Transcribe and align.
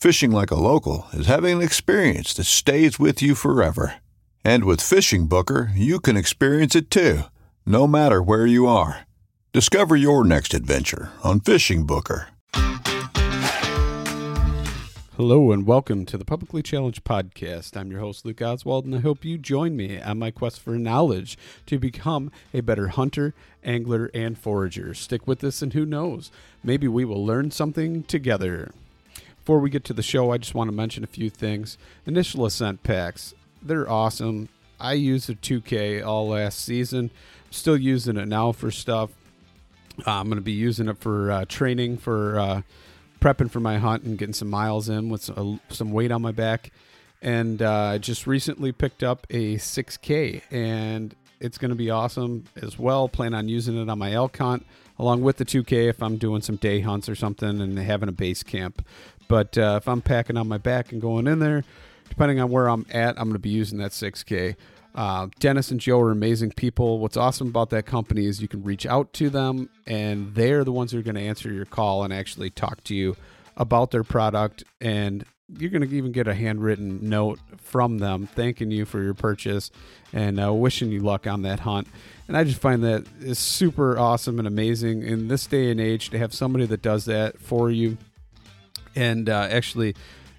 Fishing 0.00 0.30
like 0.30 0.52
a 0.52 0.54
local 0.54 1.08
is 1.12 1.26
having 1.26 1.56
an 1.56 1.62
experience 1.62 2.32
that 2.34 2.44
stays 2.44 3.00
with 3.00 3.20
you 3.20 3.34
forever. 3.34 3.96
And 4.44 4.62
with 4.62 4.80
Fishing 4.80 5.26
Booker, 5.26 5.72
you 5.74 5.98
can 5.98 6.16
experience 6.16 6.76
it 6.76 6.88
too, 6.88 7.22
no 7.66 7.88
matter 7.88 8.22
where 8.22 8.46
you 8.46 8.68
are. 8.68 9.08
Discover 9.52 9.96
your 9.96 10.24
next 10.24 10.54
adventure 10.54 11.10
on 11.24 11.40
Fishing 11.40 11.84
Booker. 11.84 12.28
Hello 15.16 15.50
and 15.50 15.66
welcome 15.66 16.06
to 16.06 16.16
the 16.16 16.24
Publicly 16.24 16.62
Challenged 16.62 17.02
Podcast. 17.02 17.76
I'm 17.76 17.90
your 17.90 17.98
host, 17.98 18.24
Luke 18.24 18.40
Oswald, 18.40 18.84
and 18.84 18.94
I 18.94 19.00
hope 19.00 19.24
you 19.24 19.36
join 19.36 19.76
me 19.76 20.00
on 20.00 20.20
my 20.20 20.30
quest 20.30 20.60
for 20.60 20.78
knowledge 20.78 21.36
to 21.66 21.76
become 21.76 22.30
a 22.54 22.60
better 22.60 22.86
hunter, 22.86 23.34
angler, 23.64 24.12
and 24.14 24.38
forager. 24.38 24.94
Stick 24.94 25.26
with 25.26 25.42
us, 25.42 25.60
and 25.60 25.72
who 25.72 25.84
knows, 25.84 26.30
maybe 26.62 26.86
we 26.86 27.04
will 27.04 27.26
learn 27.26 27.50
something 27.50 28.04
together. 28.04 28.70
Before 29.48 29.60
we 29.60 29.70
get 29.70 29.84
to 29.84 29.94
the 29.94 30.02
show, 30.02 30.30
I 30.30 30.36
just 30.36 30.54
want 30.54 30.68
to 30.68 30.76
mention 30.76 31.04
a 31.04 31.06
few 31.06 31.30
things. 31.30 31.78
Initial 32.04 32.44
Ascent 32.44 32.82
packs, 32.82 33.32
they're 33.62 33.88
awesome. 33.88 34.50
I 34.78 34.92
used 34.92 35.30
a 35.30 35.34
2K 35.34 36.04
all 36.04 36.28
last 36.28 36.62
season. 36.62 37.10
I'm 37.46 37.52
still 37.52 37.78
using 37.78 38.18
it 38.18 38.28
now 38.28 38.52
for 38.52 38.70
stuff. 38.70 39.08
Uh, 40.06 40.20
I'm 40.20 40.26
going 40.26 40.36
to 40.36 40.42
be 40.42 40.52
using 40.52 40.86
it 40.86 40.98
for 40.98 41.30
uh, 41.30 41.44
training 41.46 41.96
for. 41.96 42.38
Uh, 42.38 42.62
prepping 43.22 43.50
for 43.50 43.58
my 43.58 43.78
hunt 43.78 44.02
and 44.02 44.18
getting 44.18 44.34
some 44.34 44.50
miles 44.50 44.90
in 44.90 45.08
with 45.08 45.22
some, 45.22 45.60
some 45.70 45.92
weight 45.92 46.12
on 46.12 46.20
my 46.20 46.30
back. 46.30 46.70
And 47.22 47.62
uh, 47.62 47.72
I 47.72 47.98
just 47.98 48.26
recently 48.26 48.70
picked 48.70 49.02
up 49.02 49.26
a 49.30 49.56
6K, 49.56 50.42
and 50.50 51.16
it's 51.40 51.56
going 51.56 51.70
to 51.70 51.74
be 51.74 51.88
awesome 51.88 52.44
as 52.60 52.78
well. 52.78 53.08
Plan 53.08 53.32
on 53.32 53.48
using 53.48 53.80
it 53.80 53.88
on 53.88 53.98
my 53.98 54.12
elk 54.12 54.36
hunt 54.36 54.66
along 54.98 55.22
with 55.22 55.36
the 55.36 55.44
2K 55.44 55.88
if 55.88 56.02
I'm 56.02 56.16
doing 56.16 56.42
some 56.42 56.56
day 56.56 56.80
hunts 56.80 57.08
or 57.08 57.14
something 57.14 57.60
and 57.60 57.78
having 57.78 58.08
a 58.08 58.12
base 58.12 58.42
camp. 58.42 58.84
But 59.28 59.56
uh, 59.56 59.78
if 59.80 59.88
I'm 59.88 60.00
packing 60.00 60.36
on 60.36 60.48
my 60.48 60.58
back 60.58 60.92
and 60.92 61.00
going 61.00 61.26
in 61.26 61.38
there, 61.38 61.64
depending 62.08 62.40
on 62.40 62.50
where 62.50 62.68
I'm 62.68 62.86
at, 62.90 63.18
I'm 63.18 63.24
going 63.24 63.34
to 63.34 63.38
be 63.38 63.50
using 63.50 63.78
that 63.78 63.92
6K. 63.92 64.56
Uh, 64.94 65.28
Dennis 65.38 65.70
and 65.70 65.78
Joe 65.78 66.00
are 66.00 66.10
amazing 66.10 66.52
people. 66.52 66.98
What's 66.98 67.16
awesome 67.16 67.48
about 67.48 67.70
that 67.70 67.86
company 67.86 68.26
is 68.26 68.40
you 68.42 68.48
can 68.48 68.64
reach 68.64 68.86
out 68.86 69.12
to 69.14 69.30
them, 69.30 69.68
and 69.86 70.34
they're 70.34 70.64
the 70.64 70.72
ones 70.72 70.92
who 70.92 70.98
are 70.98 71.02
going 71.02 71.14
to 71.14 71.20
answer 71.20 71.52
your 71.52 71.66
call 71.66 72.02
and 72.02 72.12
actually 72.12 72.50
talk 72.50 72.82
to 72.84 72.94
you 72.94 73.16
about 73.56 73.90
their 73.90 74.02
product. 74.02 74.64
And 74.80 75.24
you're 75.56 75.70
going 75.70 75.88
to 75.88 75.96
even 75.96 76.12
get 76.12 76.26
a 76.26 76.34
handwritten 76.34 77.08
note 77.08 77.38
from 77.58 77.98
them 77.98 78.26
thanking 78.26 78.70
you 78.70 78.84
for 78.84 79.02
your 79.02 79.14
purchase 79.14 79.70
and 80.12 80.40
uh, 80.40 80.52
wishing 80.52 80.90
you 80.90 81.00
luck 81.00 81.26
on 81.26 81.42
that 81.42 81.60
hunt. 81.60 81.86
And 82.26 82.36
I 82.36 82.44
just 82.44 82.60
find 82.60 82.82
that 82.84 83.06
is 83.20 83.38
super 83.38 83.98
awesome 83.98 84.38
and 84.38 84.48
amazing 84.48 85.02
in 85.02 85.28
this 85.28 85.46
day 85.46 85.70
and 85.70 85.80
age 85.80 86.10
to 86.10 86.18
have 86.18 86.34
somebody 86.34 86.66
that 86.66 86.82
does 86.82 87.04
that 87.06 87.38
for 87.38 87.70
you 87.70 87.96
and 88.98 89.28
uh, 89.28 89.46
actually 89.50 89.94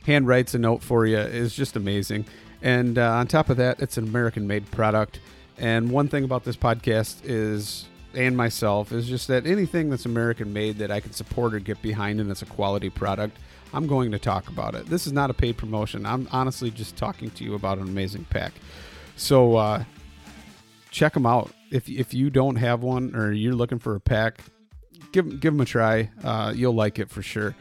hand 0.05 0.27
writes 0.27 0.53
a 0.53 0.59
note 0.59 0.83
for 0.83 1.05
you 1.05 1.17
is 1.17 1.55
just 1.55 1.75
amazing. 1.75 2.25
And 2.61 2.97
uh, 2.97 3.13
on 3.13 3.27
top 3.27 3.49
of 3.49 3.57
that, 3.57 3.79
it's 3.79 3.97
an 3.97 4.03
American 4.05 4.47
made 4.47 4.69
product. 4.69 5.21
And 5.57 5.89
one 5.89 6.09
thing 6.09 6.25
about 6.25 6.43
this 6.43 6.57
podcast 6.57 7.21
is, 7.23 7.85
and 8.13 8.35
myself, 8.35 8.91
is 8.91 9.07
just 9.07 9.29
that 9.29 9.45
anything 9.45 9.89
that's 9.89 10.05
American 10.05 10.51
made 10.51 10.77
that 10.79 10.91
I 10.91 10.99
can 10.99 11.13
support 11.13 11.53
or 11.53 11.59
get 11.59 11.81
behind 11.81 12.19
and 12.19 12.29
it's 12.29 12.41
a 12.41 12.45
quality 12.45 12.89
product, 12.89 13.37
I'm 13.73 13.87
going 13.87 14.11
to 14.11 14.19
talk 14.19 14.49
about 14.49 14.75
it. 14.75 14.87
This 14.87 15.07
is 15.07 15.13
not 15.13 15.29
a 15.29 15.33
paid 15.33 15.55
promotion. 15.57 16.05
I'm 16.05 16.27
honestly 16.31 16.69
just 16.69 16.97
talking 16.97 17.29
to 17.31 17.43
you 17.45 17.53
about 17.53 17.77
an 17.77 17.85
amazing 17.85 18.25
pack. 18.29 18.53
So 19.15 19.55
uh, 19.55 19.83
check 20.91 21.13
them 21.13 21.25
out. 21.25 21.51
If, 21.71 21.87
if 21.87 22.13
you 22.13 22.29
don't 22.29 22.57
have 22.57 22.83
one 22.83 23.15
or 23.15 23.31
you're 23.31 23.53
looking 23.53 23.79
for 23.79 23.95
a 23.95 23.99
pack, 24.01 24.41
give, 25.13 25.39
give 25.39 25.53
them 25.53 25.61
a 25.61 25.65
try. 25.65 26.09
Uh, 26.23 26.51
you'll 26.53 26.73
like 26.73 26.99
it 26.99 27.09
for 27.09 27.21
sure. 27.21 27.55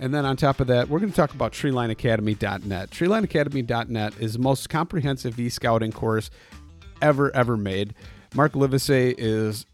And 0.00 0.14
then 0.14 0.24
on 0.24 0.36
top 0.38 0.60
of 0.60 0.66
that, 0.68 0.88
we're 0.88 0.98
going 0.98 1.10
to 1.10 1.16
talk 1.16 1.34
about 1.34 1.52
treelineacademy.net. 1.52 2.90
Treelineacademy.net 2.90 4.14
is 4.18 4.32
the 4.32 4.38
most 4.38 4.70
comprehensive 4.70 5.38
e-scouting 5.38 5.92
course 5.92 6.30
ever, 7.02 7.30
ever 7.36 7.58
made. 7.58 7.94
Mark 8.34 8.56
Livesey 8.56 9.14
is 9.18 9.66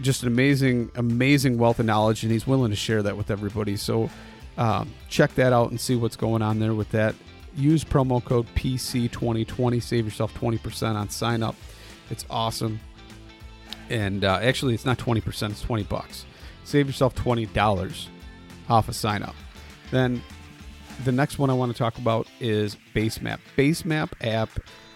just 0.00 0.22
an 0.22 0.28
amazing, 0.28 0.90
amazing 0.96 1.58
wealth 1.58 1.78
of 1.78 1.86
knowledge, 1.86 2.24
and 2.24 2.32
he's 2.32 2.44
willing 2.44 2.70
to 2.70 2.76
share 2.76 3.04
that 3.04 3.16
with 3.16 3.30
everybody. 3.30 3.76
So 3.76 4.10
um, 4.56 4.92
check 5.08 5.36
that 5.36 5.52
out 5.52 5.70
and 5.70 5.80
see 5.80 5.94
what's 5.94 6.16
going 6.16 6.42
on 6.42 6.58
there 6.58 6.74
with 6.74 6.90
that. 6.90 7.14
Use 7.56 7.84
promo 7.84 8.22
code 8.24 8.46
PC2020, 8.56 9.80
save 9.80 10.04
yourself 10.04 10.34
20% 10.34 10.96
on 10.96 11.08
sign 11.08 11.44
up. 11.44 11.54
It's 12.10 12.26
awesome. 12.28 12.80
And 13.90 14.24
uh, 14.24 14.40
actually, 14.42 14.74
it's 14.74 14.84
not 14.84 14.98
20%, 14.98 15.50
it's 15.50 15.62
20 15.62 15.84
bucks. 15.84 16.24
Save 16.64 16.88
yourself 16.88 17.14
$20 17.14 18.08
off 18.68 18.88
a 18.88 18.92
sign 18.92 19.22
up. 19.22 19.36
Then 19.90 20.22
the 21.04 21.12
next 21.12 21.38
one 21.38 21.50
I 21.50 21.54
want 21.54 21.72
to 21.72 21.78
talk 21.78 21.98
about 21.98 22.26
is 22.40 22.76
Basemap. 22.94 23.38
Basemap 23.56 24.12
app 24.20 24.50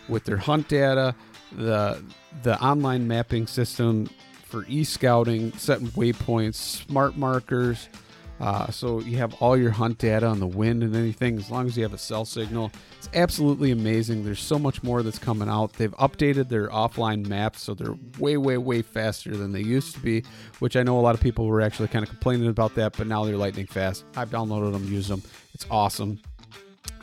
with 0.09 0.25
their 0.25 0.37
hunt 0.37 0.69
data, 0.69 1.15
the 1.53 2.03
the 2.43 2.61
online 2.63 3.07
mapping 3.07 3.47
system 3.47 4.09
for 4.45 4.65
e-scouting, 4.69 5.53
setting 5.53 5.89
waypoints, 5.89 6.55
smart 6.55 7.17
markers, 7.17 7.89
uh, 8.43 8.69
so 8.73 8.99
you 8.99 9.19
have 9.19 9.35
all 9.35 9.57
your 9.57 9.71
hunt 9.71 9.99
data 9.99 10.27
on 10.27 10.41
the 10.41 10.47
wind 10.49 10.83
and 10.83 10.97
anything, 10.97 11.39
as 11.39 11.49
long 11.49 11.69
as 11.69 11.77
you 11.77 11.85
have 11.85 11.93
a 11.93 11.99
cell 11.99 12.25
signal. 12.25 12.73
It's 12.99 13.09
absolutely 13.15 13.71
amazing. 13.71 14.25
There's 14.25 14.43
so 14.43 14.59
much 14.59 14.83
more 14.83 15.05
that's 15.05 15.21
coming 15.21 15.49
out. 15.49 15.75
They've 15.75 15.93
updated 15.93 16.49
their 16.49 16.67
offline 16.69 17.29
maps, 17.29 17.63
so 17.63 17.75
they're 17.75 17.95
way, 18.19 18.37
way, 18.37 18.59
way 18.59 18.83
faster 18.83 19.37
than 19.37 19.53
they 19.53 19.61
used 19.61 19.95
to 19.95 20.01
be, 20.01 20.25
which 20.59 20.75
I 20.75 20.83
know 20.83 20.99
a 20.99 21.03
lot 21.03 21.15
of 21.15 21.21
people 21.21 21.47
were 21.47 21.61
actually 21.61 21.87
kind 21.87 22.03
of 22.03 22.09
complaining 22.09 22.49
about 22.49 22.75
that, 22.75 22.97
but 22.97 23.07
now 23.07 23.25
they're 23.25 23.37
lightning 23.37 23.67
fast. 23.67 24.05
I've 24.17 24.31
downloaded 24.31 24.73
them, 24.73 24.93
used 24.93 25.09
them. 25.09 25.23
It's 25.55 25.67
awesome. 25.71 26.19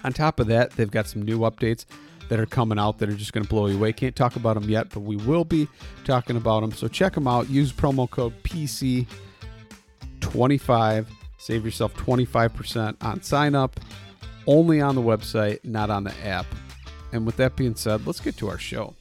On 0.03 0.12
top 0.12 0.42
of 0.42 0.47
that, 0.47 0.71
they've 0.71 0.92
got 0.92 1.07
some 1.07 1.21
new 1.21 1.39
updates 1.39 1.85
that 2.27 2.42
are 2.42 2.47
coming 2.47 2.77
out 2.77 2.97
that 2.97 3.07
are 3.07 3.15
just 3.15 3.31
going 3.31 3.45
to 3.45 3.50
blow 3.50 3.68
you 3.68 3.77
away. 3.77 3.94
Can't 3.94 4.13
talk 4.13 4.35
about 4.35 4.56
them 4.56 4.69
yet, 4.69 4.89
but 4.89 5.03
we 5.03 5.15
will 5.15 5.45
be 5.45 5.69
talking 6.03 6.35
about 6.35 6.59
them. 6.59 6.74
So 6.74 6.89
check 6.89 7.13
them 7.13 7.30
out. 7.30 7.50
Use 7.50 7.71
promo 7.71 8.09
code 8.09 8.33
PC25 8.44 11.06
Save 11.39 11.65
yourself 11.65 11.95
25% 11.95 12.97
on 13.01 13.24
sign 13.24 13.56
up, 13.56 13.80
only 14.45 14.81
on 14.81 14.95
the 14.95 15.01
website, 15.01 15.63
not 15.63 15.89
on 15.89 16.03
the 16.03 16.13
app. 16.25 16.45
And 17.12 17.25
with 17.25 17.38
that 17.38 17.56
being 17.56 17.75
said, 17.75 18.06
let's 18.06 18.19
get 18.19 18.38
to 18.38 18.50
our 18.50 18.57
show. 18.57 18.94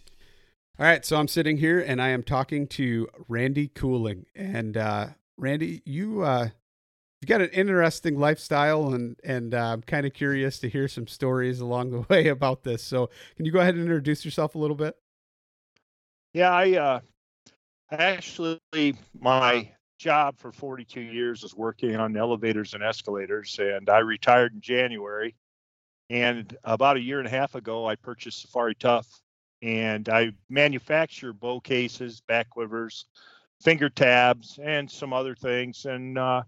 All 0.79 0.87
right, 0.87 1.05
so 1.05 1.17
I'm 1.17 1.27
sitting 1.27 1.57
here 1.57 1.81
and 1.81 2.01
I 2.01 2.11
am 2.11 2.23
talking 2.23 2.69
to 2.69 3.09
Randy 3.27 3.67
Cooling. 3.67 4.27
And 4.37 4.77
uh, 4.77 5.09
Randy, 5.37 5.83
you 5.85 6.23
uh, 6.23 6.51
you 7.21 7.27
got 7.27 7.41
an 7.41 7.51
interesting 7.51 8.17
lifestyle, 8.17 8.95
and 8.95 9.17
and 9.25 9.53
uh, 9.53 9.73
I'm 9.73 9.83
kind 9.83 10.07
of 10.07 10.13
curious 10.13 10.61
to 10.61 10.69
hear 10.69 10.87
some 10.87 11.09
stories 11.09 11.59
along 11.59 11.91
the 11.91 12.01
way 12.09 12.29
about 12.29 12.63
this. 12.63 12.85
So, 12.85 13.11
can 13.37 13.45
you 13.45 13.51
go 13.51 13.59
ahead 13.59 13.75
and 13.75 13.83
introduce 13.83 14.25
yourself 14.25 14.55
a 14.55 14.59
little 14.59 14.77
bit? 14.77 14.95
Yeah, 16.33 16.53
I 16.53 16.73
uh, 16.75 17.01
actually 17.91 18.97
my 19.19 19.73
job 19.99 20.39
for 20.39 20.53
42 20.53 21.01
years 21.01 21.43
is 21.45 21.55
working 21.55 21.97
on 21.97 22.17
elevators 22.17 22.75
and 22.75 22.83
escalators, 22.83 23.59
and 23.59 23.91
I 23.91 23.99
retired 23.99 24.55
in 24.55 24.61
January. 24.61 25.35
And 26.09 26.57
about 26.65 26.97
a 26.97 27.01
year 27.01 27.19
and 27.19 27.27
a 27.27 27.31
half 27.31 27.55
ago, 27.55 27.87
I 27.87 27.97
purchased 27.97 28.41
Safari 28.41 28.75
Tough, 28.75 29.07
and 29.61 30.09
I 30.09 30.33
manufacture 30.49 31.33
bow 31.33 31.61
cases, 31.61 32.23
back 32.23 32.49
quivers, 32.49 33.05
finger 33.61 33.91
tabs, 33.91 34.59
and 34.63 34.91
some 34.91 35.13
other 35.13 35.35
things. 35.35 35.85
And 35.85 36.17
uh, 36.17 36.43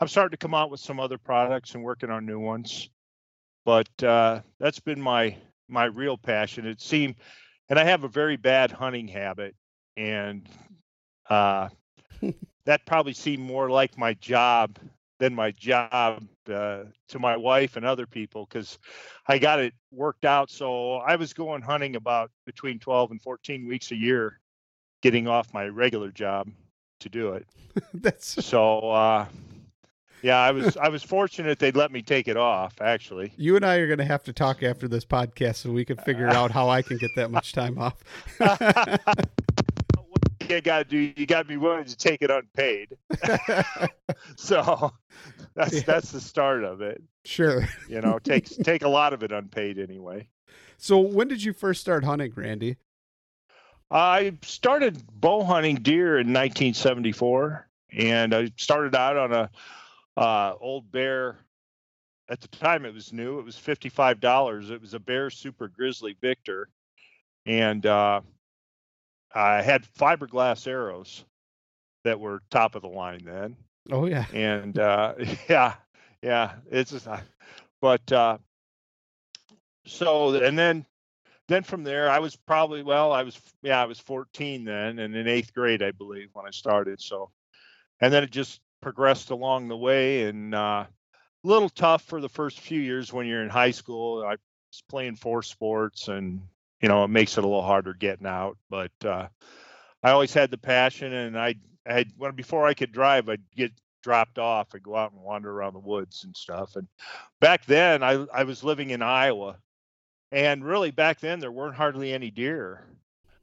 I'm 0.00 0.08
starting 0.08 0.32
to 0.32 0.36
come 0.42 0.54
out 0.54 0.70
with 0.70 0.80
some 0.80 0.98
other 0.98 1.18
products 1.18 1.74
and 1.74 1.84
working 1.84 2.10
on 2.10 2.26
new 2.26 2.40
ones. 2.40 2.88
But 3.64 4.02
uh, 4.02 4.40
that's 4.58 4.80
been 4.80 5.00
my 5.00 5.36
my 5.68 5.84
real 5.84 6.16
passion. 6.16 6.66
It 6.66 6.80
seemed, 6.80 7.16
and 7.68 7.78
I 7.78 7.84
have 7.84 8.02
a 8.02 8.08
very 8.08 8.36
bad 8.36 8.72
hunting 8.72 9.06
habit, 9.06 9.54
and 9.96 10.48
uh, 11.28 11.68
that 12.68 12.84
probably 12.84 13.14
seemed 13.14 13.42
more 13.42 13.70
like 13.70 13.96
my 13.96 14.12
job 14.12 14.78
than 15.18 15.34
my 15.34 15.50
job 15.52 16.22
uh, 16.52 16.82
to 17.08 17.18
my 17.18 17.34
wife 17.34 17.76
and 17.76 17.86
other 17.86 18.04
people 18.04 18.44
because 18.44 18.78
I 19.26 19.38
got 19.38 19.58
it 19.58 19.72
worked 19.90 20.26
out. 20.26 20.50
So 20.50 20.96
I 20.96 21.16
was 21.16 21.32
going 21.32 21.62
hunting 21.62 21.96
about 21.96 22.30
between 22.44 22.78
12 22.78 23.12
and 23.12 23.22
14 23.22 23.66
weeks 23.66 23.90
a 23.90 23.96
year, 23.96 24.38
getting 25.00 25.26
off 25.26 25.54
my 25.54 25.64
regular 25.68 26.10
job 26.10 26.50
to 27.00 27.08
do 27.08 27.32
it. 27.32 27.46
That's 27.94 28.44
So 28.44 28.90
uh, 28.90 29.26
yeah, 30.20 30.36
I 30.36 30.50
was 30.50 30.76
I 30.76 30.90
was 30.90 31.02
fortunate 31.02 31.58
they'd 31.58 31.74
let 31.74 31.90
me 31.90 32.02
take 32.02 32.28
it 32.28 32.36
off. 32.36 32.74
Actually, 32.82 33.32
you 33.38 33.56
and 33.56 33.64
I 33.64 33.76
are 33.76 33.86
going 33.86 33.98
to 33.98 34.04
have 34.04 34.24
to 34.24 34.34
talk 34.34 34.62
after 34.62 34.88
this 34.88 35.06
podcast 35.06 35.56
so 35.56 35.72
we 35.72 35.86
can 35.86 35.96
figure 35.96 36.28
out 36.36 36.50
how 36.50 36.68
I 36.68 36.82
can 36.82 36.98
get 36.98 37.12
that 37.16 37.30
much 37.30 37.54
time 37.54 37.78
off. 37.78 37.96
you 40.50 40.60
got 40.60 40.78
to 40.78 40.84
do, 40.84 41.12
you 41.16 41.26
got 41.26 41.42
to 41.42 41.48
be 41.48 41.56
willing 41.56 41.84
to 41.84 41.96
take 41.96 42.22
it 42.22 42.30
unpaid. 42.30 42.88
so 44.36 44.92
that's 45.54 45.74
Yeah. 45.74 45.80
that's 45.86 46.10
the 46.12 46.20
start 46.20 46.64
of 46.64 46.80
it. 46.80 47.02
sure. 47.24 47.68
You 47.88 48.00
know, 48.00 48.18
take 48.18 48.46
take 48.64 48.82
a 48.82 48.88
lot 48.88 49.12
of 49.12 49.22
it 49.22 49.32
unpaid 49.32 49.78
anyway. 49.78 50.28
So 50.76 50.98
when 50.98 51.28
did 51.28 51.42
you 51.42 51.52
first 51.52 51.80
start 51.80 52.04
hunting, 52.04 52.32
Randy? 52.34 52.76
I 53.90 54.34
started 54.42 55.02
bow 55.12 55.44
hunting 55.44 55.76
deer 55.76 56.18
in 56.18 56.26
1974, 56.28 57.66
and 57.92 58.34
I 58.34 58.50
started 58.56 58.94
out 58.94 59.16
on 59.16 59.32
a 59.32 59.50
uh, 60.16 60.54
old 60.60 60.90
bear. 60.92 61.38
At 62.30 62.42
the 62.42 62.48
time, 62.48 62.84
it 62.84 62.92
was 62.92 63.12
new. 63.14 63.38
It 63.38 63.44
was 63.46 63.56
fifty-five 63.56 64.20
dollars. 64.20 64.70
It 64.70 64.80
was 64.82 64.92
a 64.92 64.98
Bear 65.00 65.30
Super 65.30 65.68
Grizzly 65.68 66.14
Victor, 66.20 66.68
and 67.46 67.86
uh, 67.86 68.20
I 69.34 69.62
had 69.62 69.84
fiberglass 69.98 70.66
arrows 70.66 71.24
that 72.04 72.20
were 72.20 72.42
top 72.50 72.74
of 72.74 72.82
the 72.82 72.88
line 72.88 73.24
then. 73.24 73.56
Oh 73.90 74.06
yeah. 74.06 74.26
And 74.32 74.78
uh, 74.78 75.14
yeah, 75.48 75.74
yeah, 76.22 76.52
it's 76.70 76.90
just, 76.90 77.06
uh, 77.06 77.20
but 77.80 78.10
uh, 78.12 78.38
so 79.88 80.34
and 80.34 80.58
then 80.58 80.86
then 81.48 81.62
from 81.62 81.82
there 81.82 82.10
I 82.10 82.18
was 82.18 82.36
probably 82.36 82.82
well 82.82 83.12
I 83.12 83.22
was 83.22 83.40
yeah 83.62 83.80
I 83.80 83.86
was 83.86 83.98
14 83.98 84.64
then 84.64 84.98
and 84.98 85.14
in 85.14 85.26
eighth 85.26 85.52
grade 85.54 85.82
I 85.82 85.92
believe 85.92 86.28
when 86.32 86.46
I 86.46 86.50
started 86.50 87.00
so 87.00 87.30
and 88.00 88.12
then 88.12 88.22
it 88.22 88.30
just 88.30 88.60
progressed 88.80 89.30
along 89.30 89.68
the 89.68 89.76
way 89.76 90.24
and 90.24 90.54
uh, 90.54 90.84
a 90.86 90.88
little 91.42 91.70
tough 91.70 92.02
for 92.02 92.20
the 92.20 92.28
first 92.28 92.60
few 92.60 92.80
years 92.80 93.12
when 93.12 93.26
you're 93.26 93.42
in 93.42 93.48
high 93.48 93.70
school 93.70 94.22
I 94.22 94.32
was 94.32 94.82
playing 94.88 95.16
four 95.16 95.42
sports 95.42 96.08
and 96.08 96.42
you 96.80 96.88
know 96.88 97.04
it 97.04 97.08
makes 97.08 97.36
it 97.36 97.44
a 97.44 97.46
little 97.46 97.62
harder 97.62 97.94
getting 97.94 98.26
out 98.26 98.56
but 98.70 98.92
uh, 99.04 99.26
I 100.02 100.10
always 100.10 100.32
had 100.32 100.50
the 100.50 100.58
passion 100.58 101.12
and 101.12 101.38
I 101.38 101.54
I 101.86 101.92
had 101.92 102.12
when 102.16 102.34
before 102.34 102.66
I 102.66 102.74
could 102.74 102.92
drive 102.92 103.28
I'd 103.28 103.42
get 103.56 103.72
dropped 104.02 104.38
off 104.38 104.74
and 104.74 104.82
go 104.82 104.96
out 104.96 105.12
and 105.12 105.20
wander 105.20 105.50
around 105.50 105.74
the 105.74 105.80
woods 105.80 106.24
and 106.24 106.36
stuff 106.36 106.76
and 106.76 106.86
back 107.40 107.64
then 107.66 108.02
I 108.02 108.24
I 108.32 108.44
was 108.44 108.64
living 108.64 108.90
in 108.90 109.02
Iowa 109.02 109.58
and 110.30 110.64
really 110.64 110.90
back 110.90 111.20
then 111.20 111.40
there 111.40 111.52
weren't 111.52 111.74
hardly 111.74 112.12
any 112.12 112.30
deer. 112.30 112.86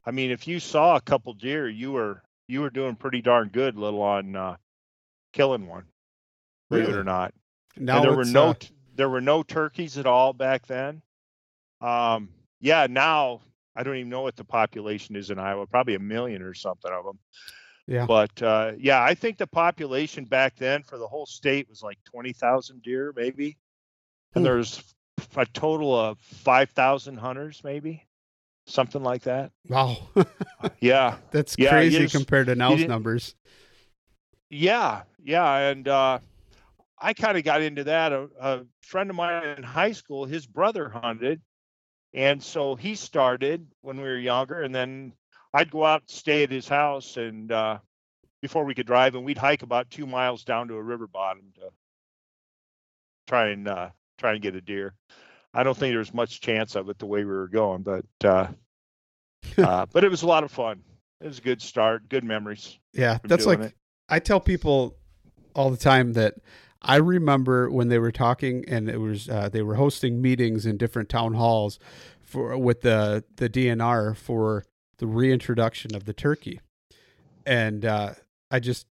I 0.04 0.12
mean 0.12 0.30
if 0.30 0.46
you 0.46 0.60
saw 0.60 0.96
a 0.96 1.00
couple 1.00 1.34
deer 1.34 1.68
you 1.68 1.92
were 1.92 2.22
you 2.48 2.60
were 2.60 2.70
doing 2.70 2.96
pretty 2.96 3.20
darn 3.20 3.48
good 3.48 3.76
little 3.76 4.02
on 4.02 4.36
uh, 4.36 4.56
killing 5.32 5.66
one 5.66 5.84
believe 6.70 6.88
it 6.88 6.96
or 6.96 7.04
not 7.04 7.34
Now 7.76 7.96
and 7.96 8.04
there 8.04 8.16
were 8.16 8.24
no 8.24 8.48
uh, 8.50 8.54
there 8.96 9.08
were 9.08 9.20
no 9.20 9.42
turkeys 9.42 9.98
at 9.98 10.06
all 10.06 10.32
back 10.32 10.66
then. 10.66 11.02
Um, 11.80 12.30
yeah, 12.66 12.86
now 12.90 13.40
I 13.76 13.82
don't 13.84 13.96
even 13.96 14.08
know 14.08 14.22
what 14.22 14.34
the 14.36 14.44
population 14.44 15.14
is 15.14 15.30
in 15.30 15.38
Iowa. 15.38 15.66
Probably 15.66 15.94
a 15.94 15.98
million 16.00 16.42
or 16.42 16.52
something 16.54 16.90
of 16.92 17.04
them. 17.04 17.18
Yeah. 17.86 18.06
But 18.06 18.42
uh, 18.42 18.72
yeah, 18.78 19.00
I 19.02 19.14
think 19.14 19.38
the 19.38 19.46
population 19.46 20.24
back 20.24 20.56
then 20.56 20.82
for 20.82 20.98
the 20.98 21.06
whole 21.06 21.26
state 21.26 21.68
was 21.68 21.82
like 21.82 21.98
twenty 22.04 22.32
thousand 22.32 22.82
deer, 22.82 23.12
maybe, 23.14 23.56
and 24.34 24.42
Hmm. 24.42 24.44
there's 24.44 24.82
a 25.36 25.46
total 25.46 25.94
of 25.94 26.18
five 26.18 26.70
thousand 26.70 27.18
hunters, 27.18 27.60
maybe, 27.62 28.04
something 28.66 29.02
like 29.04 29.22
that. 29.22 29.52
wow. 29.68 29.96
Yeah. 30.80 31.18
That's 31.30 31.54
Yeah, 31.56 31.70
crazy 31.70 31.98
just- 32.00 32.14
compared 32.14 32.48
to 32.48 32.56
now's 32.56 32.84
numbers. 32.86 33.34
Yeah, 34.50 35.02
yeah, 35.22 35.70
and 35.70 35.88
uh, 35.88 36.18
I 36.98 37.12
kind 37.14 37.36
of 37.36 37.44
got 37.44 37.62
into 37.62 37.84
that. 37.84 38.12
A, 38.12 38.28
a 38.40 38.60
friend 38.80 39.10
of 39.10 39.16
mine 39.16 39.44
in 39.56 39.62
high 39.62 39.92
school, 39.92 40.24
his 40.24 40.46
brother 40.46 40.88
hunted, 40.88 41.40
and 42.16 42.42
so 42.42 42.74
he 42.74 42.94
started 42.94 43.66
when 43.82 43.98
we 43.98 44.02
were 44.02 44.16
younger, 44.16 44.62
and 44.62 44.74
then 44.74 45.12
I'd 45.52 45.70
go 45.70 45.84
out 45.84 46.00
and 46.00 46.10
stay 46.10 46.42
at 46.42 46.50
his 46.50 46.66
house, 46.66 47.18
and 47.18 47.52
uh, 47.52 47.78
before 48.40 48.64
we 48.64 48.74
could 48.74 48.86
drive, 48.86 49.14
and 49.14 49.24
we'd 49.24 49.38
hike 49.38 49.62
about 49.62 49.90
two 49.90 50.06
miles 50.06 50.42
down 50.42 50.68
to 50.68 50.74
a 50.74 50.82
river 50.82 51.06
bottom 51.06 51.52
to 51.56 51.68
try 53.28 53.50
and 53.50 53.68
uh, 53.68 53.90
try 54.16 54.32
and 54.32 54.42
get 54.42 54.56
a 54.56 54.62
deer. 54.62 54.94
I 55.52 55.62
don't 55.62 55.76
think 55.76 55.92
there 55.92 55.98
was 55.98 56.14
much 56.14 56.40
chance 56.40 56.74
of 56.74 56.88
it 56.88 56.98
the 56.98 57.06
way 57.06 57.20
we 57.20 57.32
were 57.32 57.48
going, 57.48 57.82
but 57.82 58.06
uh, 58.24 58.48
uh, 59.58 59.86
but 59.92 60.02
it 60.02 60.10
was 60.10 60.22
a 60.22 60.26
lot 60.26 60.42
of 60.42 60.50
fun. 60.50 60.82
It 61.20 61.26
was 61.26 61.38
a 61.38 61.42
good 61.42 61.60
start, 61.60 62.08
good 62.08 62.24
memories. 62.24 62.78
Yeah, 62.94 63.18
that's 63.24 63.44
like 63.44 63.60
it. 63.60 63.74
I 64.08 64.20
tell 64.20 64.40
people 64.40 64.96
all 65.54 65.70
the 65.70 65.76
time 65.76 66.14
that 66.14 66.34
I 66.86 66.96
remember 66.96 67.68
when 67.68 67.88
they 67.88 67.98
were 67.98 68.12
talking 68.12 68.64
and 68.68 68.88
it 68.88 68.98
was 68.98 69.28
uh, 69.28 69.48
they 69.48 69.62
were 69.62 69.74
hosting 69.74 70.22
meetings 70.22 70.64
in 70.64 70.76
different 70.76 71.08
town 71.08 71.34
halls 71.34 71.78
for 72.20 72.56
with 72.56 72.82
the 72.82 73.24
the 73.36 73.48
DNR 73.48 74.16
for 74.16 74.64
the 74.98 75.06
reintroduction 75.06 75.94
of 75.94 76.04
the 76.04 76.12
turkey, 76.12 76.60
and 77.44 77.84
uh, 77.84 78.14
I 78.50 78.60
just 78.60 78.86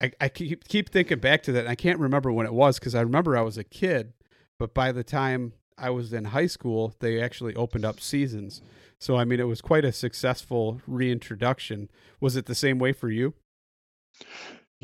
I, 0.00 0.12
I 0.20 0.28
keep 0.28 0.68
keep 0.68 0.90
thinking 0.90 1.18
back 1.18 1.42
to 1.44 1.52
that. 1.52 1.66
I 1.66 1.74
can't 1.74 1.98
remember 1.98 2.32
when 2.32 2.46
it 2.46 2.54
was 2.54 2.78
because 2.78 2.94
I 2.94 3.00
remember 3.00 3.36
I 3.36 3.42
was 3.42 3.58
a 3.58 3.64
kid, 3.64 4.12
but 4.58 4.72
by 4.72 4.92
the 4.92 5.04
time 5.04 5.54
I 5.76 5.90
was 5.90 6.12
in 6.12 6.26
high 6.26 6.46
school, 6.46 6.94
they 7.00 7.20
actually 7.20 7.54
opened 7.56 7.84
up 7.84 8.00
seasons. 8.00 8.62
So 9.00 9.16
I 9.16 9.24
mean, 9.24 9.40
it 9.40 9.48
was 9.48 9.60
quite 9.60 9.84
a 9.84 9.92
successful 9.92 10.80
reintroduction. 10.86 11.90
Was 12.20 12.36
it 12.36 12.46
the 12.46 12.54
same 12.54 12.78
way 12.78 12.92
for 12.92 13.10
you? 13.10 13.34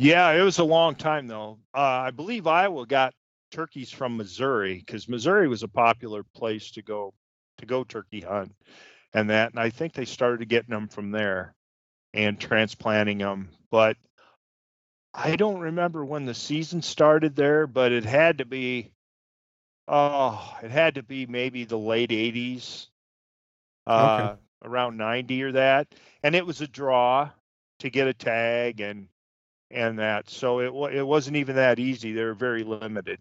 Yeah, 0.01 0.31
it 0.31 0.43
was 0.43 0.61
a 0.61 0.65
long 0.65 0.95
time 0.95 1.27
though. 1.27 1.59
Uh, 1.75 1.81
I 2.07 2.13
believe 2.13 2.47
Iowa 2.47 2.87
got 2.87 3.15
turkeys 3.51 3.91
from 3.91 4.17
Missouri 4.17 4.77
because 4.77 5.09
Missouri 5.09 5.49
was 5.49 5.65
a 5.65 5.69
popular 5.69 6.23
place 6.23 6.71
to 6.73 6.83
go 6.83 7.13
to 7.57 7.67
go 7.67 7.83
turkey 7.83 8.21
hunt, 8.21 8.55
and 9.13 9.31
that. 9.31 9.51
And 9.51 9.59
I 9.59 9.71
think 9.71 9.95
they 9.95 10.05
started 10.05 10.49
getting 10.49 10.71
them 10.71 10.87
from 10.87 11.11
there 11.11 11.53
and 12.15 12.39
transplanting 12.39 13.19
them. 13.19 13.51
But 13.73 13.97
I 15.13 15.35
don't 15.35 15.59
remember 15.59 16.05
when 16.05 16.27
the 16.27 16.35
season 16.35 16.81
started 16.81 17.35
there, 17.35 17.67
but 17.67 17.91
it 17.91 18.05
had 18.05 18.39
to 18.39 18.45
be. 18.45 18.93
Oh, 19.89 20.57
it 20.63 20.71
had 20.71 20.95
to 20.95 21.03
be 21.03 21.27
maybe 21.27 21.65
the 21.65 21.77
late 21.77 22.11
'80s, 22.11 22.87
uh, 23.89 24.37
around 24.63 24.97
'90 24.97 25.43
or 25.43 25.53
that, 25.53 25.93
and 26.23 26.37
it 26.37 26.47
was 26.47 26.61
a 26.61 26.69
draw 26.69 27.31
to 27.81 27.91
get 27.91 28.07
a 28.07 28.15
tag 28.15 28.81
and 28.81 29.09
and 29.71 29.99
that. 29.99 30.31
So 30.31 30.61
it 30.61 30.95
it 30.97 31.07
wasn't 31.07 31.37
even 31.37 31.57
that 31.57 31.79
easy. 31.79 32.13
They 32.13 32.25
were 32.25 32.35
very 32.35 32.65
limited. 32.65 33.19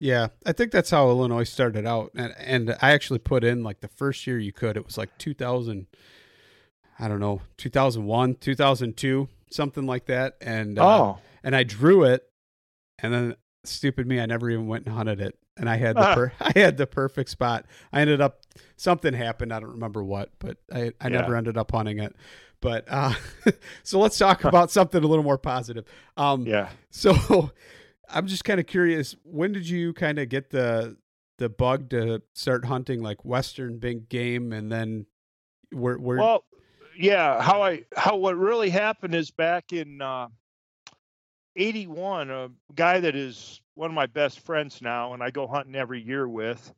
Yeah, 0.00 0.28
I 0.46 0.52
think 0.52 0.70
that's 0.70 0.90
how 0.90 1.08
Illinois 1.08 1.44
started 1.44 1.84
out, 1.86 2.12
and 2.14 2.32
and 2.38 2.76
I 2.80 2.92
actually 2.92 3.18
put 3.18 3.42
in 3.42 3.64
like 3.64 3.80
the 3.80 3.88
first 3.88 4.26
year 4.26 4.38
you 4.38 4.52
could. 4.52 4.76
It 4.76 4.86
was 4.86 4.96
like 4.96 5.16
2000, 5.18 5.86
I 6.98 7.08
don't 7.08 7.20
know, 7.20 7.42
2001, 7.56 8.36
2002, 8.36 9.28
something 9.50 9.86
like 9.86 10.06
that. 10.06 10.36
And 10.40 10.78
uh, 10.78 10.84
Oh, 10.84 11.18
and 11.42 11.56
I 11.56 11.64
drew 11.64 12.04
it, 12.04 12.28
and 13.00 13.12
then 13.12 13.36
stupid 13.64 14.06
me, 14.06 14.20
I 14.20 14.26
never 14.26 14.48
even 14.50 14.68
went 14.68 14.86
and 14.86 14.94
hunted 14.94 15.20
it. 15.20 15.36
And 15.56 15.68
I 15.68 15.76
had 15.76 15.96
the 15.96 16.04
per- 16.14 16.32
I 16.40 16.52
had 16.56 16.76
the 16.76 16.86
perfect 16.86 17.30
spot. 17.30 17.66
I 17.92 18.00
ended 18.00 18.20
up 18.20 18.42
something 18.76 19.14
happened. 19.14 19.52
I 19.52 19.58
don't 19.58 19.70
remember 19.72 20.04
what, 20.04 20.30
but 20.38 20.58
I 20.72 20.92
I 21.00 21.08
Yeah. 21.08 21.20
never 21.20 21.34
ended 21.34 21.56
up 21.58 21.72
hunting 21.72 21.98
it. 21.98 22.14
But 22.60 22.84
uh, 22.88 23.14
so 23.82 23.98
let's 23.98 24.18
talk 24.18 24.44
about 24.44 24.70
something 24.70 25.02
a 25.02 25.06
little 25.06 25.24
more 25.24 25.38
positive. 25.38 25.84
Um, 26.16 26.46
yeah. 26.46 26.70
so 26.90 27.52
I'm 28.08 28.26
just 28.26 28.44
kind 28.44 28.58
of 28.58 28.66
curious, 28.66 29.14
when 29.24 29.52
did 29.52 29.68
you 29.68 29.92
kind 29.92 30.18
of 30.18 30.28
get 30.28 30.50
the 30.50 30.96
the 31.38 31.48
bug 31.48 31.88
to 31.90 32.20
start 32.34 32.64
hunting 32.64 33.00
like 33.00 33.24
western 33.24 33.78
big 33.78 34.08
game 34.08 34.52
and 34.52 34.72
then 34.72 35.06
where 35.70 35.96
where 35.96 36.18
Well, 36.18 36.44
yeah, 36.98 37.40
how 37.40 37.62
I 37.62 37.84
how 37.96 38.16
what 38.16 38.36
really 38.36 38.70
happened 38.70 39.14
is 39.14 39.30
back 39.30 39.72
in 39.72 40.02
uh, 40.02 40.28
'81, 41.54 42.30
a 42.30 42.50
guy 42.74 42.98
that 43.00 43.14
is 43.14 43.60
one 43.74 43.90
of 43.90 43.94
my 43.94 44.06
best 44.06 44.40
friends 44.40 44.82
now, 44.82 45.14
and 45.14 45.22
I 45.22 45.30
go 45.30 45.46
hunting 45.46 45.76
every 45.76 46.02
year 46.02 46.28
with, 46.28 46.72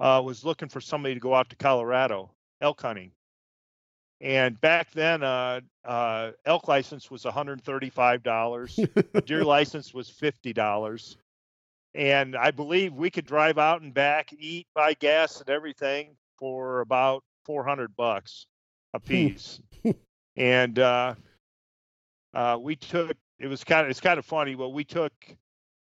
uh, 0.00 0.20
was 0.22 0.44
looking 0.44 0.68
for 0.68 0.82
somebody 0.82 1.14
to 1.14 1.20
go 1.20 1.34
out 1.34 1.48
to 1.50 1.56
Colorado 1.56 2.30
elk 2.60 2.82
hunting. 2.82 3.12
And 4.22 4.58
back 4.60 4.92
then, 4.92 5.24
uh, 5.24 5.60
uh, 5.84 6.30
elk 6.46 6.68
license 6.68 7.10
was 7.10 7.24
$135. 7.24 9.24
deer 9.26 9.44
license 9.56 9.92
was 9.92 10.08
$50. 10.08 11.16
And 11.94 12.36
I 12.36 12.52
believe 12.52 12.94
we 12.94 13.10
could 13.10 13.26
drive 13.26 13.58
out 13.58 13.82
and 13.82 13.92
back, 13.92 14.32
eat, 14.38 14.68
buy 14.74 14.94
gas 14.94 15.40
and 15.40 15.50
everything 15.50 16.16
for 16.38 16.80
about 16.80 17.24
400 17.44 17.94
bucks 17.96 18.46
a 18.94 18.98
Hmm. 19.00 19.06
piece. 19.06 19.60
and 20.36 20.78
uh, 20.78 21.14
uh, 22.32 22.58
we 22.60 22.76
took 22.76 23.16
it 23.40 23.48
was 23.48 23.64
kind 23.64 23.84
of 23.84 23.90
it's 23.90 24.00
kind 24.00 24.18
of 24.20 24.24
funny, 24.24 24.54
but 24.54 24.68
we 24.70 24.84
took 24.84 25.12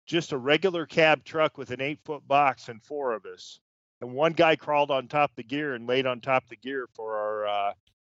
just 0.07 0.31
a 0.31 0.37
regular 0.37 0.85
cab 0.87 1.23
truck 1.23 1.57
with 1.57 1.69
an 1.71 1.81
eight 1.81 1.99
foot 2.03 2.27
box 2.27 2.67
and 2.67 2.81
four 2.83 3.13
of 3.13 3.25
us. 3.25 3.59
And 4.01 4.11
one 4.13 4.33
guy 4.33 4.55
crawled 4.55 4.89
on 4.91 5.07
top 5.07 5.29
of 5.29 5.35
the 5.35 5.43
gear 5.43 5.75
and 5.75 5.87
laid 5.87 6.07
on 6.07 6.19
top 6.19 6.43
of 6.43 6.49
the 6.49 6.57
gear 6.57 6.87
for 6.95 7.15
our 7.15 7.47
uh, 7.47 7.73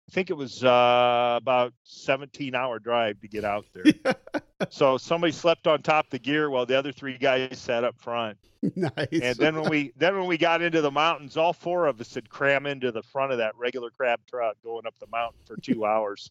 I 0.08 0.12
think 0.12 0.30
it 0.30 0.34
was 0.34 0.62
uh, 0.62 1.38
about 1.40 1.72
17 1.84 2.54
hour 2.54 2.78
drive 2.78 3.20
to 3.20 3.28
get 3.28 3.44
out 3.44 3.64
there. 3.72 4.14
so 4.70 4.98
somebody 4.98 5.32
slept 5.32 5.66
on 5.66 5.82
top 5.82 6.06
of 6.06 6.10
the 6.10 6.18
gear 6.18 6.50
while 6.50 6.66
the 6.66 6.78
other 6.78 6.92
three 6.92 7.16
guys 7.16 7.58
sat 7.58 7.84
up 7.84 7.98
front. 7.98 8.36
nice. 8.76 9.08
And 9.12 9.36
then 9.36 9.60
when 9.60 9.70
we 9.70 9.92
then 9.96 10.16
when 10.18 10.26
we 10.26 10.36
got 10.38 10.62
into 10.62 10.80
the 10.82 10.90
mountains, 10.90 11.36
all 11.36 11.52
four 11.52 11.86
of 11.86 12.00
us 12.00 12.14
had 12.14 12.28
cram 12.28 12.66
into 12.66 12.92
the 12.92 13.02
front 13.02 13.32
of 13.32 13.38
that 13.38 13.56
regular 13.56 13.90
crab 13.90 14.20
truck 14.28 14.56
going 14.62 14.86
up 14.86 14.94
the 15.00 15.06
mountain 15.10 15.40
for 15.46 15.56
two 15.56 15.84
hours 15.86 16.30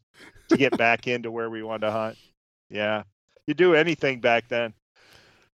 to 0.49 0.57
get 0.57 0.77
back 0.77 1.07
into 1.07 1.31
where 1.31 1.49
we 1.49 1.63
wanted 1.63 1.87
to 1.87 1.91
hunt. 1.91 2.17
Yeah, 2.69 3.03
you 3.47 3.53
do 3.53 3.73
anything 3.75 4.19
back 4.19 4.47
then, 4.49 4.73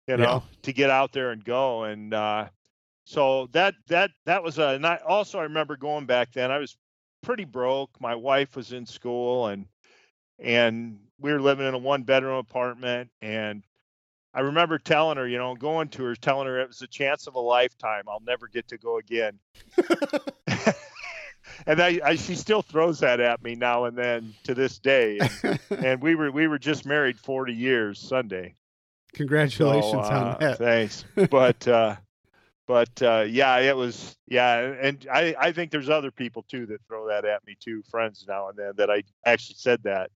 you 0.07 0.17
know, 0.17 0.24
Yeah. 0.24 0.39
to 0.63 0.74
get 0.74 0.89
out 0.89 1.13
there 1.13 1.31
and 1.31 1.43
go. 1.43 1.83
And 1.83 2.13
uh, 2.13 2.47
so 3.05 3.47
that 3.53 3.75
that 3.88 4.09
that 4.25 4.43
was 4.43 4.57
a. 4.57 4.69
And 4.69 4.86
I 4.86 4.97
also 5.07 5.39
I 5.39 5.43
remember 5.43 5.77
going 5.77 6.05
back 6.07 6.33
then. 6.33 6.51
I 6.51 6.57
was 6.57 6.75
pretty 7.27 7.43
broke. 7.43 7.89
My 8.00 8.15
wife 8.15 8.55
was 8.55 8.72
in 8.72 8.86
school 8.86 9.48
and 9.48 9.65
and 10.39 10.98
we 11.19 11.34
were 11.34 11.41
living 11.41 11.67
in 11.67 11.74
a 11.74 11.77
one 11.77 12.03
bedroom 12.03 12.38
apartment 12.38 13.10
and 13.22 13.63
I 14.34 14.41
remember 14.41 14.77
telling 14.77 15.17
her, 15.17 15.27
you 15.27 15.38
know, 15.38 15.53
going 15.53 15.89
to 15.89 16.03
her, 16.05 16.15
telling 16.15 16.48
her 16.48 16.62
it 16.62 16.69
was 16.69 16.81
a 16.81 16.88
chance 16.88 17.27
of 17.27 17.36
a 17.36 17.39
lifetime. 17.39 18.03
I'll 18.07 18.24
never 18.25 18.48
get 18.48 18.69
to 18.69 18.77
go 18.77 18.98
again. 18.98 19.39
and 21.67 21.81
I, 21.81 22.00
I, 22.03 22.15
she 22.15 22.36
still 22.36 22.62
throws 22.62 23.00
that 23.00 23.19
at 23.19 23.43
me 23.43 23.55
now 23.55 23.86
and 23.86 23.98
then 23.98 24.34
to 24.43 24.53
this 24.53 24.79
day. 24.79 25.19
And, 25.43 25.60
and 25.84 26.01
we 26.01 26.15
were, 26.15 26.31
we 26.31 26.48
were 26.48 26.60
just 26.60 26.86
married 26.86 27.19
40 27.19 27.51
years 27.51 28.00
Sunday. 28.00 28.53
Congratulations 29.15 29.91
So, 29.91 30.00
on 30.00 30.24
uh, 30.24 30.38
that. 30.39 30.57
Thanks. 30.60 31.03
But, 31.29 31.67
uh, 31.67 31.96
but 32.67 33.01
uh, 33.01 33.25
yeah, 33.27 33.57
it 33.57 33.75
was 33.75 34.15
yeah, 34.27 34.59
and 34.59 35.05
I 35.12 35.36
I 35.39 35.51
think 35.51 35.71
there's 35.71 35.89
other 35.89 36.12
people 36.12 36.43
too 36.50 36.65
that 36.67 36.81
throw 36.88 37.07
that 37.07 37.25
at 37.25 37.45
me 37.47 37.55
too, 37.59 37.81
friends 37.89 38.25
now 38.27 38.50
and 38.50 38.57
then 38.57 38.74
that 38.77 38.89
I 38.91 39.03
actually 39.25 39.55
said 39.57 39.81
that 39.83 40.12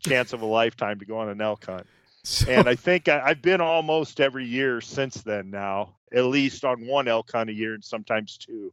chance 0.00 0.32
of 0.32 0.40
a 0.42 0.46
lifetime 0.46 0.98
to 0.98 1.04
go 1.04 1.18
on 1.18 1.28
an 1.28 1.40
elk 1.40 1.66
hunt 1.66 1.86
So- 2.24 2.50
and 2.50 2.66
I 2.68 2.74
think 2.74 3.08
I, 3.08 3.20
I've 3.20 3.42
been 3.42 3.60
almost 3.60 4.20
every 4.20 4.46
year 4.46 4.80
since 4.80 5.20
then 5.22 5.50
now, 5.50 5.96
at 6.12 6.24
least 6.24 6.64
on 6.64 6.86
one 6.86 7.08
elk 7.08 7.30
hunt 7.30 7.50
a 7.50 7.52
year 7.52 7.74
and 7.74 7.84
sometimes 7.84 8.38
two. 8.38 8.72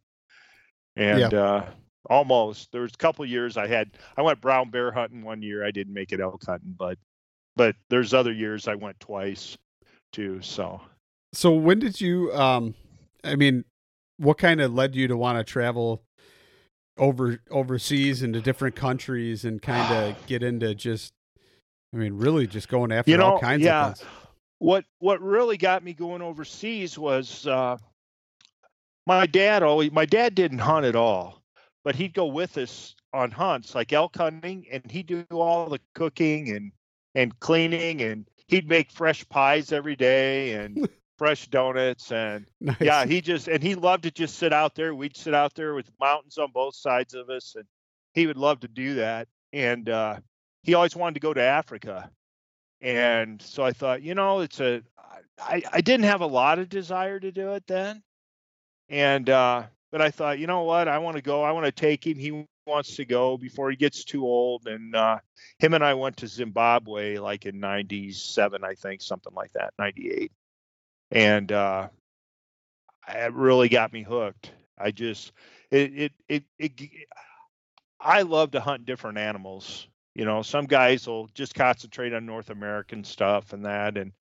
And 0.96 1.34
uh, 1.34 1.66
almost 2.10 2.72
there 2.72 2.82
was 2.82 2.94
a 2.94 2.98
couple 2.98 3.26
years 3.26 3.58
I 3.58 3.68
had 3.68 3.92
I 4.18 4.22
went 4.22 4.40
brown 4.42 4.70
bear 4.70 4.92
hunting 4.92 5.24
one 5.24 5.42
year. 5.42 5.66
I 5.66 5.72
didn't 5.72 5.94
make 5.94 6.12
it 6.12 6.20
elk 6.20 6.44
hunting, 6.46 6.76
but 6.78 6.98
but 7.56 7.76
there's 7.90 8.14
other 8.14 8.32
years 8.32 8.68
I 8.68 8.76
went 8.76 9.00
twice 9.00 9.58
too. 10.14 10.40
So 10.42 10.82
So 11.34 11.52
when 11.54 11.80
did 11.80 12.00
you 12.00 12.32
um 12.34 12.74
I 13.24 13.36
mean 13.36 13.66
what 14.18 14.38
kind 14.38 14.62
of 14.62 14.74
led 14.74 14.96
you 14.96 15.08
to 15.08 15.18
want 15.18 15.38
to 15.38 15.44
travel 15.44 16.04
over 16.98 17.40
overseas 17.50 18.22
into 18.22 18.42
different 18.42 18.76
countries 18.76 19.46
and 19.46 19.62
kind 19.62 19.94
of 19.94 20.16
get 20.28 20.44
into 20.44 20.76
just 20.76 21.14
I 21.94 21.98
mean 21.98 22.14
really 22.14 22.46
just 22.48 22.68
going 22.68 22.92
after 22.92 23.10
You 23.12 23.18
know, 23.18 23.34
all 23.34 23.40
kinds 23.40 23.64
yeah. 23.64 23.88
of 23.88 23.98
things. 23.98 24.10
what 24.60 24.86
what 25.00 25.22
really 25.22 25.58
got 25.58 25.84
me 25.84 25.94
going 25.94 26.22
overseas 26.22 26.98
was 26.98 27.48
uh, 27.48 27.78
my 29.08 29.26
dad 29.26 29.64
always 29.64 29.92
my 29.92 30.06
dad 30.06 30.36
didn't 30.36 30.60
hunt 30.60 30.86
at 30.86 30.96
all, 30.96 31.42
but 31.84 31.96
he'd 31.96 32.14
go 32.14 32.26
with 32.28 32.58
us 32.58 32.96
on 33.14 33.32
hunts 33.32 33.74
like 33.74 33.92
elk 33.92 34.16
hunting, 34.18 34.66
and 34.72 34.90
he'd 34.92 35.08
do 35.08 35.26
all 35.32 35.68
the 35.70 35.80
cooking 35.96 36.50
and 36.50 36.72
and 37.16 37.40
cleaning, 37.40 38.02
and 38.02 38.26
he'd 38.48 38.68
make 38.68 38.92
fresh 38.92 39.28
pies 39.30 39.72
every 39.72 39.96
day 39.96 40.54
and 40.54 40.88
fresh 41.20 41.48
donuts 41.50 42.12
and 42.12 42.48
Nice. 42.62 42.78
yeah 42.82 43.06
he 43.06 43.22
just 43.22 43.48
and 43.48 43.62
he 43.62 43.76
loved 43.76 44.04
to 44.04 44.12
just 44.12 44.38
sit 44.40 44.54
out 44.54 44.74
there. 44.74 44.96
We'd 44.96 45.16
sit 45.18 45.36
out 45.36 45.54
there 45.54 45.76
with 45.76 45.92
mountains 46.00 46.40
on 46.40 46.52
both 46.52 46.76
sides 46.76 47.14
of 47.14 47.30
us 47.30 47.54
and 47.56 47.66
he 48.16 48.26
would 48.26 48.38
love 48.38 48.62
to 48.62 48.68
do 48.68 48.96
that. 48.96 49.28
And 49.54 49.88
uh 49.90 50.18
he 50.64 50.74
always 50.74 50.96
wanted 50.96 51.16
to 51.16 51.20
go 51.20 51.34
to 51.34 51.44
africa. 51.44 52.10
And 52.82 53.42
so 53.42 53.64
i 53.64 53.72
thought 53.74 54.02
you 54.02 54.16
know 54.16 54.40
it's 54.40 54.60
a 54.62 54.82
i 55.38 55.62
i 55.72 55.82
didn't 55.82 56.06
have 56.06 56.22
a 56.22 56.26
lot 56.28 56.58
of 56.58 56.70
desire 56.70 57.20
to 57.20 57.32
do 57.32 57.54
it 57.54 57.68
then. 57.68 58.02
And 58.90 59.30
uh 59.30 59.64
but 59.92 60.02
i 60.02 60.10
thought 60.10 60.40
you 60.40 60.48
know 60.48 60.64
what? 60.64 60.88
I 60.88 60.98
want 61.00 61.18
to 61.18 61.22
go. 61.22 61.44
I 61.44 61.52
want 61.52 61.66
to 61.66 61.72
take 61.72 62.08
him. 62.08 62.18
He 62.18 62.46
wants 62.66 62.96
to 62.98 63.06
go 63.06 63.36
before 63.38 63.70
he 63.72 63.76
gets 63.76 64.06
too 64.06 64.24
old. 64.26 64.68
And 64.68 64.96
uh 64.96 65.20
him 65.60 65.74
and 65.74 65.84
i 65.84 65.94
went 65.94 66.18
to 66.18 66.28
zimbabwe 66.28 67.18
like 67.18 67.46
in 67.46 67.60
97 67.60 68.64
i 68.64 68.74
think 68.76 69.02
something 69.02 69.34
like 69.34 69.52
that 69.54 69.74
98 69.80 70.32
and 71.12 71.52
uh 71.52 71.88
it 73.08 73.34
really 73.34 73.70
got 73.70 73.94
me 73.94 74.04
hooked. 74.04 74.52
I 74.78 74.92
just 74.92 75.32
it 75.72 75.94
it 75.96 76.12
it, 76.28 76.44
it 76.58 76.78
g- 76.78 77.06
i 78.00 78.22
love 78.22 78.52
to 78.52 78.60
hunt 78.62 78.86
different 78.86 79.18
animals 79.18 79.88
you 80.16 80.26
know 80.26 80.42
some 80.42 80.66
guys 80.66 81.08
will 81.08 81.28
just 81.34 81.54
concentrate 81.56 82.14
on 82.14 82.26
north 82.26 82.50
american 82.50 83.04
stuff 83.04 83.54
and 83.54 83.66
that 83.66 83.98
and 83.98 84.12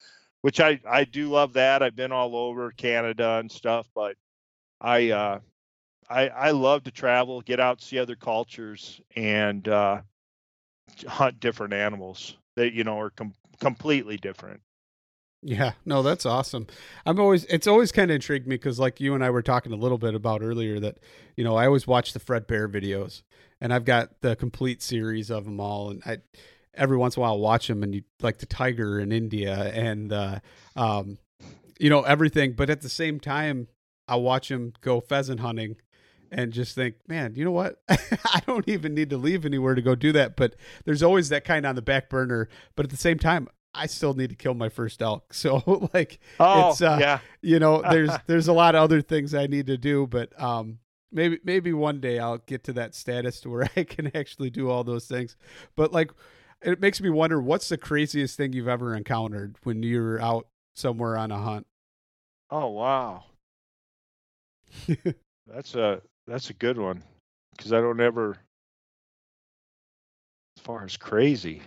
which 0.42 0.60
i 0.60 0.80
i 0.88 1.04
do 1.04 1.28
love 1.28 1.52
that 1.54 1.82
i've 1.82 1.96
been 1.96 2.12
all 2.12 2.36
over 2.36 2.70
canada 2.72 3.38
and 3.38 3.50
stuff 3.50 3.88
but 3.94 4.16
i 4.80 5.10
uh 5.10 5.38
i 6.10 6.28
i 6.28 6.50
love 6.50 6.84
to 6.84 6.90
travel 6.90 7.40
get 7.42 7.60
out 7.60 7.80
see 7.82 7.98
other 7.98 8.16
cultures 8.16 9.00
and 9.16 9.68
uh 9.68 10.00
hunt 11.06 11.40
different 11.40 11.72
animals 11.74 12.36
that 12.56 12.72
you 12.72 12.84
know 12.84 12.98
are 13.00 13.10
com- 13.10 13.34
completely 13.60 14.16
different 14.16 14.60
Yeah, 15.42 15.72
no, 15.84 16.02
that's 16.02 16.26
awesome. 16.26 16.66
I'm 17.06 17.20
always 17.20 17.44
it's 17.44 17.68
always 17.68 17.92
kind 17.92 18.10
of 18.10 18.16
intrigued 18.16 18.48
me 18.48 18.56
because 18.56 18.80
like 18.80 19.00
you 19.00 19.14
and 19.14 19.24
I 19.24 19.30
were 19.30 19.42
talking 19.42 19.72
a 19.72 19.76
little 19.76 19.98
bit 19.98 20.14
about 20.14 20.42
earlier 20.42 20.80
that 20.80 20.98
you 21.36 21.44
know 21.44 21.54
I 21.56 21.66
always 21.66 21.86
watch 21.86 22.12
the 22.12 22.18
Fred 22.18 22.46
Bear 22.48 22.68
videos 22.68 23.22
and 23.60 23.72
I've 23.72 23.84
got 23.84 24.20
the 24.20 24.34
complete 24.34 24.82
series 24.82 25.30
of 25.30 25.44
them 25.44 25.60
all 25.60 25.90
and 25.90 26.02
I 26.04 26.18
every 26.74 26.96
once 26.96 27.16
in 27.16 27.20
a 27.20 27.22
while 27.22 27.32
I'll 27.34 27.38
watch 27.40 27.68
them 27.68 27.84
and 27.84 27.94
you 27.94 28.02
like 28.20 28.38
the 28.38 28.46
tiger 28.46 28.98
in 28.98 29.12
India 29.12 29.54
and 29.72 30.12
uh, 30.12 30.40
um, 30.74 31.18
you 31.78 31.88
know 31.88 32.02
everything, 32.02 32.54
but 32.54 32.68
at 32.68 32.80
the 32.80 32.88
same 32.88 33.20
time 33.20 33.68
I 34.08 34.16
watch 34.16 34.50
him 34.50 34.72
go 34.80 35.00
pheasant 35.00 35.38
hunting 35.38 35.76
and 36.30 36.52
just 36.52 36.74
think, 36.74 36.96
man, 37.06 37.34
you 37.36 37.44
know 37.44 37.52
what? 37.52 37.80
I 37.88 38.40
don't 38.46 38.68
even 38.68 38.94
need 38.94 39.10
to 39.10 39.16
leave 39.16 39.46
anywhere 39.46 39.74
to 39.74 39.82
go 39.82 39.94
do 39.94 40.12
that. 40.12 40.36
But 40.36 40.56
there's 40.84 41.02
always 41.02 41.28
that 41.30 41.44
kind 41.44 41.64
on 41.64 41.74
the 41.74 41.82
back 41.82 42.10
burner. 42.10 42.48
But 42.76 42.84
at 42.86 42.90
the 42.90 42.96
same 42.96 43.18
time, 43.18 43.48
I 43.78 43.86
still 43.86 44.14
need 44.14 44.30
to 44.30 44.36
kill 44.36 44.54
my 44.54 44.68
first 44.68 45.00
elk. 45.00 45.32
So 45.34 45.90
like, 45.94 46.18
oh 46.40 46.70
It's, 46.70 46.82
uh, 46.82 46.98
yeah 47.00 47.20
you 47.42 47.58
know, 47.58 47.82
there's 47.90 48.10
there's 48.26 48.48
a 48.48 48.52
lot 48.52 48.74
of 48.74 48.82
other 48.82 49.00
things 49.02 49.34
I 49.34 49.46
need 49.46 49.66
to 49.66 49.76
do, 49.76 50.06
but 50.06 50.40
um, 50.40 50.78
maybe 51.12 51.38
maybe 51.44 51.72
one 51.72 52.00
day 52.00 52.18
I'll 52.18 52.38
get 52.38 52.64
to 52.64 52.72
that 52.74 52.94
status 52.94 53.40
to 53.40 53.50
where 53.50 53.68
I 53.76 53.84
can 53.84 54.14
actually 54.16 54.50
do 54.50 54.70
all 54.70 54.84
those 54.84 55.06
things. 55.06 55.36
But 55.76 55.92
like, 55.92 56.10
it 56.62 56.80
makes 56.80 57.00
me 57.00 57.10
wonder 57.10 57.40
what's 57.40 57.68
the 57.68 57.78
craziest 57.78 58.36
thing 58.36 58.52
you've 58.52 58.68
ever 58.68 58.94
encountered 58.94 59.56
when 59.62 59.82
you're 59.82 60.20
out 60.20 60.46
somewhere 60.74 61.16
on 61.16 61.30
a 61.30 61.38
hunt. 61.38 61.66
Oh 62.50 62.68
wow. 62.68 63.24
that's 65.46 65.74
a 65.74 66.00
that's 66.26 66.50
a 66.50 66.54
good 66.54 66.78
one 66.78 67.02
because 67.56 67.72
I 67.72 67.80
don't 67.80 68.00
ever 68.00 68.38
as 70.56 70.62
far 70.62 70.84
as 70.84 70.96
crazy. 70.96 71.62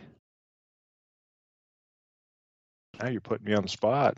Now 3.02 3.10
you're 3.10 3.22
putting 3.22 3.46
me 3.46 3.54
on 3.54 3.64
the 3.64 3.70
spot. 3.70 4.18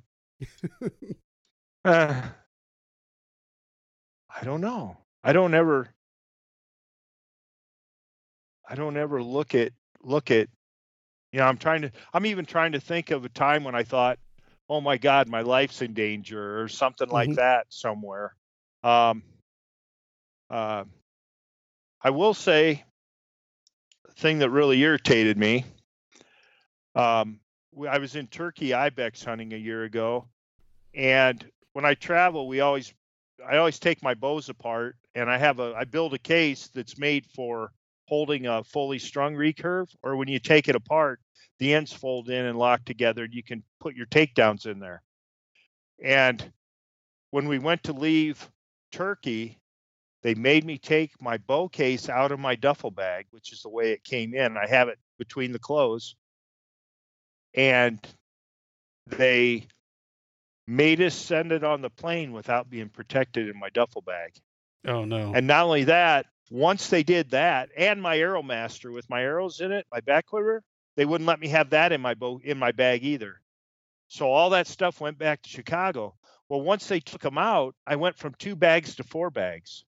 Uh, 1.85 2.21
I 4.29 4.43
don't 4.43 4.61
know. 4.61 4.97
I 5.23 5.31
don't 5.33 5.53
ever 5.53 5.89
I 8.67 8.75
don't 8.75 8.97
ever 8.97 9.21
look 9.23 9.55
at 9.55 9.71
look 10.01 10.31
at 10.31 10.49
you 11.31 11.39
know, 11.39 11.45
I'm 11.45 11.57
trying 11.57 11.83
to 11.83 11.91
I'm 12.13 12.25
even 12.25 12.45
trying 12.45 12.73
to 12.73 12.79
think 12.79 13.11
of 13.11 13.23
a 13.25 13.29
time 13.29 13.63
when 13.63 13.75
I 13.75 13.83
thought 13.83 14.19
oh 14.69 14.81
my 14.81 14.97
god 14.97 15.27
my 15.27 15.41
life's 15.41 15.81
in 15.81 15.93
danger 15.93 16.61
or 16.61 16.67
something 16.67 17.09
like 17.09 17.29
Mhm. 17.29 17.35
that 17.35 17.67
somewhere 17.69 18.35
um 18.83 19.23
uh, 20.49 20.83
i 22.01 22.09
will 22.09 22.33
say 22.33 22.83
thing 24.15 24.39
that 24.39 24.49
really 24.49 24.79
irritated 24.81 25.37
me. 25.37 25.65
Um, 26.95 27.39
I 27.89 27.97
was 27.97 28.15
in 28.15 28.27
Turkey 28.27 28.73
ibex 28.73 29.23
hunting 29.23 29.53
a 29.53 29.57
year 29.57 29.83
ago, 29.83 30.27
and 30.93 31.43
when 31.73 31.85
I 31.85 31.95
travel, 31.95 32.47
we 32.47 32.59
always 32.59 32.93
I 33.47 33.57
always 33.57 33.79
take 33.79 34.03
my 34.03 34.13
bows 34.13 34.49
apart, 34.49 34.95
and 35.15 35.29
I 35.29 35.37
have 35.37 35.59
a 35.59 35.73
I 35.75 35.83
build 35.85 36.13
a 36.13 36.19
case 36.19 36.67
that's 36.67 36.97
made 36.97 37.25
for 37.25 37.71
holding 38.07 38.45
a 38.45 38.63
fully 38.63 38.99
strung 38.99 39.35
recurve, 39.35 39.87
or 40.03 40.15
when 40.15 40.27
you 40.27 40.39
take 40.39 40.67
it 40.67 40.75
apart, 40.75 41.19
the 41.59 41.73
ends 41.73 41.93
fold 41.93 42.29
in 42.29 42.45
and 42.45 42.57
lock 42.57 42.85
together, 42.85 43.23
and 43.23 43.33
you 43.33 43.43
can 43.43 43.63
put 43.79 43.95
your 43.95 44.05
takedowns 44.07 44.65
in 44.65 44.79
there. 44.79 45.01
And 46.03 46.51
when 47.31 47.47
we 47.47 47.59
went 47.59 47.83
to 47.83 47.93
leave 47.93 48.47
Turkey, 48.91 49.59
they 50.21 50.35
made 50.35 50.65
me 50.65 50.77
take 50.77 51.11
my 51.21 51.37
bow 51.37 51.67
case 51.69 52.09
out 52.09 52.31
of 52.31 52.39
my 52.39 52.55
duffel 52.55 52.91
bag, 52.91 53.25
which 53.31 53.51
is 53.51 53.61
the 53.61 53.69
way 53.69 53.91
it 53.91 54.03
came 54.03 54.33
in. 54.33 54.57
I 54.57 54.67
have 54.67 54.89
it 54.89 54.99
between 55.17 55.51
the 55.51 55.59
clothes. 55.59 56.15
And 57.53 57.99
they 59.07 59.67
made 60.67 61.01
us 61.01 61.15
send 61.15 61.51
it 61.51 61.63
on 61.63 61.81
the 61.81 61.89
plane 61.89 62.31
without 62.31 62.69
being 62.69 62.89
protected 62.89 63.49
in 63.49 63.59
my 63.59 63.69
duffel 63.69 64.01
bag. 64.01 64.33
Oh 64.85 65.05
no. 65.05 65.33
And 65.33 65.47
not 65.47 65.65
only 65.65 65.85
that, 65.85 66.25
once 66.49 66.89
they 66.89 67.03
did 67.03 67.31
that, 67.31 67.69
and 67.77 68.01
my 68.01 68.17
Arrowmaster 68.17 68.91
with 68.91 69.09
my 69.09 69.21
arrows 69.23 69.59
in 69.59 69.71
it, 69.71 69.85
my 69.91 70.01
back 70.01 70.27
quiver, 70.27 70.63
they 70.95 71.05
wouldn't 71.05 71.27
let 71.27 71.39
me 71.39 71.47
have 71.49 71.71
that 71.71 71.91
in 71.91 72.01
my 72.01 72.15
in 72.43 72.57
my 72.57 72.71
bag 72.71 73.03
either. 73.03 73.39
So 74.09 74.31
all 74.31 74.51
that 74.51 74.67
stuff 74.67 75.01
went 75.01 75.17
back 75.17 75.41
to 75.41 75.49
Chicago. 75.49 76.15
Well, 76.49 76.61
once 76.61 76.87
they 76.87 76.99
took 76.99 77.21
them 77.21 77.37
out, 77.37 77.75
I 77.87 77.95
went 77.95 78.17
from 78.17 78.35
two 78.35 78.55
bags 78.55 78.95
to 78.95 79.03
four 79.03 79.31
bags. 79.31 79.85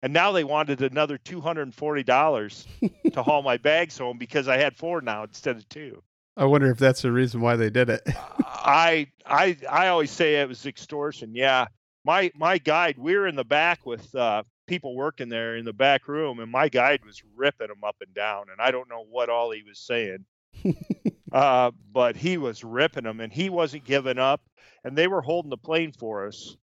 And 0.00 0.12
now 0.12 0.30
they 0.30 0.44
wanted 0.44 0.80
another 0.80 1.18
$240 1.18 2.66
to 3.12 3.22
haul 3.22 3.42
my 3.42 3.56
bags 3.56 3.98
home 3.98 4.16
because 4.16 4.46
I 4.46 4.58
had 4.58 4.76
four 4.76 5.00
now 5.00 5.24
instead 5.24 5.56
of 5.56 5.68
two. 5.68 6.02
I 6.38 6.44
wonder 6.44 6.70
if 6.70 6.78
that's 6.78 7.02
the 7.02 7.10
reason 7.10 7.40
why 7.40 7.56
they 7.56 7.68
did 7.68 7.90
it. 7.90 8.02
I 8.46 9.08
I 9.26 9.56
I 9.68 9.88
always 9.88 10.12
say 10.12 10.36
it 10.36 10.48
was 10.48 10.64
extortion. 10.66 11.34
Yeah. 11.34 11.66
My 12.04 12.30
my 12.36 12.58
guide, 12.58 12.96
we 12.96 13.16
were 13.16 13.26
in 13.26 13.34
the 13.34 13.44
back 13.44 13.84
with 13.84 14.14
uh, 14.14 14.44
people 14.68 14.94
working 14.94 15.28
there 15.28 15.56
in 15.56 15.64
the 15.64 15.72
back 15.72 16.06
room, 16.06 16.38
and 16.38 16.50
my 16.50 16.68
guide 16.68 17.04
was 17.04 17.20
ripping 17.36 17.66
them 17.66 17.82
up 17.84 17.96
and 18.00 18.14
down, 18.14 18.46
and 18.52 18.60
I 18.60 18.70
don't 18.70 18.88
know 18.88 19.04
what 19.10 19.28
all 19.28 19.50
he 19.50 19.64
was 19.64 19.80
saying. 19.80 20.24
uh, 21.32 21.72
but 21.92 22.16
he 22.16 22.38
was 22.38 22.62
ripping 22.62 23.04
them, 23.04 23.18
and 23.18 23.32
he 23.32 23.50
wasn't 23.50 23.84
giving 23.84 24.18
up, 24.18 24.40
and 24.84 24.96
they 24.96 25.08
were 25.08 25.20
holding 25.20 25.50
the 25.50 25.56
plane 25.56 25.92
for 25.92 26.28
us 26.28 26.56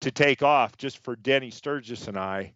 to 0.00 0.10
take 0.10 0.42
off 0.42 0.78
just 0.78 1.04
for 1.04 1.14
Denny 1.14 1.50
Sturgis 1.50 2.08
and 2.08 2.18
I, 2.18 2.54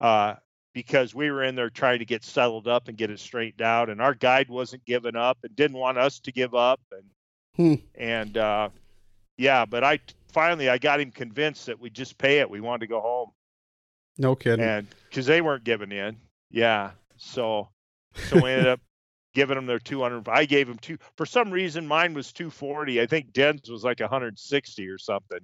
uh, 0.00 0.34
because 0.74 1.14
we 1.14 1.30
were 1.30 1.42
in 1.42 1.54
there 1.54 1.70
trying 1.70 1.98
to 1.98 2.04
get 2.04 2.24
settled 2.24 2.68
up 2.68 2.88
and 2.88 2.96
get 2.96 3.10
it 3.10 3.18
straightened 3.20 3.62
out, 3.62 3.88
and 3.90 4.00
our 4.00 4.14
guide 4.14 4.48
wasn't 4.48 4.84
giving 4.84 5.16
up 5.16 5.38
and 5.42 5.54
didn't 5.56 5.76
want 5.78 5.98
us 5.98 6.18
to 6.20 6.32
give 6.32 6.54
up, 6.54 6.80
and 6.92 7.04
Hmm. 7.56 7.82
and 7.96 8.36
uh, 8.36 8.68
yeah, 9.36 9.64
but 9.64 9.82
I 9.82 9.98
finally 10.32 10.68
I 10.68 10.78
got 10.78 11.00
him 11.00 11.10
convinced 11.10 11.66
that 11.66 11.80
we 11.80 11.90
just 11.90 12.16
pay 12.18 12.38
it. 12.38 12.48
We 12.48 12.60
wanted 12.60 12.80
to 12.80 12.86
go 12.86 13.00
home, 13.00 13.30
No 14.16 14.36
kidding. 14.36 14.64
and 14.64 14.86
because 15.08 15.26
they 15.26 15.40
weren't 15.40 15.64
giving 15.64 15.90
in, 15.90 16.16
yeah. 16.50 16.92
So 17.16 17.68
so 18.28 18.40
we 18.40 18.50
ended 18.50 18.68
up 18.68 18.80
giving 19.34 19.56
them 19.56 19.66
their 19.66 19.80
200. 19.80 20.28
I 20.28 20.44
gave 20.44 20.68
them 20.68 20.78
two. 20.78 20.98
For 21.16 21.26
some 21.26 21.50
reason, 21.50 21.86
mine 21.86 22.14
was 22.14 22.32
240. 22.32 23.00
I 23.00 23.06
think 23.06 23.32
Den's 23.32 23.68
was 23.68 23.82
like 23.84 23.98
160 24.00 24.88
or 24.88 24.98
something. 24.98 25.40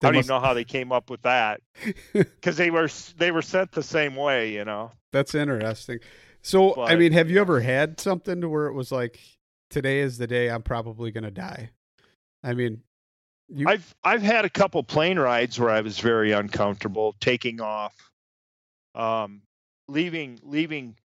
They 0.00 0.08
I 0.08 0.10
don't 0.10 0.16
must- 0.16 0.26
even 0.26 0.36
know 0.36 0.46
how 0.46 0.54
they 0.54 0.64
came 0.64 0.92
up 0.92 1.10
with 1.10 1.22
that 1.22 1.60
because 2.12 2.56
they 2.56 2.70
were 2.70 2.88
they 3.16 3.30
were 3.30 3.42
sent 3.42 3.72
the 3.72 3.82
same 3.82 4.14
way, 4.14 4.52
you 4.52 4.64
know. 4.64 4.92
That's 5.12 5.34
interesting. 5.34 6.00
So, 6.42 6.80
I 6.84 6.94
mean, 6.96 7.12
have 7.12 7.30
you 7.30 7.40
ever 7.40 7.60
had 7.60 7.98
something 7.98 8.40
to 8.40 8.48
where 8.48 8.66
it 8.66 8.72
was 8.72 8.92
like, 8.92 9.18
today 9.70 9.98
is 10.00 10.16
the 10.18 10.26
day 10.28 10.48
I'm 10.48 10.62
probably 10.62 11.10
going 11.10 11.24
to 11.24 11.30
die? 11.32 11.70
I 12.44 12.54
mean, 12.54 12.82
you, 13.48 13.66
I've 13.68 13.94
I've 14.04 14.22
had 14.22 14.44
a 14.44 14.50
couple 14.50 14.82
plane 14.84 15.18
rides 15.18 15.58
where 15.58 15.70
I 15.70 15.80
was 15.80 15.98
very 15.98 16.32
uncomfortable 16.32 17.16
taking 17.20 17.60
off, 17.60 17.94
um, 18.94 19.42
leaving 19.88 20.38
leaving 20.42 20.96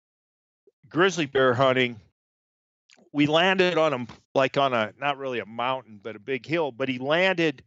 grizzly 0.89 1.25
bear 1.25 1.53
hunting. 1.53 1.99
We 3.13 3.25
landed 3.25 3.77
on 3.77 3.93
him 3.93 4.07
like 4.35 4.57
on 4.57 4.73
a 4.73 4.93
not 4.99 5.17
really 5.17 5.39
a 5.39 5.45
mountain 5.45 5.99
but 6.03 6.15
a 6.15 6.19
big 6.19 6.45
hill, 6.45 6.71
but 6.71 6.89
he 6.89 6.97
landed 6.99 7.63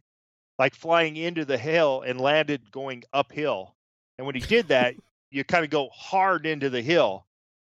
like 0.57 0.75
flying 0.75 1.17
into 1.17 1.45
the 1.45 1.57
hill 1.57 2.03
and 2.05 2.19
landed 2.19 2.71
going 2.71 3.03
uphill. 3.13 3.75
And 4.17 4.25
when 4.25 4.35
he 4.35 4.41
did 4.41 4.69
that, 4.69 4.95
you 5.31 5.43
kind 5.43 5.65
of 5.65 5.69
go 5.69 5.89
hard 5.93 6.45
into 6.45 6.69
the 6.69 6.81
hill. 6.81 7.25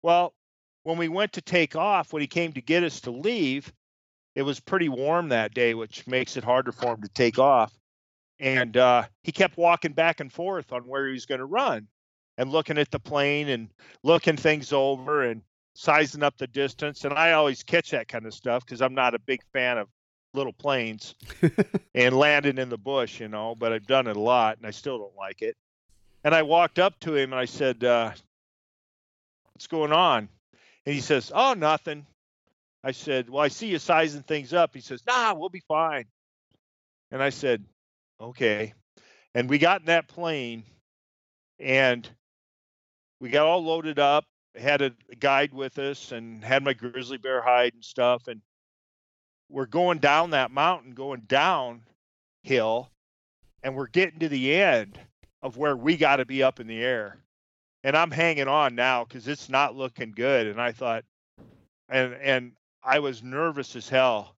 Well, 0.03 0.35
when 0.85 0.99
we 0.99 1.09
went 1.09 1.33
to 1.35 1.41
take 1.41 1.77
off, 1.77 2.13
when 2.13 2.21
he 2.21 2.29
came 2.29 2.53
to 2.53 2.61
get 2.61 2.85
us 2.85 3.01
to 3.01 3.11
leave, 3.11 3.73
it 4.35 4.43
was 4.43 4.61
pretty 4.61 4.89
warm 4.89 5.31
that 5.31 5.55
day, 5.55 5.75
which 5.75 6.07
makes 6.07 6.37
it 6.37 6.45
harder 6.45 6.73
for 6.73 6.95
him 6.95 7.03
to 7.03 7.09
take 7.09 7.39
off. 7.39 7.73
And 8.39 8.77
uh, 8.77 9.05
he 9.25 9.33
kept 9.33 9.57
walking 9.57 9.93
back 9.93 10.21
and 10.21 10.33
forth 10.33 10.73
on 10.73 10.83
where 10.83 11.07
he 11.07 11.13
was 11.13 11.27
going 11.27 11.41
to 11.41 11.45
run 11.45 11.89
and 12.37 12.53
looking 12.53 12.79
at 12.79 12.91
the 12.91 13.01
plane 13.01 13.49
and 13.49 13.69
looking 14.05 14.37
things 14.37 14.73
over 14.73 15.25
and 15.25 15.43
sizing 15.75 16.23
up 16.23 16.39
the 16.39 16.47
distance. 16.47 17.05
And 17.05 17.15
I 17.15 17.33
always 17.33 17.65
catch 17.65 17.91
that 17.91 18.07
kind 18.07 18.27
of 18.27 18.35
stuff 18.35 18.65
because 18.65 18.81
I'm 18.81 18.95
not 18.95 19.15
a 19.15 19.19
big 19.19 19.43
fan 19.53 19.79
of 19.79 19.89
little 20.39 20.53
planes 20.53 21.15
and 21.95 22.17
landing 22.17 22.57
in 22.57 22.71
the 22.71 22.79
bush, 22.79 23.21
you 23.21 23.29
know, 23.29 23.55
but 23.55 23.73
I've 23.73 23.87
done 23.87 24.07
it 24.07 24.17
a 24.17 24.21
lot 24.21 24.57
and 24.57 24.67
I 24.67 24.71
still 24.71 24.99
don't 24.99 25.17
like 25.17 25.43
it. 25.43 25.57
And 26.25 26.35
I 26.35 26.43
walked 26.43 26.79
up 26.79 26.99
to 27.01 27.15
him 27.15 27.33
and 27.33 27.41
I 27.41 27.45
said, 27.45 27.85
uh, 27.85 28.13
What's 29.53 29.67
going 29.67 29.93
on? 29.93 30.29
And 30.87 30.95
he 30.95 31.01
says, 31.01 31.33
Oh, 31.35 31.53
nothing. 31.55 32.07
I 32.85 32.93
said, 32.93 33.29
Well, 33.29 33.43
I 33.43 33.49
see 33.49 33.67
you 33.67 33.79
sizing 33.79 34.23
things 34.23 34.55
up. 34.55 34.71
He 34.73 34.81
says, 34.81 35.03
Nah, 35.07 35.35
we'll 35.35 35.49
be 35.49 35.63
fine. 35.67 36.05
And 37.11 37.23
I 37.23 37.31
said, 37.31 37.65
Okay. 38.21 38.73
And 39.35 39.51
we 39.51 39.59
got 39.59 39.81
in 39.81 39.87
that 39.87 40.09
plane 40.09 40.63
and 41.59 42.09
we 43.21 43.31
got 43.31 43.47
all 43.47 43.65
loaded 43.65 43.99
up, 43.99 44.25
had 44.55 44.81
a 44.81 44.93
guide 45.19 45.53
with 45.53 45.79
us 45.79 46.13
and 46.13 46.43
had 46.45 46.63
my 46.63 46.73
grizzly 46.73 47.19
bear 47.19 47.43
hide 47.43 47.75
and 47.75 47.85
stuff. 47.85 48.29
And 48.29 48.41
we're 49.49 49.67
going 49.67 49.99
down 49.99 50.31
that 50.31 50.51
mountain, 50.51 50.93
going 50.93 51.23
downhill, 51.27 52.91
and 53.63 53.75
we're 53.75 53.87
getting 53.87 54.21
to 54.21 54.29
the 54.29 54.55
end 54.55 54.99
of 55.43 55.57
where 55.57 55.77
we 55.77 55.97
got 55.97 56.17
to 56.17 56.25
be 56.25 56.43
up 56.43 56.61
in 56.61 56.67
the 56.67 56.83
air. 56.83 57.19
And 57.85 57.97
I'm 57.97 58.11
hanging 58.11 58.49
on 58.49 58.75
now 58.75 59.05
because 59.05 59.29
it's 59.29 59.49
not 59.49 59.77
looking 59.77 60.13
good. 60.13 60.47
And 60.49 60.61
I 60.61 60.73
thought, 60.73 61.05
and 61.89 62.15
and 62.15 62.53
I 62.83 62.99
was 62.99 63.23
nervous 63.23 63.77
as 63.77 63.89
hell. 63.89 64.35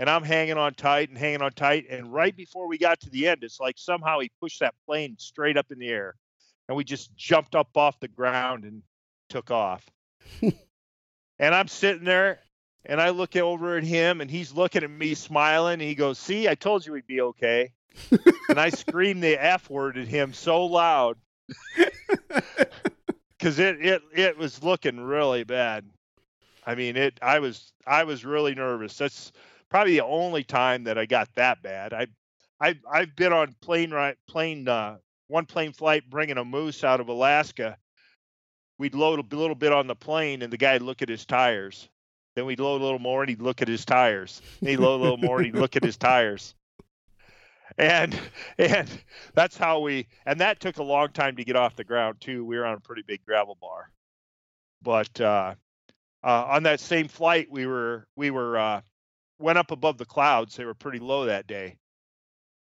And 0.00 0.08
I'm 0.08 0.22
hanging 0.22 0.56
on 0.56 0.74
tight 0.74 1.08
and 1.08 1.18
hanging 1.18 1.42
on 1.42 1.52
tight. 1.52 1.86
And 1.90 2.12
right 2.12 2.34
before 2.34 2.68
we 2.68 2.78
got 2.78 3.00
to 3.00 3.10
the 3.10 3.26
end, 3.26 3.42
it's 3.42 3.58
like 3.58 3.74
somehow 3.76 4.20
he 4.20 4.30
pushed 4.40 4.60
that 4.60 4.74
plane 4.86 5.16
straight 5.18 5.56
up 5.56 5.66
in 5.70 5.78
the 5.78 5.88
air. 5.88 6.14
And 6.68 6.76
we 6.76 6.84
just 6.84 7.14
jumped 7.16 7.54
up 7.54 7.76
off 7.76 7.98
the 7.98 8.08
ground 8.08 8.64
and 8.64 8.82
took 9.28 9.50
off. 9.50 9.84
and 10.42 10.54
I'm 11.54 11.66
sitting 11.66 12.04
there 12.04 12.38
and 12.84 13.00
I 13.00 13.10
look 13.10 13.36
over 13.36 13.76
at 13.76 13.84
him 13.84 14.20
and 14.20 14.30
he's 14.30 14.52
looking 14.52 14.82
at 14.82 14.90
me 14.90 15.14
smiling. 15.14 15.74
And 15.74 15.82
he 15.82 15.94
goes, 15.94 16.18
See, 16.18 16.48
I 16.48 16.54
told 16.54 16.86
you 16.86 16.92
we'd 16.92 17.06
be 17.06 17.20
okay. 17.20 17.72
and 18.48 18.60
I 18.60 18.70
screamed 18.70 19.22
the 19.22 19.42
F 19.42 19.68
word 19.68 19.98
at 19.98 20.06
him 20.06 20.32
so 20.32 20.64
loud 20.64 21.16
because 23.38 23.58
it, 23.58 23.84
it 23.84 24.02
it 24.12 24.38
was 24.38 24.62
looking 24.62 25.00
really 25.00 25.44
bad. 25.44 25.84
I 26.66 26.74
mean, 26.74 26.96
it. 26.96 27.18
I 27.22 27.38
was 27.38 27.72
I 27.86 28.04
was 28.04 28.24
really 28.24 28.54
nervous. 28.54 28.96
That's 28.96 29.32
probably 29.68 29.94
the 29.94 30.04
only 30.04 30.44
time 30.44 30.84
that 30.84 30.98
I 30.98 31.06
got 31.06 31.28
that 31.34 31.62
bad. 31.62 31.92
I 31.92 32.06
I 32.60 32.78
I've 32.90 33.16
been 33.16 33.32
on 33.32 33.54
plane 33.60 33.90
right 33.90 34.16
plane 34.28 34.68
uh, 34.68 34.98
one 35.28 35.46
plane 35.46 35.72
flight 35.72 36.08
bringing 36.08 36.38
a 36.38 36.44
moose 36.44 36.84
out 36.84 37.00
of 37.00 37.08
Alaska. 37.08 37.76
We'd 38.78 38.94
load 38.94 39.18
a 39.18 39.36
little 39.36 39.56
bit 39.56 39.72
on 39.72 39.88
the 39.88 39.96
plane, 39.96 40.42
and 40.42 40.52
the 40.52 40.56
guy'd 40.56 40.82
look 40.82 41.02
at 41.02 41.08
his 41.08 41.26
tires. 41.26 41.88
Then 42.38 42.46
we'd 42.46 42.60
load 42.60 42.80
a 42.80 42.84
little 42.84 43.00
more, 43.00 43.22
and 43.22 43.28
he'd 43.28 43.42
look 43.42 43.62
at 43.62 43.66
his 43.66 43.84
tires. 43.84 44.40
And 44.60 44.68
he'd 44.68 44.76
load 44.76 45.00
a 45.00 45.02
little 45.02 45.16
more, 45.16 45.38
and 45.38 45.46
he'd 45.46 45.56
look 45.56 45.74
at 45.74 45.82
his 45.82 45.96
tires. 45.96 46.54
And 47.76 48.16
and 48.58 48.88
that's 49.34 49.56
how 49.56 49.80
we. 49.80 50.06
And 50.24 50.38
that 50.40 50.60
took 50.60 50.76
a 50.76 50.84
long 50.84 51.08
time 51.08 51.34
to 51.34 51.44
get 51.44 51.56
off 51.56 51.74
the 51.74 51.82
ground 51.82 52.20
too. 52.20 52.44
We 52.44 52.56
were 52.56 52.64
on 52.64 52.76
a 52.76 52.80
pretty 52.80 53.02
big 53.04 53.24
gravel 53.26 53.58
bar, 53.60 53.90
but 54.82 55.20
uh, 55.20 55.56
uh, 56.22 56.44
on 56.48 56.62
that 56.62 56.78
same 56.78 57.08
flight, 57.08 57.48
we 57.50 57.66
were 57.66 58.06
we 58.14 58.30
were 58.30 58.56
uh, 58.56 58.82
went 59.40 59.58
up 59.58 59.72
above 59.72 59.98
the 59.98 60.04
clouds. 60.04 60.54
They 60.54 60.64
were 60.64 60.74
pretty 60.74 61.00
low 61.00 61.24
that 61.24 61.48
day, 61.48 61.76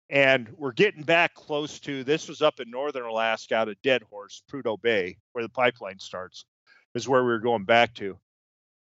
and 0.07 0.49
we're 0.55 0.73
getting 0.73 1.01
back 1.01 1.33
close 1.33 1.79
to. 1.79 2.03
This 2.03 2.27
was 2.27 2.43
up 2.43 2.59
in 2.59 2.69
northern 2.69 3.05
Alaska, 3.05 3.55
out 3.55 3.69
of 3.69 3.81
Dead 3.81 4.03
Horse, 4.03 4.43
Prudhoe 4.51 4.79
Bay, 4.79 5.17
where 5.31 5.43
the 5.43 5.49
pipeline 5.49 5.97
starts, 5.97 6.45
is 6.93 7.09
where 7.09 7.23
we 7.23 7.31
were 7.31 7.39
going 7.39 7.65
back 7.65 7.95
to. 7.95 8.19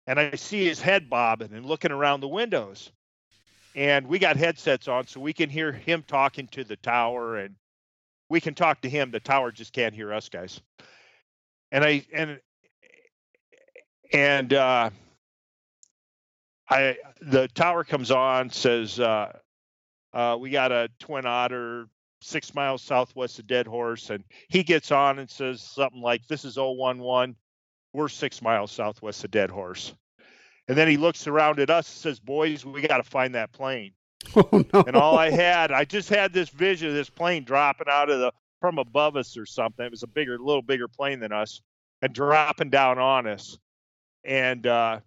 And 0.07 0.21
I 0.21 0.35
see 0.37 0.67
his 0.67 0.81
head 0.81 1.09
bobbing 1.09 1.53
and 1.53 1.65
looking 1.65 1.91
around 1.91 2.21
the 2.21 2.29
windows, 2.29 2.93
and 3.75 4.07
we 4.07 4.19
got 4.19 4.37
headsets 4.37 4.87
on, 4.87 5.07
so 5.07 5.21
we 5.21 5.33
can 5.33 5.49
hear 5.49 5.73
him 5.73 6.05
talking 6.07 6.47
to 6.49 6.63
the 6.63 6.77
tower, 6.77 7.37
and 7.37 7.55
we 8.29 8.41
can 8.41 8.55
talk 8.55 8.83
to 8.83 8.91
him. 8.91 9.11
The 9.11 9.21
tower 9.21 9.51
just 9.51 9.73
can't 9.73 9.95
hear 9.95 10.13
us 10.13 10.29
guys. 10.29 10.61
And 11.73 11.85
I 11.85 12.05
and 12.13 12.39
and 14.13 14.53
uh, 14.53 14.91
I 16.69 16.97
the 17.21 17.49
tower 17.49 17.85
comes 17.85 18.11
on 18.11 18.51
says 18.51 19.01
uh, 19.01 19.33
uh, 20.13 20.37
we 20.39 20.51
got 20.51 20.71
a 20.71 20.89
twin 21.01 21.27
otter 21.27 21.89
six 22.21 22.55
miles 22.55 22.83
southwest 22.83 23.39
of 23.39 23.47
Dead 23.47 23.67
Horse, 23.67 24.11
and 24.11 24.25
he 24.49 24.63
gets 24.63 24.93
on 24.93 25.19
and 25.19 25.29
says 25.29 25.63
something 25.63 26.01
like, 26.01 26.27
"This 26.27 26.45
is 26.45 26.57
011. 26.57 27.37
We're 27.95 28.09
six 28.09 28.43
miles 28.43 28.73
southwest 28.73 29.25
of 29.25 29.31
Dead 29.31 29.51
Horse." 29.51 29.95
And 30.69 30.77
then 30.77 30.89
he 30.89 30.97
looks 30.97 31.27
around 31.27 31.61
at 31.61 31.71
us 31.71 31.89
and 31.89 32.03
says, 32.03 32.21
"Boys, 32.21 32.65
we 32.65 32.83
got 32.83 32.99
to 32.99 33.03
find 33.03 33.35
that 33.35 33.53
plane." 33.53 33.93
Oh 34.37 34.65
no! 34.73 34.83
And 34.87 34.97
all 34.97 35.19
I 35.19 35.31
had, 35.31 35.71
I 35.71 35.85
just 35.85 36.09
had 36.09 36.33
this 36.33 36.49
vision 36.49 36.89
of 36.89 36.95
this 36.95 37.11
plane 37.11 37.45
dropping 37.45 37.89
out 37.89 38.11
of 38.11 38.21
the 38.21 38.33
from 38.61 38.79
above 38.79 39.17
us 39.17 39.37
or 39.37 39.45
something. 39.47 39.85
It 39.85 39.91
was 39.91 40.03
a 40.03 40.09
bigger, 40.09 40.39
little 40.39 40.63
bigger 40.63 40.89
plane 40.89 41.21
than 41.21 41.31
us, 41.31 41.61
and 42.01 42.13
dropping 42.13 42.71
down 42.71 42.99
on 42.99 43.27
us. 43.27 43.59
And 44.25 44.67
uh, 44.67 45.01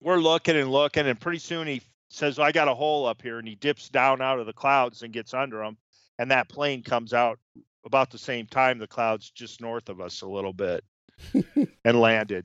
we're 0.00 0.18
looking 0.18 0.56
and 0.56 0.70
looking, 0.70 1.06
and 1.06 1.20
pretty 1.20 1.40
soon 1.40 1.66
he 1.66 1.82
says, 2.08 2.38
"I 2.38 2.52
got 2.52 2.68
a 2.68 2.74
hole 2.74 3.06
up 3.06 3.20
here," 3.20 3.38
and 3.38 3.48
he 3.48 3.56
dips 3.56 3.88
down 3.88 4.22
out 4.22 4.38
of 4.38 4.46
the 4.46 4.52
clouds 4.52 5.02
and 5.02 5.12
gets 5.12 5.34
under 5.34 5.58
them, 5.58 5.76
and 6.18 6.30
that 6.30 6.48
plane 6.48 6.82
comes 6.82 7.12
out 7.12 7.38
about 7.84 8.10
the 8.10 8.18
same 8.18 8.46
time 8.46 8.78
the 8.78 8.86
clouds 8.86 9.30
just 9.30 9.60
north 9.60 9.88
of 9.88 10.00
us 10.00 10.22
a 10.22 10.28
little 10.28 10.52
bit 10.52 10.84
and 11.84 12.00
landed. 12.00 12.44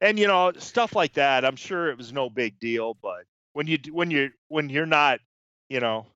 And 0.00 0.18
you 0.18 0.26
know, 0.26 0.52
stuff 0.58 0.94
like 0.96 1.14
that, 1.14 1.44
I'm 1.44 1.56
sure 1.56 1.90
it 1.90 1.96
was 1.98 2.12
no 2.12 2.28
big 2.28 2.58
deal, 2.58 2.96
but 3.02 3.24
when 3.52 3.66
you 3.66 3.78
when 3.92 4.10
you 4.10 4.30
when 4.48 4.68
you're 4.68 4.86
not, 4.86 5.20
you 5.68 5.80
know, 5.80 6.06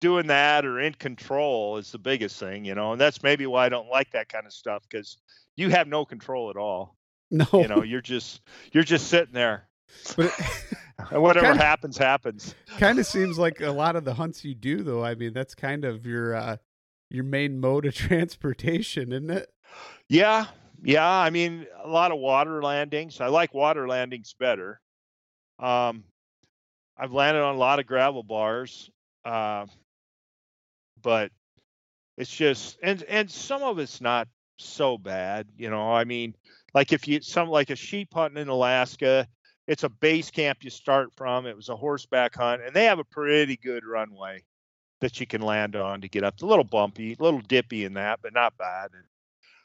doing 0.00 0.26
that 0.28 0.64
or 0.64 0.80
in 0.80 0.94
control 0.94 1.76
is 1.78 1.90
the 1.90 1.98
biggest 1.98 2.38
thing, 2.38 2.64
you 2.64 2.74
know. 2.74 2.92
And 2.92 3.00
that's 3.00 3.22
maybe 3.22 3.46
why 3.46 3.66
I 3.66 3.68
don't 3.68 3.88
like 3.88 4.10
that 4.12 4.28
kind 4.28 4.46
of 4.46 4.52
stuff 4.52 4.84
cuz 4.90 5.16
you 5.56 5.70
have 5.70 5.88
no 5.88 6.04
control 6.04 6.50
at 6.50 6.56
all. 6.56 6.96
no, 7.30 7.46
You 7.52 7.68
know, 7.68 7.82
you're 7.82 8.00
just 8.02 8.40
you're 8.72 8.84
just 8.84 9.08
sitting 9.08 9.34
there. 9.34 9.68
but 10.16 10.26
it 10.26 10.32
And 11.10 11.20
whatever 11.22 11.48
Kinda- 11.48 11.64
happens 11.64 11.98
happens. 11.98 12.54
kind 12.78 13.00
of 13.00 13.06
seems 13.06 13.36
like 13.36 13.60
a 13.60 13.72
lot 13.72 13.96
of 13.96 14.04
the 14.04 14.14
hunts 14.14 14.44
you 14.44 14.54
do, 14.54 14.84
though. 14.84 15.04
I 15.04 15.16
mean, 15.16 15.32
that's 15.32 15.52
kind 15.56 15.84
of 15.84 16.06
your 16.06 16.36
uh, 16.36 16.56
your 17.10 17.24
main 17.24 17.58
mode 17.58 17.84
of 17.84 17.94
transportation, 17.96 19.10
isn't 19.12 19.28
it? 19.30 19.50
Yeah, 20.08 20.46
yeah. 20.84 21.08
I 21.08 21.30
mean, 21.30 21.66
a 21.82 21.88
lot 21.88 22.12
of 22.12 22.18
water 22.18 22.62
landings. 22.62 23.20
I 23.20 23.26
like 23.28 23.54
water 23.54 23.88
landings 23.88 24.34
better. 24.38 24.80
Um, 25.58 26.04
I've 26.96 27.12
landed 27.12 27.42
on 27.42 27.54
a 27.54 27.58
lot 27.58 27.78
of 27.78 27.86
gravel 27.86 28.22
bars, 28.22 28.90
uh, 29.24 29.66
but 31.02 31.30
it's 32.16 32.30
just 32.34 32.78
and 32.82 33.02
and 33.04 33.30
some 33.30 33.62
of 33.62 33.78
it's 33.78 34.00
not 34.00 34.28
so 34.58 34.98
bad. 34.98 35.48
You 35.56 35.70
know, 35.70 35.92
I 35.92 36.04
mean, 36.04 36.34
like 36.74 36.92
if 36.92 37.08
you 37.08 37.20
some 37.20 37.48
like 37.48 37.70
a 37.70 37.76
sheep 37.76 38.14
hunting 38.14 38.42
in 38.42 38.48
Alaska, 38.48 39.26
it's 39.66 39.84
a 39.84 39.88
base 39.88 40.30
camp 40.30 40.58
you 40.62 40.70
start 40.70 41.10
from. 41.16 41.46
It 41.46 41.56
was 41.56 41.68
a 41.68 41.76
horseback 41.76 42.34
hunt, 42.36 42.62
and 42.62 42.74
they 42.74 42.84
have 42.84 42.98
a 42.98 43.04
pretty 43.04 43.56
good 43.56 43.84
runway 43.84 44.44
that 45.00 45.18
you 45.20 45.26
can 45.26 45.42
land 45.42 45.76
on 45.76 46.00
to 46.00 46.08
get 46.08 46.24
up. 46.24 46.34
It's 46.34 46.42
a 46.42 46.46
little 46.46 46.64
bumpy, 46.64 47.16
a 47.18 47.22
little 47.22 47.40
dippy 47.40 47.84
in 47.84 47.94
that, 47.94 48.20
but 48.22 48.32
not 48.32 48.56
bad. 48.56 48.90
And 48.94 49.04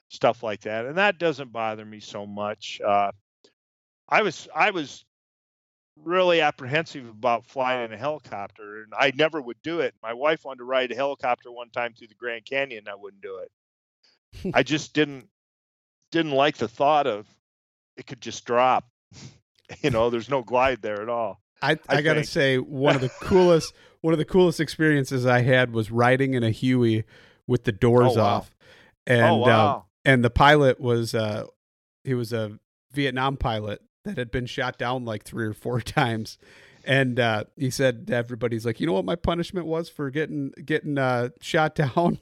stuff 0.10 0.44
like 0.44 0.62
that, 0.62 0.86
and 0.86 0.98
that 0.98 1.18
doesn't 1.18 1.52
bother 1.52 1.86
me 1.86 2.00
so 2.00 2.26
much. 2.26 2.82
Uh, 2.86 3.12
I 4.08 4.22
was 4.22 4.48
I 4.54 4.72
was 4.72 5.06
really 5.96 6.42
apprehensive 6.42 7.08
about 7.08 7.46
flying 7.46 7.86
in 7.86 7.94
a 7.94 7.98
helicopter, 7.98 8.84
and 8.84 8.94
I 8.98 9.12
never 9.16 9.42
would 9.42 9.62
do 9.64 9.80
it. 9.80 9.94
My 10.02 10.14
wife 10.14 10.46
wanted 10.46 10.60
to 10.60 10.64
ride 10.66 10.92
a 10.92 10.96
helicopter 10.96 11.52
one 11.52 11.70
time 11.70 11.94
through 11.94 12.08
the 12.08 12.16
Grand 12.16 12.46
Canyon, 12.46 12.86
I 12.90 12.96
wouldn't 12.96 13.22
do 13.22 13.38
it. 13.38 14.52
I 14.54 14.64
just 14.64 14.94
didn't 14.94 15.28
didn't 16.12 16.32
like 16.32 16.58
the 16.58 16.68
thought 16.68 17.08
of 17.08 17.28
it 17.96 18.08
could 18.08 18.22
just 18.22 18.46
drop. 18.46 18.86
you 19.82 19.90
know, 19.90 20.10
there's 20.10 20.30
no 20.30 20.42
glide 20.42 20.82
there 20.82 21.02
at 21.02 21.10
all. 21.10 21.42
I, 21.62 21.74
I, 21.90 21.98
I 21.98 22.02
gotta 22.02 22.24
say 22.24 22.58
one 22.58 22.96
of 22.96 23.02
the 23.02 23.10
coolest 23.22 23.74
one 24.02 24.14
of 24.14 24.18
the 24.18 24.26
coolest 24.26 24.60
experiences 24.60 25.26
I 25.26 25.42
had 25.42 25.74
was 25.74 25.92
riding 25.92 26.34
in 26.34 26.44
a 26.44 26.52
Huey 26.52 27.04
with 27.48 27.66
the 27.66 27.72
doors 27.72 28.16
Oh, 28.16 28.22
wow. 28.22 28.26
off, 28.38 28.56
and 29.06 29.26
oh 29.26 29.44
uh, 29.44 29.48
wow! 29.48 29.86
And 30.06 30.24
the 30.24 30.30
pilot 30.30 30.80
was 30.80 31.14
uh 31.14 31.46
he 32.04 32.14
was 32.14 32.34
a 32.34 32.60
Vietnam 32.92 33.38
pilot 33.38 33.82
that 34.04 34.18
had 34.18 34.32
been 34.32 34.46
shot 34.46 34.78
down 34.78 35.06
like 35.06 35.24
three 35.24 35.46
or 35.46 35.54
four 35.54 35.82
times. 35.82 36.38
And 36.86 37.20
uh, 37.20 37.44
he 37.56 37.70
said 37.70 38.08
to 38.08 38.16
everybody's 38.16 38.66
like, 38.66 38.80
you 38.80 38.88
know 38.88 38.94
what 38.94 39.06
my 39.06 39.16
punishment 39.16 39.68
was 39.68 39.90
for 39.90 40.10
getting 40.10 40.52
getting 40.66 40.98
uh, 40.98 41.30
shot 41.42 41.76
down? 41.96 42.20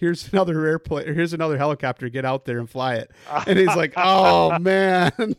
Here's 0.00 0.32
another 0.32 0.64
airplane. 0.66 1.06
Here's 1.14 1.32
another 1.34 1.58
helicopter. 1.58 2.08
Get 2.08 2.24
out 2.24 2.46
there 2.46 2.58
and 2.58 2.68
fly 2.68 2.94
it. 2.94 3.10
And 3.46 3.58
he's 3.58 3.68
like, 3.76 3.92
oh 3.96 4.58
man. 4.58 5.12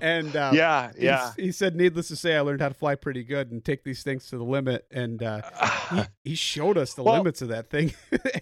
And 0.00 0.34
uh, 0.36 0.52
yeah, 0.54 0.92
yeah. 0.98 1.32
He 1.36 1.52
said, 1.52 1.76
needless 1.76 2.08
to 2.08 2.16
say, 2.16 2.36
I 2.36 2.40
learned 2.40 2.60
how 2.60 2.68
to 2.68 2.74
fly 2.74 2.94
pretty 2.94 3.24
good 3.24 3.50
and 3.50 3.64
take 3.64 3.84
these 3.84 4.02
things 4.02 4.28
to 4.30 4.38
the 4.38 4.44
limit. 4.44 4.86
And 4.90 5.22
uh, 5.22 5.42
he, 5.90 6.02
he 6.30 6.34
showed 6.34 6.78
us 6.78 6.94
the 6.94 7.02
Well, 7.02 7.16
limits 7.18 7.42
of 7.42 7.48
that 7.48 7.68
thing, 7.70 7.92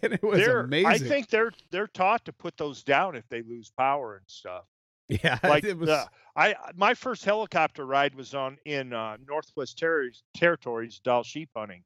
and 0.03 0.13
it 0.13 0.23
was 0.23 0.47
amazing. 0.47 0.87
I 0.87 0.99
think 0.99 1.29
they're 1.29 1.53
they're 1.71 1.87
taught 1.89 2.25
to 2.27 2.33
put 2.33 2.57
those 2.57 2.83
down 2.83 3.17
if 3.17 3.29
they 3.29 3.43
lose 3.43 3.71
power 3.77 4.17
and 4.17 4.25
stuff. 4.27 4.65
yeah, 5.09 5.39
Like 5.43 5.65
it 5.65 5.79
was. 5.79 5.89
the, 5.89 6.07
I 6.37 6.55
my 6.77 6.95
first 6.95 7.25
helicopter 7.25 7.87
ride 7.87 8.15
was 8.15 8.35
on 8.35 8.59
in 8.65 8.93
uh, 8.93 9.17
Northwest 9.27 9.79
Terri- 9.79 10.21
Territories, 10.35 11.01
Dall 11.03 11.23
sheep 11.23 11.51
hunting, 11.57 11.83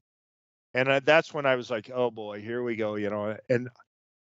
and 0.73 0.87
uh, 0.89 1.01
that's 1.03 1.33
when 1.33 1.45
I 1.45 1.55
was 1.55 1.69
like, 1.69 1.89
oh 1.93 2.11
boy, 2.11 2.41
here 2.41 2.63
we 2.63 2.75
go, 2.75 2.95
you 2.95 3.09
know. 3.09 3.37
And 3.49 3.69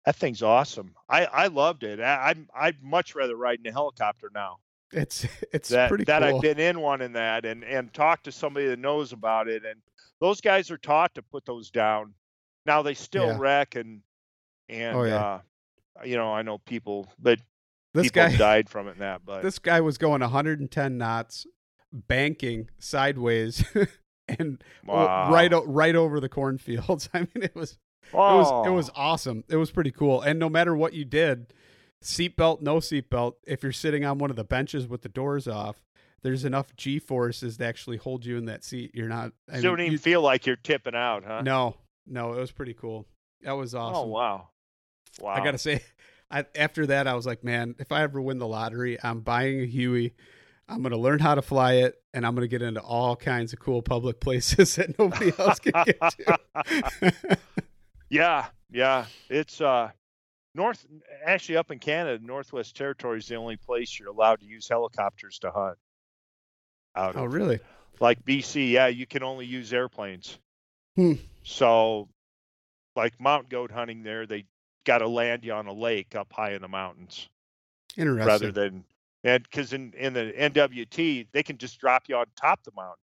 that 0.05 0.15
thing's 0.15 0.41
awesome. 0.43 0.93
I 1.09 1.25
I 1.25 1.47
loved 1.47 1.83
it. 1.83 1.99
I, 1.99 2.31
I'm 2.31 2.47
I'd 2.55 2.81
much 2.83 3.15
rather 3.15 3.35
ride 3.35 3.59
in 3.59 3.67
a 3.67 3.71
helicopter 3.71 4.29
now. 4.33 4.57
it's 4.91 5.25
it's 5.53 5.69
that 5.69 5.89
pretty 5.89 6.03
that 6.05 6.21
cool. 6.21 6.35
I've 6.35 6.41
been 6.41 6.59
in 6.59 6.79
one 6.79 7.01
in 7.01 7.13
that 7.13 7.45
and 7.45 7.63
and 7.63 7.93
talked 7.93 8.25
to 8.25 8.31
somebody 8.31 8.67
that 8.67 8.79
knows 8.79 9.13
about 9.13 9.47
it 9.47 9.63
and 9.65 9.81
those 10.21 10.39
guys 10.41 10.71
are 10.71 10.77
taught 10.77 11.13
to 11.15 11.21
put 11.21 11.45
those 11.45 11.69
down. 11.71 12.13
Now 12.65 12.81
they 12.81 12.93
still 12.93 13.27
Yeah. 13.27 13.37
wreck 13.39 13.75
and 13.75 14.01
and 14.69 14.95
Oh, 14.97 15.03
yeah. 15.03 15.15
uh 15.25 15.39
you 16.05 16.17
know 16.17 16.33
I 16.33 16.41
know 16.41 16.57
people 16.59 17.07
but 17.19 17.39
this 17.93 18.03
people 18.07 18.21
guy, 18.29 18.35
died 18.37 18.69
from 18.69 18.87
it 18.87 18.91
and 18.91 19.01
that 19.01 19.21
but 19.25 19.41
this 19.41 19.57
guy 19.59 19.81
was 19.81 19.97
going 19.97 20.21
110 20.21 20.97
knots, 20.97 21.47
banking 21.93 22.69
sideways, 22.77 23.63
and 24.39 24.63
wow. 24.85 25.31
right 25.31 25.51
right 25.65 25.95
over 25.95 26.19
the 26.19 26.29
cornfields. 26.29 27.09
I 27.13 27.19
mean, 27.19 27.43
it 27.43 27.55
was 27.55 27.77
it 28.13 28.15
was 28.15 28.67
it 28.67 28.71
was 28.71 28.89
oh. 28.89 28.93
awesome. 28.95 29.43
It 29.49 29.57
was 29.57 29.71
pretty 29.71 29.91
cool. 29.91 30.21
And 30.21 30.39
no 30.39 30.49
matter 30.49 30.75
what 30.75 30.93
you 30.93 31.05
did, 31.05 31.53
seatbelt, 32.03 32.61
no 32.61 32.77
seatbelt, 32.77 33.33
if 33.45 33.63
you're 33.63 33.71
sitting 33.71 34.05
on 34.05 34.17
one 34.17 34.29
of 34.29 34.35
the 34.35 34.43
benches 34.43 34.87
with 34.87 35.01
the 35.01 35.09
doors 35.09 35.47
off, 35.47 35.77
there's 36.21 36.45
enough 36.45 36.75
G 36.75 36.99
forces 36.99 37.57
to 37.57 37.65
actually 37.65 37.97
hold 37.97 38.25
you 38.25 38.37
in 38.37 38.45
that 38.45 38.63
seat. 38.63 38.91
You're 38.93 39.09
not. 39.09 39.31
I 39.51 39.57
So 39.57 39.63
don't 39.63 39.81
even 39.81 39.93
you- 39.93 39.97
feel 39.97 40.21
like 40.21 40.45
you're 40.45 40.55
tipping 40.55 40.95
out, 40.95 41.23
huh? 41.25 41.41
no, 41.41 41.77
no, 42.07 42.33
it 42.33 42.39
was 42.39 42.51
pretty 42.51 42.73
cool. 42.73 43.05
That 43.41 43.53
was 43.53 43.75
oh, 43.75 43.79
awesome. 43.79 43.95
Oh 43.95 44.07
wow. 44.07 44.49
Wow. 45.19 45.33
I 45.33 45.43
gotta 45.43 45.57
say, 45.57 45.81
I, 46.31 46.45
after 46.55 46.87
that, 46.87 47.07
I 47.07 47.13
was 47.13 47.25
like, 47.25 47.43
man, 47.43 47.75
if 47.79 47.91
I 47.91 48.01
ever 48.01 48.21
win 48.21 48.39
the 48.39 48.47
lottery, 48.47 48.97
I'm 49.01 49.21
buying 49.21 49.61
a 49.61 49.65
Huey. 49.65 50.13
I'm 50.67 50.81
gonna 50.81 50.97
learn 50.97 51.19
how 51.19 51.35
to 51.35 51.41
fly 51.41 51.73
it, 51.73 51.95
and 52.13 52.25
I'm 52.25 52.33
gonna 52.35 52.47
get 52.47 52.61
into 52.61 52.81
all 52.81 53.15
kinds 53.15 53.53
of 53.53 53.59
cool 53.59 53.81
public 53.81 54.19
places 54.21 54.75
that 54.75 54.97
nobody 54.97 55.31
else 55.37 55.59
can 55.59 55.73
get 55.85 55.99
to. 55.99 57.37
Yeah, 58.09 58.45
yeah. 58.71 59.05
It's 59.29 59.61
uh 59.61 59.89
north 60.53 60.85
actually 61.25 61.57
up 61.57 61.71
in 61.71 61.79
Canada, 61.79 62.23
Northwest 62.23 62.75
Territory 62.75 63.17
is 63.17 63.27
the 63.27 63.35
only 63.35 63.57
place 63.57 63.99
you're 63.99 64.09
allowed 64.09 64.39
to 64.41 64.45
use 64.45 64.67
helicopters 64.67 65.39
to 65.39 65.51
hunt. 65.51 65.77
Out 66.95 67.15
oh, 67.17 67.25
really? 67.25 67.59
like 67.99 68.23
BC, 68.23 68.71
yeah, 68.71 68.87
you 68.87 69.05
can 69.05 69.23
only 69.23 69.45
use 69.45 69.73
airplanes. 69.73 70.37
Hmm. 70.95 71.13
So 71.43 72.07
like 72.95 73.19
mountain 73.19 73.49
goat 73.49 73.71
hunting 73.71 74.03
there, 74.03 74.25
they 74.25 74.45
gotta 74.85 75.07
land 75.07 75.43
you 75.43 75.53
on 75.53 75.67
a 75.67 75.73
lake 75.73 76.15
up 76.15 76.31
high 76.31 76.53
in 76.53 76.61
the 76.61 76.67
mountains 76.67 77.27
Interesting. 77.97 78.27
rather 78.27 78.51
than 78.51 78.85
and 79.25 79.43
because 79.43 79.73
in, 79.73 79.91
in 79.97 80.13
the 80.13 80.33
NWT 80.37 81.27
they 81.33 81.43
can 81.43 81.57
just 81.57 81.79
drop 81.79 82.03
you 82.07 82.15
on 82.15 82.25
top 82.39 82.59
of 82.59 82.65
the 82.73 82.81
mountain, 82.81 83.03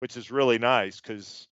which 0.00 0.16
is 0.16 0.30
really 0.30 0.58
nice 0.58 1.00
because 1.00 1.46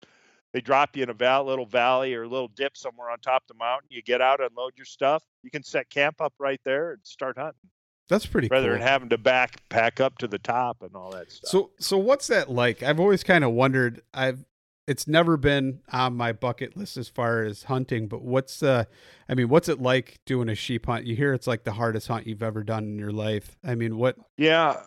they 0.53 0.61
drop 0.61 0.97
you 0.97 1.03
in 1.03 1.11
a 1.11 1.15
val- 1.15 1.45
little 1.45 1.67
valley 1.67 2.15
or 2.15 2.23
a 2.23 2.29
little 2.29 2.49
dip 2.49 2.77
somewhere 2.77 3.11
on 3.11 3.19
top 3.19 3.43
of 3.43 3.49
the 3.49 3.59
mountain. 3.59 3.89
You 3.91 4.03
get 4.03 4.21
out, 4.21 4.41
unload 4.41 4.75
your 4.77 4.85
stuff. 4.85 5.25
You 5.43 5.51
can 5.51 5.65
set 5.65 5.91
camp 5.91 6.21
up 6.21 6.33
right 6.39 6.61
there 6.65 6.93
and 6.93 7.01
start 7.03 7.37
hunting 7.37 7.71
That's 8.09 8.27
pretty 8.27 8.49
cool. 8.49 8.59
rather 8.59 8.69
cool. 8.69 8.79
than 8.79 8.87
having 8.87 9.09
to 9.09 9.19
back 9.19 9.57
pack 9.69 9.99
up 9.99 10.19
to 10.19 10.29
the 10.29 10.39
top 10.39 10.83
and 10.83 10.95
all 10.95 11.11
that 11.11 11.33
stuff. 11.33 11.51
So 11.51 11.71
so 11.81 11.99
what's 11.99 12.29
that 12.29 12.51
like? 12.51 12.83
I've 12.85 13.01
always 13.01 13.25
kind 13.25 13.43
of 13.43 13.51
wondered. 13.51 14.03
I've 14.13 14.45
it's 14.87 15.09
never 15.09 15.37
been 15.37 15.81
on 15.93 16.15
my 16.15 16.33
bucket 16.33 16.77
list 16.77 16.97
as 16.97 17.09
far 17.09 17.43
as 17.43 17.65
hunting, 17.65 18.07
but 18.07 18.23
what's 18.23 18.63
uh 18.63 18.85
I 19.29 19.35
mean, 19.35 19.49
what's 19.49 19.69
it 19.69 19.81
like 19.81 20.19
doing 20.27 20.49
a 20.49 20.55
sheep 20.55 20.87
hunt? 20.87 21.07
You 21.07 21.17
hear 21.17 21.33
it's 21.33 21.47
like 21.47 21.65
the 21.65 21.73
hardest 21.73 22.09
hunt 22.09 22.27
you've 22.27 22.43
ever 22.43 22.63
done 22.63 22.85
in 22.85 22.99
your 22.99 23.13
life. 23.13 23.57
I 23.65 23.75
mean, 23.75 23.97
what 23.97 24.17
Yeah, 24.37 24.83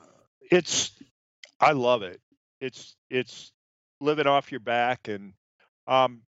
it's 0.52 0.92
I 1.60 1.72
love 1.72 2.04
it. 2.04 2.22
It's 2.62 2.96
it's 3.10 3.52
living 4.00 4.28
off 4.28 4.52
your 4.52 4.60
back 4.60 5.08
and 5.08 5.34
um 5.88 6.22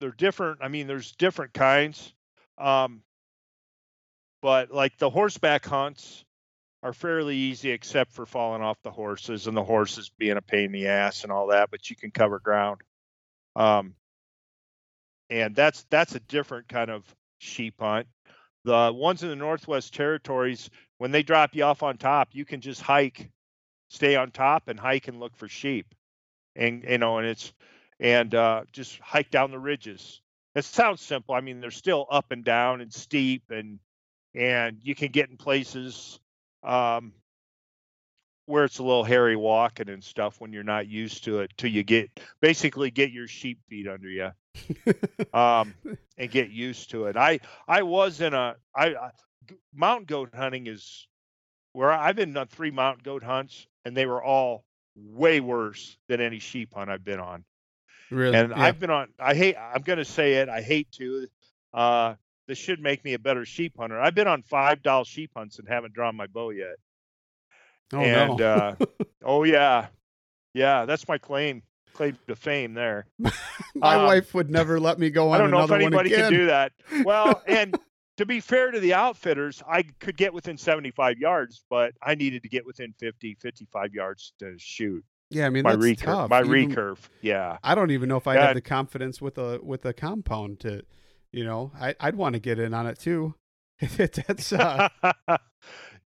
they're 0.00 0.10
different. 0.10 0.58
I 0.62 0.68
mean, 0.68 0.86
there's 0.86 1.12
different 1.12 1.54
kinds. 1.54 2.12
Um 2.58 3.02
but 4.42 4.70
like 4.70 4.98
the 4.98 5.08
horseback 5.08 5.64
hunts, 5.64 6.25
are 6.82 6.92
fairly 6.92 7.36
easy 7.36 7.70
except 7.70 8.12
for 8.12 8.26
falling 8.26 8.62
off 8.62 8.82
the 8.82 8.90
horses 8.90 9.46
and 9.46 9.56
the 9.56 9.64
horses 9.64 10.10
being 10.18 10.36
a 10.36 10.42
pain 10.42 10.66
in 10.66 10.72
the 10.72 10.88
ass 10.88 11.22
and 11.22 11.32
all 11.32 11.48
that, 11.48 11.70
but 11.70 11.90
you 11.90 11.96
can 11.96 12.10
cover 12.10 12.38
ground. 12.38 12.80
Um, 13.54 13.94
and 15.30 15.54
that's 15.54 15.84
that's 15.90 16.14
a 16.14 16.20
different 16.20 16.68
kind 16.68 16.90
of 16.90 17.02
sheep 17.38 17.74
hunt. 17.80 18.06
The 18.64 18.92
ones 18.94 19.22
in 19.22 19.28
the 19.28 19.36
Northwest 19.36 19.94
Territories, 19.94 20.70
when 20.98 21.10
they 21.10 21.22
drop 21.22 21.54
you 21.54 21.64
off 21.64 21.82
on 21.82 21.98
top, 21.98 22.30
you 22.32 22.44
can 22.44 22.60
just 22.60 22.82
hike, 22.82 23.30
stay 23.88 24.16
on 24.16 24.30
top 24.30 24.68
and 24.68 24.78
hike 24.78 25.08
and 25.08 25.20
look 25.20 25.36
for 25.36 25.48
sheep. 25.48 25.86
And 26.54 26.84
you 26.88 26.98
know, 26.98 27.18
and 27.18 27.26
it's 27.26 27.52
and 27.98 28.34
uh, 28.34 28.62
just 28.72 28.98
hike 29.00 29.30
down 29.30 29.50
the 29.50 29.58
ridges. 29.58 30.20
It 30.54 30.64
sounds 30.64 31.00
simple. 31.00 31.34
I 31.34 31.40
mean, 31.40 31.60
they're 31.60 31.70
still 31.70 32.06
up 32.10 32.30
and 32.30 32.44
down 32.44 32.80
and 32.80 32.92
steep 32.92 33.50
and 33.50 33.78
and 34.34 34.78
you 34.82 34.94
can 34.94 35.08
get 35.12 35.30
in 35.30 35.36
places 35.36 36.20
um, 36.66 37.12
where 38.46 38.64
it's 38.64 38.78
a 38.78 38.82
little 38.82 39.04
hairy 39.04 39.36
walking 39.36 39.88
and 39.88 40.02
stuff 40.02 40.40
when 40.40 40.52
you're 40.52 40.62
not 40.62 40.86
used 40.88 41.24
to 41.24 41.40
it 41.40 41.52
till 41.56 41.70
you 41.70 41.82
get 41.82 42.10
basically 42.40 42.90
get 42.90 43.10
your 43.10 43.26
sheep 43.28 43.58
feet 43.68 43.88
under 43.88 44.08
you 44.08 44.30
um, 45.38 45.74
and 46.18 46.30
get 46.30 46.50
used 46.50 46.90
to 46.90 47.06
it. 47.06 47.16
I 47.16 47.40
I 47.68 47.82
was 47.82 48.20
in 48.20 48.34
a 48.34 48.56
I, 48.74 48.94
I 48.94 49.10
mountain 49.74 50.06
goat 50.06 50.30
hunting 50.34 50.66
is 50.66 51.06
where 51.72 51.92
I've 51.92 52.16
been 52.16 52.36
on 52.36 52.46
three 52.48 52.70
mountain 52.70 53.02
goat 53.04 53.22
hunts 53.22 53.66
and 53.84 53.96
they 53.96 54.06
were 54.06 54.22
all 54.22 54.64
way 54.96 55.40
worse 55.40 55.96
than 56.08 56.20
any 56.20 56.38
sheep 56.38 56.74
hunt 56.74 56.90
I've 56.90 57.04
been 57.04 57.20
on. 57.20 57.44
Really? 58.10 58.36
And 58.36 58.50
Yeah. 58.50 58.60
I've 58.60 58.78
been 58.80 58.90
on 58.90 59.08
I 59.18 59.34
hate 59.34 59.56
I'm 59.56 59.82
going 59.82 59.98
to 59.98 60.04
say 60.04 60.34
it, 60.34 60.48
I 60.48 60.62
hate 60.62 60.90
to 60.92 61.26
uh 61.74 62.14
this 62.46 62.58
should 62.58 62.80
make 62.80 63.04
me 63.04 63.14
a 63.14 63.18
better 63.18 63.44
sheep 63.44 63.74
hunter. 63.78 64.00
I've 64.00 64.14
been 64.14 64.28
on 64.28 64.42
five 64.42 64.82
Dall 64.82 65.04
sheep 65.04 65.30
hunts 65.36 65.58
and 65.58 65.68
haven't 65.68 65.94
drawn 65.94 66.16
my 66.16 66.26
bow 66.26 66.50
yet. 66.50 66.76
oh, 67.92 68.00
and 68.00 68.36
no. 68.38 68.46
uh 68.46 68.74
oh 69.24 69.44
yeah. 69.44 69.88
Yeah, 70.54 70.86
that's 70.86 71.06
my 71.06 71.18
claim 71.18 71.62
claim 71.92 72.18
to 72.28 72.36
fame 72.36 72.74
there. 72.74 73.06
My 73.74 73.96
um, 73.96 74.04
wife 74.04 74.34
would 74.34 74.50
never 74.50 74.78
let 74.78 74.98
me 74.98 75.10
go 75.10 75.30
on 75.30 75.34
I 75.34 75.38
don't 75.38 75.50
know 75.50 75.64
if 75.64 75.70
anybody 75.70 76.10
can 76.10 76.30
do 76.30 76.46
that. 76.46 76.72
Well, 77.04 77.42
and 77.46 77.76
to 78.18 78.26
be 78.26 78.40
fair 78.40 78.70
to 78.70 78.80
the 78.80 78.94
outfitters, 78.94 79.62
I 79.68 79.82
could 79.98 80.16
get 80.16 80.32
within 80.32 80.56
75 80.56 81.18
yards, 81.18 81.62
but 81.68 81.92
I 82.02 82.14
needed 82.14 82.42
to 82.42 82.48
get 82.48 82.64
within 82.64 82.94
50, 82.98 83.36
55 83.40 83.94
yards 83.94 84.32
to 84.38 84.54
shoot 84.58 85.04
Yeah, 85.30 85.46
I 85.46 85.50
mean 85.50 85.64
my 85.64 85.76
that's 85.76 85.84
recurve. 85.84 86.04
tough. 86.04 86.30
My 86.30 86.40
Even- 86.40 86.70
recurve. 86.70 86.98
Yeah. 87.22 87.58
I 87.62 87.74
don't 87.74 87.90
even 87.90 88.08
know 88.08 88.16
if 88.16 88.26
Yeah. 88.26 88.46
have 88.46 88.54
the 88.54 88.60
confidence 88.62 89.20
with 89.20 89.38
a 89.38 89.58
with 89.62 89.84
a 89.84 89.92
compound 89.92 90.60
to, 90.60 90.82
you 91.36 91.44
know, 91.44 91.70
I, 91.78 91.94
I'd 92.00 92.16
want 92.16 92.32
to 92.32 92.40
get 92.40 92.58
in 92.58 92.72
on 92.72 92.86
it 92.86 92.98
too. 92.98 93.34
that's 93.98 94.54
uh, 94.54 94.88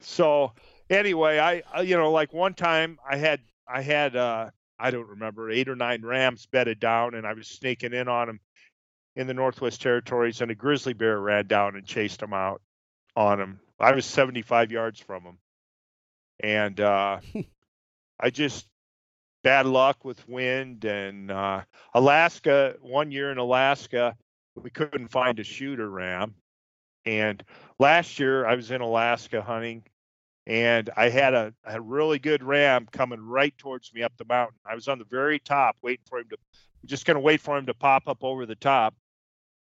so 0.01 0.53
anyway, 0.89 1.39
I 1.39 1.63
I- 1.71 1.83
you 1.83 1.99
know 1.99 2.11
like 2.11 2.33
one 2.33 2.55
time 2.55 2.99
I 3.09 3.17
had 3.19 3.41
I 3.67 3.83
had 3.83 4.17
uh 4.17 4.51
I 4.79 4.91
don't 4.91 5.09
remember 5.09 5.51
eight 5.51 5.69
or 5.69 5.77
nine 5.77 6.01
rams 6.03 6.47
bedded 6.47 6.81
down 6.81 7.15
and 7.15 7.27
I 7.27 7.35
was 7.35 7.47
sneaking 7.47 7.93
in 7.93 8.09
on 8.09 8.27
them 8.29 8.41
in 9.17 9.27
the 9.27 9.35
Northwest 9.35 9.83
Territories 9.83 10.41
and 10.41 10.51
a 10.51 10.55
grizzly 10.55 10.95
bear 10.95 11.21
ran 11.21 11.47
down 11.47 11.77
and 11.77 11.85
chased 11.87 12.21
them 12.21 12.33
out 12.33 12.63
on 13.15 13.39
them. 13.39 13.61
I 13.79 13.93
was 13.93 14.07
75 14.07 14.73
yards 14.73 14.99
from 14.99 15.25
them. 15.25 15.39
And 16.41 16.81
uh 16.81 17.21
I 18.21 18.31
just 18.31 18.67
bad 19.45 19.67
luck 19.67 20.07
with 20.07 20.27
wind 20.27 20.87
and 20.87 21.31
uh 21.31 21.65
Alaska 21.93 22.77
one 22.81 23.13
year 23.13 23.31
in 23.31 23.37
Alaska 23.37 24.17
we 24.63 24.71
couldn't 24.71 25.09
find 25.09 25.39
a 25.39 25.45
shooter 25.45 25.89
ram 25.91 26.35
and 27.09 27.43
last 27.79 28.19
year 28.19 28.47
I 28.47 28.55
was 28.55 28.71
in 28.71 28.81
Alaska 28.81 29.41
hunting 29.41 29.83
and 30.47 30.91
I 30.97 31.09
had 31.09 31.35
a, 31.35 31.55
a 31.65 31.81
really 31.81 32.19
good 32.19 32.43
ram 32.43 32.87
coming 32.91 33.21
right 33.21 33.57
towards 33.57 33.93
me 33.95 34.03
up 34.03 34.13
the 34.17 34.25
mountain. 34.27 34.59
I 34.67 34.75
was 34.75 34.89
on 34.89 34.99
the 34.99 35.05
very 35.05 35.39
top 35.39 35.77
waiting 35.83 36.05
for 36.09 36.19
him 36.19 36.29
to 36.31 36.37
just 36.87 37.07
going 37.07 37.17
to 37.17 37.21
wait 37.21 37.41
for 37.41 37.57
him 37.57 37.67
to 37.67 37.75
pop 37.75 38.09
up 38.09 38.25
over 38.25 38.47
the 38.47 38.55
top. 38.55 38.95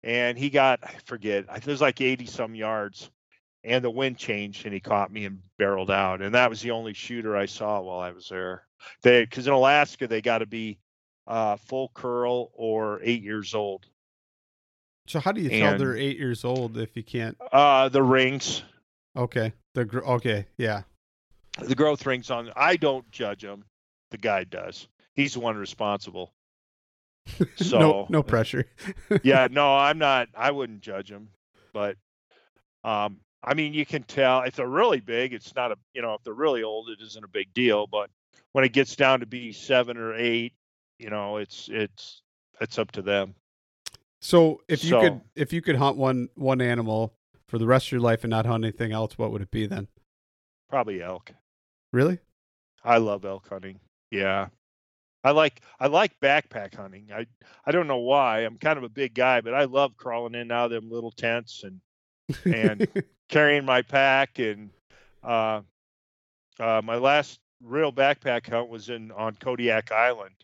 And 0.03 0.37
he 0.37 0.49
got, 0.49 0.79
I 0.83 0.93
forget, 1.05 1.45
I 1.49 1.55
think 1.55 1.67
it 1.67 1.71
was 1.71 1.81
like 1.81 2.01
80 2.01 2.25
some 2.27 2.55
yards. 2.55 3.09
And 3.63 3.83
the 3.83 3.89
wind 3.89 4.17
changed 4.17 4.65
and 4.65 4.73
he 4.73 4.79
caught 4.79 5.11
me 5.11 5.25
and 5.25 5.39
barreled 5.57 5.89
out. 5.89 6.21
And 6.21 6.35
that 6.35 6.51
was 6.51 6.61
the 6.61 6.71
only 6.71 6.93
shooter 6.93 7.35
I 7.35 7.47
saw 7.47 7.81
while 7.81 7.99
I 7.99 8.11
was 8.11 8.29
there. 8.29 8.67
They, 9.01 9.23
because 9.23 9.47
in 9.47 9.53
Alaska, 9.53 10.07
they 10.07 10.21
got 10.21 10.39
to 10.39 10.45
be 10.45 10.77
uh, 11.25 11.57
full 11.57 11.89
curl 11.95 12.51
or 12.53 12.99
eight 13.01 13.23
years 13.23 13.55
old. 13.55 13.87
So. 15.07 15.19
How 15.19 15.31
do 15.31 15.41
you 15.41 15.49
tell 15.49 15.71
And- 15.73 15.79
they're 15.79 15.97
eight 15.97 16.17
years 16.17 16.43
old 16.45 16.77
if 16.77 16.95
you 16.95 17.03
can't? 17.03 17.37
Uh, 17.51 17.89
the 17.89 18.03
rings, 18.03 18.63
Okay, 19.15 19.53
the 19.73 19.85
gr- 19.85 20.03
okay, 20.05 20.45
yeah. 20.57 20.83
the 21.59 21.75
growth 21.75 22.05
rings 22.05 22.29
on 22.31 22.51
I 22.55 22.75
don't 22.75 23.09
judge 23.11 23.43
him. 23.43 23.63
The 24.11 24.17
guy 24.17 24.43
does. 24.43 24.87
He's 25.13 25.33
the 25.33 25.39
one 25.39 25.55
responsible. 25.57 26.33
So 27.57 27.79
no, 27.79 28.07
no 28.09 28.21
pressure. 28.23 28.65
yeah, 29.23 29.47
no, 29.49 29.75
I'm 29.75 29.97
not 29.97 30.27
I 30.35 30.51
wouldn't 30.51 30.81
judge 30.81 31.09
him. 31.09 31.29
But 31.73 31.97
um 32.83 33.17
I 33.43 33.53
mean 33.55 33.73
you 33.73 33.85
can 33.85 34.03
tell 34.03 34.41
if 34.43 34.55
they're 34.55 34.67
really 34.67 34.99
big, 34.99 35.33
it's 35.33 35.55
not 35.55 35.71
a 35.71 35.77
you 35.93 36.01
know, 36.03 36.13
if 36.13 36.23
they're 36.23 36.33
really 36.33 36.61
old, 36.63 36.89
it 36.89 36.99
isn't 37.01 37.23
a 37.23 37.27
big 37.27 37.53
deal. 37.53 37.87
But 37.87 38.09
when 38.51 38.63
it 38.63 38.73
gets 38.73 38.95
down 38.95 39.21
to 39.21 39.25
be 39.25 39.53
seven 39.53 39.97
or 39.97 40.13
eight, 40.15 40.53
you 40.99 41.09
know, 41.09 41.37
it's 41.37 41.67
it's 41.71 42.21
it's 42.61 42.77
up 42.77 42.91
to 42.91 43.01
them. 43.01 43.33
So 44.25 44.61
if 44.67 44.83
you 44.83 44.99
could 44.99 45.21
if 45.35 45.53
you 45.53 45.61
could 45.61 45.75
hunt 45.75 45.97
one 45.97 46.29
one 46.33 46.59
animal 46.59 47.13
for 47.47 47.59
the 47.59 47.67
rest 47.67 47.87
of 47.87 47.91
your 47.91 48.01
life 48.01 48.23
and 48.23 48.31
not 48.31 48.47
hunt 48.47 48.63
anything 48.63 48.91
else, 48.91 49.19
what 49.19 49.31
would 49.31 49.43
it 49.43 49.51
be 49.51 49.67
then? 49.67 49.87
Probably 50.67 51.03
elk. 51.03 51.31
Really? 51.93 52.17
I 52.83 52.97
love 52.97 53.23
elk 53.23 53.47
hunting. 53.47 53.79
Yeah. 54.09 54.47
I 55.23 55.29
like 55.29 55.61
I 55.79 55.87
like 55.87 56.19
backpack 56.19 56.73
hunting. 56.73 57.09
I 57.13 57.27
I 57.67 57.71
don't 57.71 57.85
know 57.85 57.99
why. 57.99 58.39
I'm 58.39 58.57
kind 58.57 58.79
of 58.79 58.83
a 58.83 58.89
big 58.89 59.13
guy, 59.13 59.41
but 59.41 59.53
I 59.53 59.65
love 59.65 59.95
crawling 59.95 60.33
in 60.33 60.41
and 60.41 60.51
out 60.51 60.71
of 60.71 60.81
them 60.81 60.89
little 60.89 61.11
tents 61.11 61.63
and 61.63 61.81
And- 62.51 62.87
carrying 63.29 63.63
my 63.63 63.83
pack 63.83 64.39
and 64.39 64.71
uh, 65.23 65.61
uh, 66.59 66.81
my 66.83 66.95
last 66.95 67.39
real 67.61 67.91
backpack 67.93 68.49
hunt 68.49 68.69
was 68.69 68.89
in 68.89 69.11
on 69.11 69.35
Kodiak 69.35 69.91
Island 69.91 70.35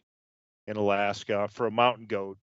in 0.68 0.78
Alaska 0.78 1.48
for 1.52 1.66
a 1.66 1.72
mountain 1.72 2.06
goat. 2.06 2.38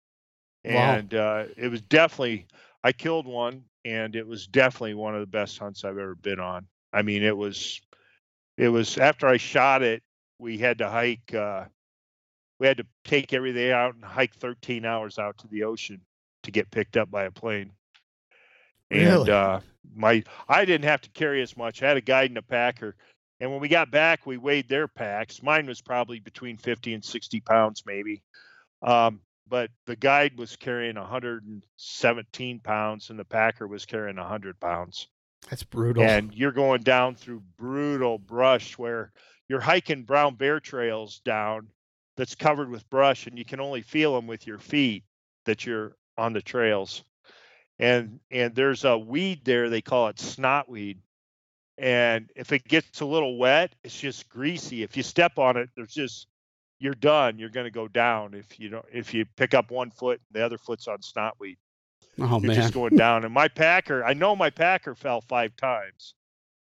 Wow. 0.65 0.95
And 0.95 1.15
uh, 1.15 1.45
it 1.57 1.69
was 1.69 1.83
definitely 1.83 2.47
I 2.83 2.93
killed 2.93 3.27
one 3.27 3.65
and 3.85 4.17
it 4.17 4.27
was 4.27 4.47
definitely 4.47 4.95
one 4.95 5.15
of 5.15 5.21
the 5.21 5.27
best 5.27 5.59
hunts 5.59 5.85
I've 5.85 5.99
ever 5.99 6.15
been 6.15 6.41
on. 6.41 6.67
I 6.93 7.03
mean 7.03 7.23
it 7.23 7.37
was 7.37 7.81
it 8.57 8.69
was 8.69 8.99
after 8.99 9.27
I 9.27 9.37
shot 9.37 9.83
it, 9.83 10.03
we 10.39 10.59
had 10.59 10.79
to 10.79 10.89
hike 10.89 11.35
uh, 11.35 11.65
we 12.59 12.67
had 12.67 12.77
to 12.79 12.87
take 13.05 13.33
everything 13.33 13.71
out 13.71 13.95
and 13.95 14.05
hike 14.05 14.35
13 14.35 14.85
hours 14.85 15.19
out 15.19 15.37
to 15.39 15.49
the 15.49 15.65
ocean 15.65 16.01
to 16.45 16.51
get 16.51 16.71
picked 16.71 16.97
up 16.97 17.11
by 17.11 17.25
a 17.25 17.31
plane. 17.31 17.73
And 18.91 19.07
Really? 19.07 19.31
uh, 19.31 19.61
my 19.95 20.23
I 20.49 20.65
didn't 20.65 20.85
have 20.85 21.01
to 21.03 21.11
carry 21.11 21.43
as 21.43 21.57
much. 21.57 21.83
I 21.83 21.89
had 21.89 21.97
a 21.97 22.03
guide 22.03 22.31
and 22.31 22.39
a 22.39 22.43
packer. 22.43 22.97
And 23.41 23.51
when 23.51 23.61
we 23.61 23.69
got 23.69 23.91
back, 23.91 24.27
we 24.27 24.37
weighed 24.37 24.69
their 24.69 24.87
packs. 24.87 25.43
Mine 25.43 25.67
was 25.67 25.81
probably 25.81 26.21
between 26.21 26.57
50 26.57 26.95
and 26.95 27.05
60 27.05 27.41
pounds, 27.41 27.83
maybe. 27.85 28.23
Um, 28.81 29.21
but 29.49 29.71
the 29.87 29.97
guide 29.97 30.39
was 30.39 30.57
carrying 30.57 30.97
117 30.97 32.61
pounds, 32.61 33.11
and 33.11 33.19
the 33.19 33.25
packer 33.25 33.67
was 33.67 33.85
carrying 33.87 34.17
100 34.17 34.59
pounds. 34.61 35.09
That's 35.51 35.63
brutal. 35.63 36.03
and 36.03 36.33
you're 36.35 36.53
going 36.53 36.83
down 36.83 37.17
through 37.17 37.43
brutal 37.59 38.19
brush 38.19 38.79
where 38.79 39.13
you're 39.49 39.61
hiking 39.61 40.05
brown 40.05 40.37
bear 40.37 40.61
trails 40.61 41.21
down 41.21 41.69
that's 42.17 42.35
covered 42.35 42.71
with 42.71 42.89
brush 42.89 43.27
and 43.27 43.39
you 43.39 43.45
can 43.45 43.61
only 43.61 43.83
feel 43.83 44.15
them 44.15 44.27
with 44.27 44.47
your 44.47 44.59
feet 44.59 45.05
that 45.45 45.67
you're 45.67 45.97
on 46.17 46.33
the 46.33 46.41
trails. 46.41 47.05
And 47.79 48.21
and 48.31 48.55
there's 48.55 48.85
a 48.85 48.97
weed 48.97 49.45
there 49.45 49.69
they 49.69 49.83
call 49.83 50.09
it 50.09 50.17
snotweed 50.17 50.99
and 51.77 52.31
if 52.37 52.53
it 52.53 52.65
gets 52.65 53.01
a 53.01 53.05
little 53.07 53.37
wet 53.37 53.75
it's 53.83 53.99
just 53.99 54.29
greasy. 54.29 54.83
If 54.83 54.97
you 54.97 55.03
step 55.03 55.39
on 55.39 55.57
it 55.57 55.69
there's 55.77 55.93
just 55.93 56.27
you're 56.79 56.95
done 56.95 57.39
you're 57.39 57.49
going 57.49 57.65
to 57.65 57.71
go 57.71 57.89
down 57.89 58.35
if 58.35 58.59
you 58.59 58.69
don't 58.69 58.85
if 58.93 59.15
you 59.15 59.25
pick 59.37 59.55
up 59.55 59.71
one 59.71 59.91
foot 59.91 60.21
and 60.29 60.41
the 60.41 60.45
other 60.45 60.59
foot's 60.59 60.89
on 60.89 60.99
snotweed 60.99 61.57
oh 62.21 62.41
you're 62.41 62.49
man. 62.49 62.57
just 62.57 62.75
going 62.75 62.97
down. 62.97 63.25
And 63.25 63.33
my 63.33 63.49
packer, 63.49 64.05
I 64.05 64.15
know 64.15 64.37
my 64.37 64.51
packer 64.51 64.95
fell 64.95 65.21
five 65.21 65.57
times 65.57 66.15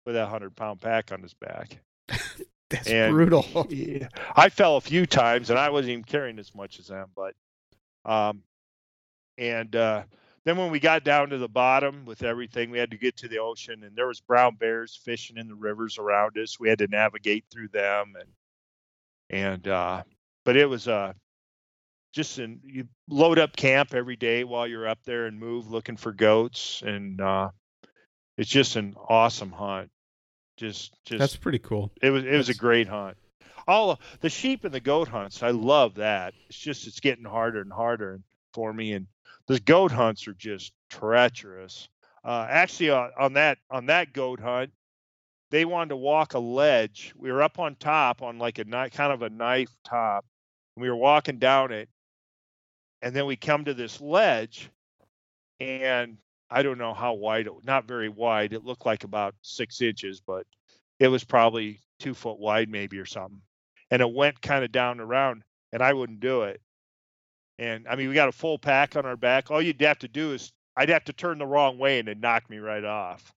with 0.05 0.15
that 0.15 0.27
hundred 0.27 0.55
pound 0.55 0.81
pack 0.81 1.11
on 1.11 1.21
his 1.21 1.33
back. 1.33 1.79
That's 2.69 2.87
and 2.87 3.13
brutal. 3.13 3.43
he- 3.69 4.05
I 4.35 4.49
fell 4.49 4.77
a 4.77 4.81
few 4.81 5.05
times, 5.05 5.49
and 5.49 5.59
I 5.59 5.69
wasn't 5.69 5.91
even 5.91 6.03
carrying 6.03 6.39
as 6.39 6.55
much 6.55 6.79
as 6.79 6.87
them. 6.87 7.09
But, 7.15 7.35
um, 8.03 8.41
and 9.37 9.75
uh, 9.75 10.03
then 10.43 10.57
when 10.57 10.71
we 10.71 10.79
got 10.79 11.03
down 11.03 11.29
to 11.29 11.37
the 11.37 11.47
bottom 11.47 12.05
with 12.05 12.23
everything, 12.23 12.71
we 12.71 12.79
had 12.79 12.91
to 12.91 12.97
get 12.97 13.17
to 13.17 13.27
the 13.27 13.39
ocean, 13.39 13.83
and 13.83 13.95
there 13.95 14.07
was 14.07 14.21
brown 14.21 14.55
bears 14.55 14.99
fishing 15.03 15.37
in 15.37 15.47
the 15.47 15.55
rivers 15.55 15.97
around 15.99 16.37
us. 16.37 16.59
We 16.59 16.69
had 16.69 16.79
to 16.79 16.87
navigate 16.87 17.45
through 17.51 17.67
them, 17.69 18.13
and 18.19 18.29
and 19.33 19.67
uh, 19.67 20.03
but 20.45 20.55
it 20.55 20.69
was 20.69 20.87
uh 20.87 21.13
just 22.13 22.37
in 22.37 22.59
you 22.63 22.87
load 23.09 23.39
up 23.39 23.55
camp 23.55 23.95
every 23.95 24.15
day 24.15 24.43
while 24.43 24.67
you're 24.67 24.87
up 24.87 24.99
there 25.05 25.25
and 25.25 25.39
move 25.39 25.71
looking 25.71 25.97
for 25.97 26.11
goats, 26.11 26.83
and 26.85 27.19
uh, 27.19 27.49
it's 28.37 28.49
just 28.49 28.75
an 28.75 28.95
awesome 29.09 29.51
hunt 29.51 29.89
Just 30.57 30.95
just 31.05 31.19
That's 31.19 31.35
pretty 31.35 31.59
cool. 31.59 31.91
it 32.01 32.11
was 32.11 32.23
it 32.23 32.37
was 32.37 32.49
a 32.49 32.55
great 32.55 32.87
hunt. 32.87 33.17
All 33.67 33.99
the 34.19 34.29
sheep 34.29 34.65
and 34.65 34.73
the 34.73 34.79
goat 34.79 35.07
hunts, 35.07 35.41
I 35.41 35.49
love 35.51 35.95
that. 35.95 36.33
It's 36.49 36.57
just 36.57 36.85
it's 36.85 36.99
getting 36.99 37.25
harder 37.25 37.61
and 37.61 37.73
harder 37.73 38.19
for 38.53 38.71
me, 38.71 38.93
and 38.93 39.07
the 39.47 39.59
goat 39.59 39.91
hunts 39.91 40.27
are 40.27 40.33
just 40.33 40.73
treacherous. 40.89 41.89
Uh, 42.23 42.45
actually, 42.47 42.91
uh, 42.91 43.07
on 43.19 43.33
that 43.33 43.57
on 43.71 43.87
that 43.87 44.13
goat 44.13 44.39
hunt, 44.39 44.71
they 45.53 45.65
wanted 45.65 45.89
to 45.89 45.97
walk 45.97 46.33
a 46.33 46.39
ledge. 46.39 47.13
We 47.15 47.31
were 47.31 47.43
up 47.43 47.59
on 47.59 47.75
top 47.75 48.23
on 48.23 48.39
like 48.39 48.57
a 48.57 48.65
kind 48.65 49.13
of 49.13 49.21
a 49.21 49.29
knife 49.29 49.69
top. 49.85 50.25
We 50.75 50.89
were 50.89 50.95
walking 50.95 51.37
down 51.37 51.71
it, 51.71 51.89
and 53.03 53.15
then 53.15 53.27
we 53.27 53.35
come 53.35 53.63
to 53.65 53.75
this 53.75 54.01
ledge, 54.01 54.71
and 55.59 56.17
I 56.49 56.63
don't 56.63 56.79
know 56.79 56.95
how 56.95 57.13
wide 57.13 57.45
it, 57.45 57.53
not 57.63 57.87
very 57.87 58.09
wide. 58.09 58.53
It 58.53 58.65
looked 58.65 58.87
like 58.87 59.03
about 59.03 59.35
six 59.43 59.79
inches, 59.79 60.19
but 60.25 60.47
it 60.97 61.09
was 61.09 61.23
probably 61.23 61.81
two 61.99 62.15
foot 62.15 62.39
wide, 62.39 62.69
maybe 62.69 62.97
or 62.97 63.05
something. 63.05 63.41
And 63.91 64.01
it 64.01 64.11
went 64.11 64.41
kind 64.41 64.65
of 64.65 64.71
down 64.71 64.99
around, 64.99 65.43
and 65.71 65.83
I 65.83 65.93
wouldn't 65.93 66.19
do 66.19 66.41
it. 66.43 66.61
And 67.59 67.87
I 67.87 67.95
mean, 67.95 68.09
we 68.09 68.15
got 68.15 68.27
a 68.27 68.31
full 68.31 68.57
pack 68.57 68.95
on 68.95 69.05
our 69.05 69.17
back. 69.17 69.51
All 69.51 69.61
you'd 69.61 69.79
have 69.81 69.99
to 69.99 70.07
do 70.07 70.33
is 70.33 70.51
I'd 70.75 70.89
have 70.89 71.03
to 71.03 71.13
turn 71.13 71.37
the 71.37 71.45
wrong 71.45 71.77
way 71.77 71.99
and 71.99 72.07
it'd 72.07 72.19
knock 72.19 72.49
me 72.49 72.57
right 72.57 72.83
off. 72.83 73.31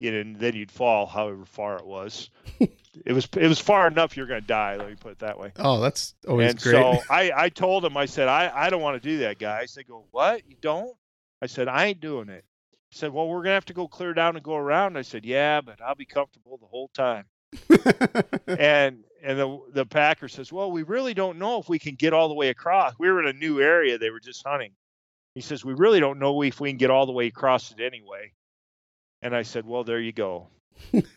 You 0.00 0.12
know, 0.12 0.20
and 0.20 0.36
then 0.38 0.54
you'd 0.54 0.70
fall 0.70 1.06
however 1.06 1.44
far 1.44 1.76
it 1.76 1.86
was. 1.86 2.30
it 3.04 3.12
was 3.12 3.28
it 3.36 3.46
was 3.46 3.58
far 3.58 3.86
enough 3.86 4.16
you're 4.16 4.26
gonna 4.26 4.40
die, 4.40 4.76
let 4.76 4.88
me 4.88 4.96
put 4.96 5.12
it 5.12 5.18
that 5.20 5.38
way. 5.38 5.52
Oh, 5.58 5.80
that's 5.80 6.14
always 6.28 6.50
and 6.50 6.60
great. 6.60 6.72
so 6.72 7.00
I, 7.10 7.32
I 7.34 7.48
told 7.48 7.84
him, 7.84 7.96
I 7.96 8.06
said, 8.06 8.28
I, 8.28 8.50
I 8.54 8.70
don't 8.70 8.82
want 8.82 9.00
to 9.02 9.08
do 9.08 9.18
that, 9.18 9.38
guys. 9.38 9.74
They 9.74 9.82
go, 9.82 10.04
What? 10.10 10.42
You 10.48 10.56
don't? 10.60 10.94
I 11.42 11.46
said, 11.46 11.68
I 11.68 11.86
ain't 11.86 12.00
doing 12.00 12.28
it. 12.28 12.44
He 12.90 12.96
said, 12.96 13.12
Well, 13.12 13.28
we're 13.28 13.42
gonna 13.42 13.54
have 13.54 13.64
to 13.66 13.72
go 13.72 13.88
clear 13.88 14.14
down 14.14 14.36
and 14.36 14.44
go 14.44 14.56
around. 14.56 14.96
I 14.96 15.02
said, 15.02 15.24
Yeah, 15.24 15.60
but 15.60 15.80
I'll 15.80 15.94
be 15.94 16.06
comfortable 16.06 16.58
the 16.58 16.66
whole 16.66 16.88
time. 16.88 17.24
and 18.46 19.04
and 19.22 19.38
the 19.38 19.58
the 19.72 19.86
Packer 19.86 20.28
says, 20.28 20.52
Well, 20.52 20.70
we 20.70 20.82
really 20.82 21.14
don't 21.14 21.38
know 21.38 21.58
if 21.60 21.68
we 21.68 21.78
can 21.78 21.94
get 21.94 22.12
all 22.12 22.28
the 22.28 22.34
way 22.34 22.50
across. 22.50 22.94
We 22.98 23.10
were 23.10 23.22
in 23.22 23.28
a 23.28 23.38
new 23.38 23.60
area, 23.60 23.98
they 23.98 24.10
were 24.10 24.20
just 24.20 24.46
hunting. 24.46 24.72
He 25.34 25.40
says, 25.40 25.64
We 25.64 25.74
really 25.74 26.00
don't 26.00 26.18
know 26.18 26.40
if 26.42 26.60
we 26.60 26.70
can 26.70 26.76
get 26.76 26.90
all 26.90 27.06
the 27.06 27.12
way 27.12 27.26
across 27.26 27.72
it 27.72 27.80
anyway. 27.80 28.32
And 29.24 29.34
I 29.34 29.42
said, 29.42 29.66
Well, 29.66 29.82
there 29.82 30.00
you 30.00 30.12
go. 30.12 30.48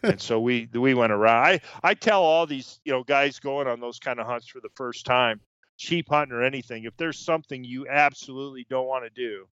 and 0.03 0.19
so 0.19 0.39
we 0.39 0.69
we 0.73 0.93
went 0.93 1.11
around. 1.11 1.45
I, 1.45 1.61
I 1.83 1.93
tell 1.93 2.23
all 2.23 2.47
these, 2.47 2.79
you 2.85 2.93
know, 2.93 3.03
guys 3.03 3.37
going 3.39 3.67
on 3.67 3.79
those 3.79 3.99
kind 3.99 4.19
of 4.19 4.25
hunts 4.25 4.47
for 4.47 4.61
the 4.61 4.69
first 4.75 5.05
time, 5.05 5.41
sheep 5.75 6.07
hunting 6.09 6.35
or 6.35 6.43
anything, 6.43 6.85
if 6.85 6.95
there's 6.97 7.19
something 7.19 7.63
you 7.63 7.87
absolutely 7.87 8.65
don't 8.69 8.87
want 8.87 9.03
to 9.03 9.09
do, 9.09 9.45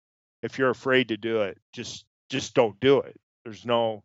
if 0.44 0.58
you're 0.58 0.70
afraid 0.70 1.08
to 1.10 1.18
do 1.18 1.42
it, 1.42 1.58
just 1.74 2.06
just 2.30 2.54
don't 2.54 2.80
do 2.80 3.00
it. 3.00 3.20
There's 3.44 3.66
no 3.66 4.04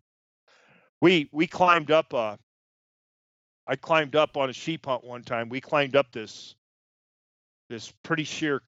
we 1.00 1.28
we 1.30 1.46
climbed 1.46 1.90
up 1.90 2.14
uh 2.14 2.37
I 3.66 3.76
climbed 3.76 4.16
up 4.16 4.38
on 4.38 4.48
a 4.48 4.54
sheep 4.54 4.87
hunt 4.87 5.04
one 5.04 5.22
time. 5.22 5.50
We 5.50 5.61
climbed 5.61 5.94
up 5.94 6.11
this 6.11 6.54
this 7.68 7.92
pretty 8.02 8.24
sheer 8.24 8.62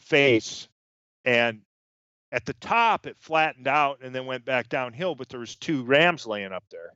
face 0.00 0.68
and 1.26 1.60
at 2.32 2.44
the 2.44 2.54
top 2.54 3.06
it 3.06 3.16
flattened 3.18 3.66
out 3.66 4.00
and 4.02 4.14
then 4.14 4.26
went 4.26 4.44
back 4.44 4.68
downhill 4.68 5.14
but 5.14 5.28
there 5.28 5.40
was 5.40 5.56
two 5.56 5.84
rams 5.84 6.26
laying 6.26 6.52
up 6.52 6.64
there. 6.70 6.92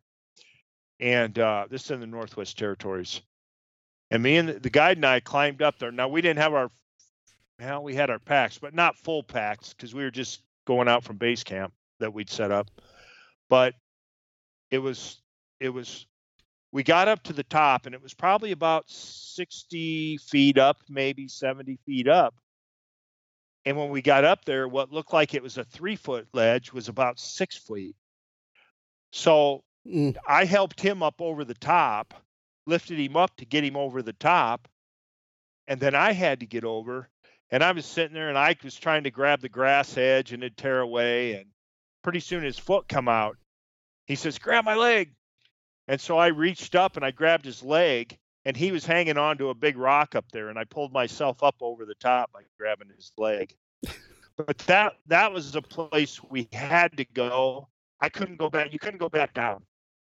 And 1.01 1.37
uh, 1.39 1.67
this 1.69 1.87
is 1.87 1.91
in 1.91 2.01
the 2.01 2.07
northwest 2.07 2.59
territories. 2.59 3.23
And 4.11 4.23
me 4.23 4.37
and 4.37 4.49
the, 4.49 4.61
the 4.61 4.71
guide 4.71 4.99
and 4.99 5.07
i 5.07 5.21
climbed 5.21 5.63
up 5.63 5.79
there. 5.79 5.91
Now 5.91 6.09
we 6.09 6.21
didn't 6.21 6.41
have 6.41 6.55
our 6.55 6.71
well 7.59 7.83
we 7.83 7.95
had 7.95 8.11
our 8.11 8.19
packs 8.19 8.59
but 8.59 8.75
not 8.75 8.97
full 8.99 9.23
packs 9.23 9.73
because 9.73 9.95
we 9.95 10.03
were 10.03 10.11
just 10.11 10.43
going 10.67 10.89
out 10.89 11.05
from 11.05 11.17
base 11.17 11.45
camp 11.45 11.73
that 12.01 12.13
we'd 12.13 12.31
set 12.31 12.51
up. 12.51 12.71
But 13.49 13.75
it 14.71 14.79
was 14.79 15.21
it 15.61 15.71
was 15.71 16.07
we 16.73 16.83
got 16.83 17.09
up 17.09 17.23
to 17.25 17.33
the 17.33 17.45
top 17.45 17.87
and 17.87 17.95
it 17.95 18.03
was 18.03 18.15
probably 18.15 18.53
about 18.53 18.85
60 18.89 20.19
feet 20.19 20.59
up 20.59 20.79
maybe 20.89 21.29
70 21.29 21.79
feet 21.87 22.09
up 22.09 22.35
and 23.65 23.77
when 23.77 23.91
we 23.91 24.03
got 24.03 24.25
up 24.25 24.45
there, 24.45 24.67
what 24.67 24.93
looked 24.93 25.13
like 25.13 25.35
it 25.35 25.43
was 25.43 25.59
a 25.59 25.65
three 25.65 25.97
foot 25.97 26.29
ledge 26.33 26.73
was 26.73 26.89
about 26.89 27.19
six 27.19 27.57
feet. 27.57 27.97
So 29.13 29.65
Mm. 29.87 30.17
I 30.27 30.45
helped 30.45 30.81
him 30.81 31.03
up 31.03 31.21
over 31.21 31.45
the 31.45 31.55
top, 31.55 32.15
lifted 32.67 32.99
him 32.99 33.17
up 33.17 33.37
to 33.37 33.45
get 33.45 33.65
him 33.65 33.77
over 33.77 34.03
the 34.03 34.13
top. 34.13 34.69
And 35.67 35.81
then 35.81 35.95
I 35.95 36.13
had 36.13 36.41
to 36.41 36.47
get 36.47 36.65
over. 36.65 37.09
And 37.51 37.63
I 37.63 37.73
was 37.73 37.85
sitting 37.85 38.15
there 38.15 38.29
and 38.29 38.39
I 38.39 38.57
was 38.63 38.77
trying 38.77 39.05
to 39.05 39.11
grab 39.11 39.41
the 39.41 39.49
grass 39.49 39.97
edge 39.97 40.33
and 40.33 40.43
it'd 40.43 40.57
tear 40.57 40.81
away. 40.81 41.35
And 41.35 41.47
pretty 42.03 42.21
soon 42.21 42.43
his 42.43 42.59
foot 42.59 42.89
come 42.89 43.09
out. 43.09 43.37
He 44.07 44.15
says, 44.15 44.39
Grab 44.39 44.65
my 44.65 44.75
leg. 44.75 45.13
And 45.89 46.01
so 46.01 46.17
I 46.17 46.29
reached 46.29 46.75
up 46.75 46.97
and 46.97 47.05
I 47.05 47.11
grabbed 47.11 47.45
his 47.45 47.63
leg 47.63 48.19
and 48.45 48.57
he 48.57 48.73
was 48.73 48.85
hanging 48.85 49.17
on 49.19 49.39
to 49.39 49.51
a 49.51 49.55
big 49.55 49.77
rock 49.77 50.15
up 50.15 50.25
there 50.33 50.49
and 50.49 50.59
i 50.59 50.65
pulled 50.65 50.93
myself 50.93 51.43
up 51.43 51.57
over 51.61 51.85
the 51.85 51.95
top 51.97 52.33
by 52.33 52.41
grabbing 52.59 52.89
his 52.97 53.13
leg 53.19 53.55
but 54.37 54.59
that 54.59 54.95
that 55.07 55.33
was 55.33 55.55
a 55.55 55.63
place 55.63 56.21
we 56.31 56.49
had 56.53 56.97
to 56.97 57.05
go 57.15 57.69
i 58.01 58.09
couldn't 58.09 58.37
go 58.37 58.49
back 58.51 58.73
you 58.73 58.79
couldn't 58.79 58.99
go 59.01 59.09
back 59.09 59.33
down 59.35 59.63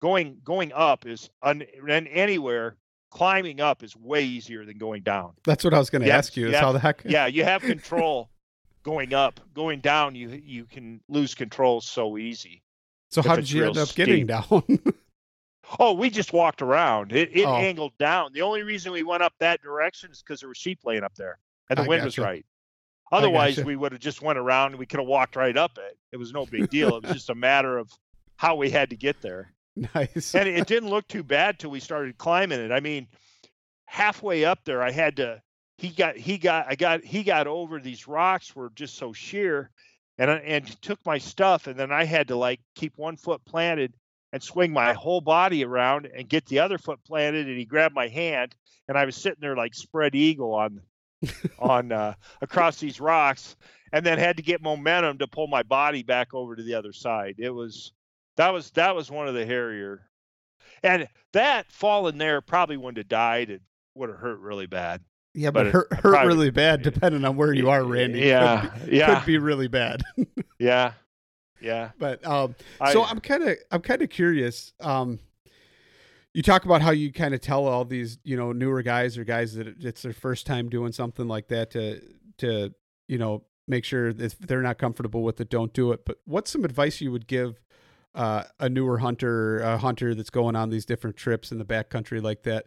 going 0.03 0.39
going 0.45 0.73
up 0.75 1.07
is 1.07 1.31
un, 1.43 1.63
and 1.89 2.09
anywhere 2.09 2.77
climbing 3.11 3.61
up 3.61 3.83
is 3.83 3.97
way 3.97 4.25
easier 4.25 4.65
than 4.65 4.79
going 4.79 5.03
down 5.03 5.33
That's 5.45 5.65
what 5.65 5.75
I 5.75 5.79
was 5.79 5.91
going 5.91 6.03
to 6.03 6.09
Yeah, 6.09 6.17
ask 6.17 6.37
you. 6.37 6.47
Is 6.47 6.53
yeah, 6.53 6.61
how 6.61 6.73
the 6.73 6.79
heck? 6.79 7.03
yeah 7.05 7.27
you 7.27 7.43
have 7.43 7.61
control 7.63 8.31
going 8.85 9.13
up 9.13 9.41
going 9.53 9.81
down 9.81 10.15
you 10.15 10.29
you 10.45 10.65
can 10.65 11.01
lose 11.09 11.35
control 11.35 11.81
so 11.81 12.17
easy 12.19 12.63
So 13.11 13.21
how 13.23 13.35
did 13.37 13.51
you 13.51 13.67
end 13.67 13.77
up 13.79 13.93
getting 13.95 14.27
down? 14.27 14.45
Oh, 15.79 15.93
we 15.93 16.11
just 16.11 16.33
walked 16.33 16.63
around. 16.63 17.13
It, 17.13 17.31
it 17.33 17.45
Oh. 17.47 17.55
angled 17.57 17.97
down. 17.99 18.33
The 18.33 18.43
only 18.43 18.63
reason 18.63 18.93
we 18.93 19.03
went 19.03 19.23
up 19.23 19.33
that 19.39 19.63
direction 19.63 20.11
is 20.11 20.21
because 20.23 20.41
there 20.41 20.49
were 20.49 20.55
sheep 20.55 20.81
laying 20.85 21.05
up 21.05 21.15
there, 21.15 21.39
and 21.69 21.79
the 21.79 21.83
I 21.85 21.87
wind 21.87 22.05
was 22.05 22.17
gotcha. 22.17 22.27
right. 22.29 22.47
Otherwise, 23.13 23.63
we 23.65 23.75
would 23.77 23.93
have 23.93 24.01
just 24.01 24.23
went 24.23 24.39
around 24.39 24.71
and 24.73 24.79
we 24.79 24.87
could 24.87 25.01
have 25.01 25.07
walked 25.09 25.35
right 25.37 25.57
up 25.57 25.79
it. 25.79 25.99
It 26.13 26.17
was 26.17 26.33
no 26.33 26.47
big 26.47 26.71
deal. 26.71 26.97
it 26.97 27.03
was 27.05 27.13
just 27.13 27.31
a 27.31 27.35
matter 27.35 27.77
of 27.79 27.91
how 28.37 28.55
we 28.57 28.71
had 28.71 28.91
to 28.91 28.97
get 28.97 29.21
there, 29.21 29.53
nice. 29.95 30.35
and 30.35 30.49
it 30.49 30.67
didn't 30.67 30.91
look 30.91 31.07
too 31.09 31.23
bad 31.25 31.59
till 31.59 31.71
we 31.71 31.81
started 31.81 32.17
climbing 32.19 32.61
it. 32.61 32.71
I 32.73 32.81
mean, 32.81 33.07
halfway 33.87 34.45
up 34.45 34.65
there, 34.65 34.83
I 34.83 34.91
had 34.91 35.17
to. 35.17 35.43
He 35.79 35.89
got. 35.91 36.17
He 36.17 36.37
got. 36.39 36.67
I 36.69 36.75
got. 36.75 37.03
He 37.05 37.23
got 37.23 37.47
over. 37.47 37.81
These 37.81 38.07
rocks 38.07 38.55
were 38.55 38.71
just 38.75 38.97
so 38.97 39.13
sheer, 39.13 39.71
and 40.19 40.31
and 40.31 40.67
took 40.83 41.05
my 41.07 41.19
stuff, 41.19 41.67
and 41.67 41.79
then 41.79 41.91
I 41.91 42.05
had 42.05 42.29
to 42.29 42.37
like 42.37 42.61
keep 42.75 42.93
one 42.97 43.17
foot 43.17 43.45
planted 43.45 43.93
and 44.33 44.43
swing 44.43 44.73
my 44.73 44.93
whole 44.93 45.21
body 45.21 45.65
around 45.65 46.07
and 46.07 46.29
get 46.29 46.47
the 46.47 46.59
other 46.61 46.79
foot 46.79 46.99
planted 47.05 47.47
and 47.49 47.59
he 47.59 47.65
grabbed 47.65 47.95
my 47.95 48.09
hand 48.09 48.55
and 48.89 48.97
I 48.97 49.05
was 49.05 49.17
sitting 49.17 49.41
there 49.41 49.57
like 49.57 49.75
spread 49.75 50.15
eagle 50.15 50.55
on 50.55 50.81
on 51.59 51.93
uh, 51.93 52.15
across 52.41 52.79
these 52.79 53.01
rocks 53.01 53.57
and 53.93 54.07
then 54.07 54.19
had 54.19 54.37
to 54.37 54.43
get 54.43 54.63
momentum 54.63 55.19
to 55.19 55.27
pull 55.27 55.47
my 55.49 55.63
body 55.65 56.03
back 56.03 56.33
over 56.33 56.55
to 56.57 56.63
the 56.63 56.75
other 56.75 56.93
side. 56.93 57.37
It 57.39 57.51
was 57.51 57.93
that 58.37 58.53
was 58.53 58.71
that 58.73 58.95
was 58.95 59.11
one 59.11 59.27
of 59.29 59.35
the 59.35 59.45
hairier. 59.45 60.03
And 60.83 61.09
that 61.33 61.71
falling 61.73 62.17
there 62.19 62.41
probably 62.41 62.77
wouldn't 62.77 62.99
have 62.99 63.09
died. 63.09 63.51
It 63.51 63.61
would 63.95 64.09
have 64.09 64.19
hurt 64.19 64.39
really 64.41 64.67
bad. 64.67 65.03
yeah, 65.35 65.51
but 65.51 65.65
but 65.65 65.67
it 65.67 65.73
hurt, 65.73 65.93
hurt 65.93 66.01
probably- 66.13 66.29
really 66.29 66.51
bad 66.51 66.83
depending 66.83 67.25
on 67.25 67.37
where 67.37 67.53
you 67.53 67.69
are, 67.69 67.85
Randy. 67.85 68.21
Could 68.21 68.29
Yeah. 68.29 68.71
be- 68.87 68.97
yeah. 68.97 69.15
Could 69.19 69.27
be 69.27 69.39
really 69.39 69.69
bad. 69.69 70.03
yeah. 70.59 70.93
Yeah. 71.61 71.91
But 71.99 72.25
um, 72.27 72.55
I- 72.81 72.93
so 72.93 73.05
I'm 73.05 73.21
kind 73.21 73.43
of 73.43 73.57
I'm 73.71 73.83
kind 73.83 74.03
of 74.03 74.11
curious. 74.11 74.73
Um, 74.81 75.19
you 76.33 76.43
talk 76.43 76.65
about 76.65 76.81
how 76.83 76.93
you 76.93 77.13
kind 77.13 77.35
of 77.35 77.41
tell 77.41 77.67
all 77.67 77.85
these 77.85 78.19
you 78.25 78.37
know 78.37 78.53
newer 78.53 78.83
guys 78.83 79.19
or 79.19 79.25
guys 79.25 79.55
that 79.55 79.67
it's 79.85 80.03
their 80.03 80.13
first 80.13 80.47
time 80.47 80.69
doing 80.69 80.93
something 80.93 81.27
like 81.29 81.49
that 81.49 81.71
to 81.73 82.01
to 82.39 82.73
you 83.09 83.19
know 83.19 83.43
make 83.67 83.85
sure 83.85 84.09
if 84.09 84.39
they're 84.39 84.63
not 84.63 84.79
comfortable 84.79 85.23
with 85.23 85.41
it, 85.41 85.49
don't 85.51 85.73
do 85.73 85.93
it. 85.93 86.05
But 86.05 86.19
what's 86.25 86.51
some 86.51 86.65
advice 86.65 87.01
you 87.01 87.13
would 87.13 87.27
give 87.29 87.61
uh, 88.17 88.43
a 88.59 88.69
newer 88.69 88.99
hunter, 88.99 89.59
a 89.61 89.79
hunter 89.79 90.13
that's 90.15 90.31
going 90.31 90.57
on 90.57 90.71
these 90.71 90.85
different 90.85 91.17
trips 91.17 91.53
in 91.53 91.59
the 91.59 91.65
backcountry 91.65 92.21
like 92.21 92.43
that? 92.45 92.67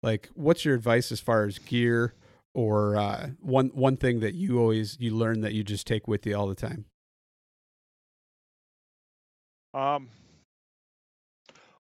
Like, 0.00 0.28
what's 0.34 0.64
your 0.64 0.74
advice 0.76 1.10
as 1.10 1.18
far 1.18 1.44
as 1.44 1.58
gear 1.58 2.14
or 2.52 2.94
uh, 2.96 3.30
one 3.40 3.68
one 3.74 3.96
thing 3.96 4.20
that 4.20 4.34
you 4.34 4.58
always 4.60 4.96
you 5.00 5.14
learn 5.14 5.40
that 5.40 5.54
you 5.54 5.64
just 5.64 5.86
take 5.86 6.06
with 6.06 6.24
you 6.26 6.36
all 6.36 6.46
the 6.46 6.54
time? 6.54 6.84
Um, 9.74 10.08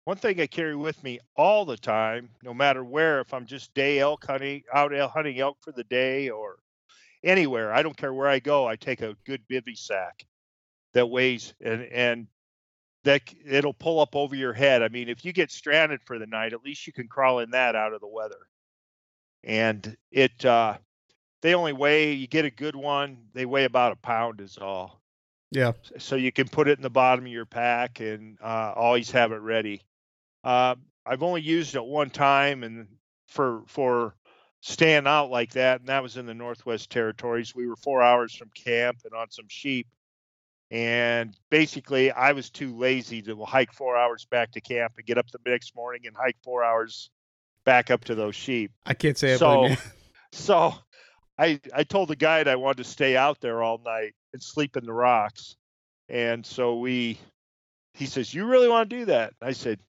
one 0.05 0.17
thing 0.17 0.39
I 0.39 0.47
carry 0.47 0.75
with 0.75 1.03
me 1.03 1.19
all 1.35 1.65
the 1.65 1.77
time, 1.77 2.29
no 2.41 2.53
matter 2.53 2.83
where, 2.83 3.19
if 3.19 3.33
I'm 3.33 3.45
just 3.45 3.73
day 3.73 3.99
elk 3.99 4.25
hunting, 4.25 4.63
out 4.73 4.95
elk 4.95 5.11
hunting 5.11 5.39
elk 5.39 5.57
for 5.61 5.73
the 5.73 5.83
day 5.83 6.29
or 6.29 6.57
anywhere, 7.23 7.73
I 7.73 7.83
don't 7.83 7.97
care 7.97 8.13
where 8.13 8.29
I 8.29 8.39
go, 8.39 8.65
I 8.65 8.77
take 8.77 9.01
a 9.01 9.17
good 9.25 9.41
bivy 9.51 9.77
sack 9.77 10.25
that 10.93 11.07
weighs 11.07 11.53
and 11.61 11.83
and 11.83 12.27
that 13.03 13.21
it'll 13.45 13.73
pull 13.73 13.99
up 13.99 14.15
over 14.15 14.35
your 14.35 14.53
head. 14.53 14.81
I 14.83 14.87
mean, 14.87 15.09
if 15.09 15.25
you 15.25 15.33
get 15.33 15.51
stranded 15.51 16.01
for 16.05 16.19
the 16.19 16.27
night, 16.27 16.53
at 16.53 16.63
least 16.63 16.87
you 16.87 16.93
can 16.93 17.07
crawl 17.07 17.39
in 17.39 17.51
that 17.51 17.75
out 17.75 17.93
of 17.93 18.01
the 18.01 18.07
weather. 18.07 18.47
And 19.43 19.97
it 20.11 20.45
uh 20.45 20.77
they 21.41 21.55
only 21.55 21.73
weigh 21.73 22.13
you 22.13 22.27
get 22.27 22.45
a 22.45 22.51
good 22.51 22.75
one, 22.75 23.17
they 23.33 23.45
weigh 23.45 23.65
about 23.65 23.91
a 23.93 23.97
pound 23.97 24.41
is 24.41 24.57
all 24.57 25.00
Yeah. 25.51 25.73
so 25.97 26.15
you 26.15 26.31
can 26.31 26.47
put 26.47 26.69
it 26.69 26.79
in 26.79 26.81
the 26.81 26.89
bottom 26.89 27.25
of 27.25 27.31
your 27.31 27.45
pack 27.45 27.99
and 27.99 28.37
uh, 28.41 28.73
always 28.75 29.11
have 29.11 29.33
it 29.33 29.41
ready. 29.41 29.83
Uh, 30.43 30.75
I've 31.05 31.23
only 31.23 31.41
used 31.41 31.75
it 31.75 31.83
one 31.83 32.09
time, 32.09 32.63
and 32.63 32.87
for 33.27 33.63
for 33.67 34.15
staying 34.61 35.07
out 35.07 35.29
like 35.29 35.51
that, 35.51 35.81
and 35.81 35.89
that 35.89 36.03
was 36.03 36.17
in 36.17 36.25
the 36.25 36.33
Northwest 36.33 36.89
Territories. 36.89 37.53
We 37.53 37.67
were 37.67 37.75
four 37.75 38.01
hours 38.01 38.33
from 38.33 38.49
camp 38.55 38.99
and 39.03 39.13
on 39.13 39.29
some 39.29 39.47
sheep, 39.49 39.87
and 40.69 41.35
basically 41.49 42.11
I 42.11 42.31
was 42.31 42.49
too 42.49 42.77
lazy 42.77 43.21
to 43.23 43.43
hike 43.43 43.73
four 43.73 43.97
hours 43.97 44.25
back 44.25 44.51
to 44.53 44.61
camp 44.61 44.93
and 44.97 45.05
get 45.05 45.17
up 45.17 45.29
the 45.31 45.39
next 45.45 45.75
morning 45.75 46.03
and 46.05 46.15
hike 46.15 46.37
four 46.43 46.63
hours 46.63 47.09
back 47.65 47.91
up 47.91 48.05
to 48.05 48.15
those 48.15 48.35
sheep. 48.35 48.71
I 48.85 48.93
can't 48.93 49.17
say 49.17 49.35
So-. 49.37 49.75
So 50.33 50.73
I 51.37 51.59
I 51.73 51.83
told 51.83 52.09
the 52.09 52.15
guide 52.15 52.47
I 52.47 52.55
wanted 52.55 52.83
to 52.83 52.89
stay 52.89 53.15
out 53.17 53.39
there 53.41 53.61
all 53.63 53.79
night 53.83 54.13
and 54.33 54.41
sleep 54.41 54.77
in 54.77 54.85
the 54.85 54.93
rocks. 54.93 55.55
And 56.09 56.45
so 56.45 56.77
we 56.77 57.19
he 57.93 58.05
says, 58.05 58.33
You 58.33 58.45
really 58.45 58.67
want 58.69 58.89
to 58.89 58.95
do 58.99 59.05
that? 59.05 59.33
I 59.41 59.51
said, 59.53 59.79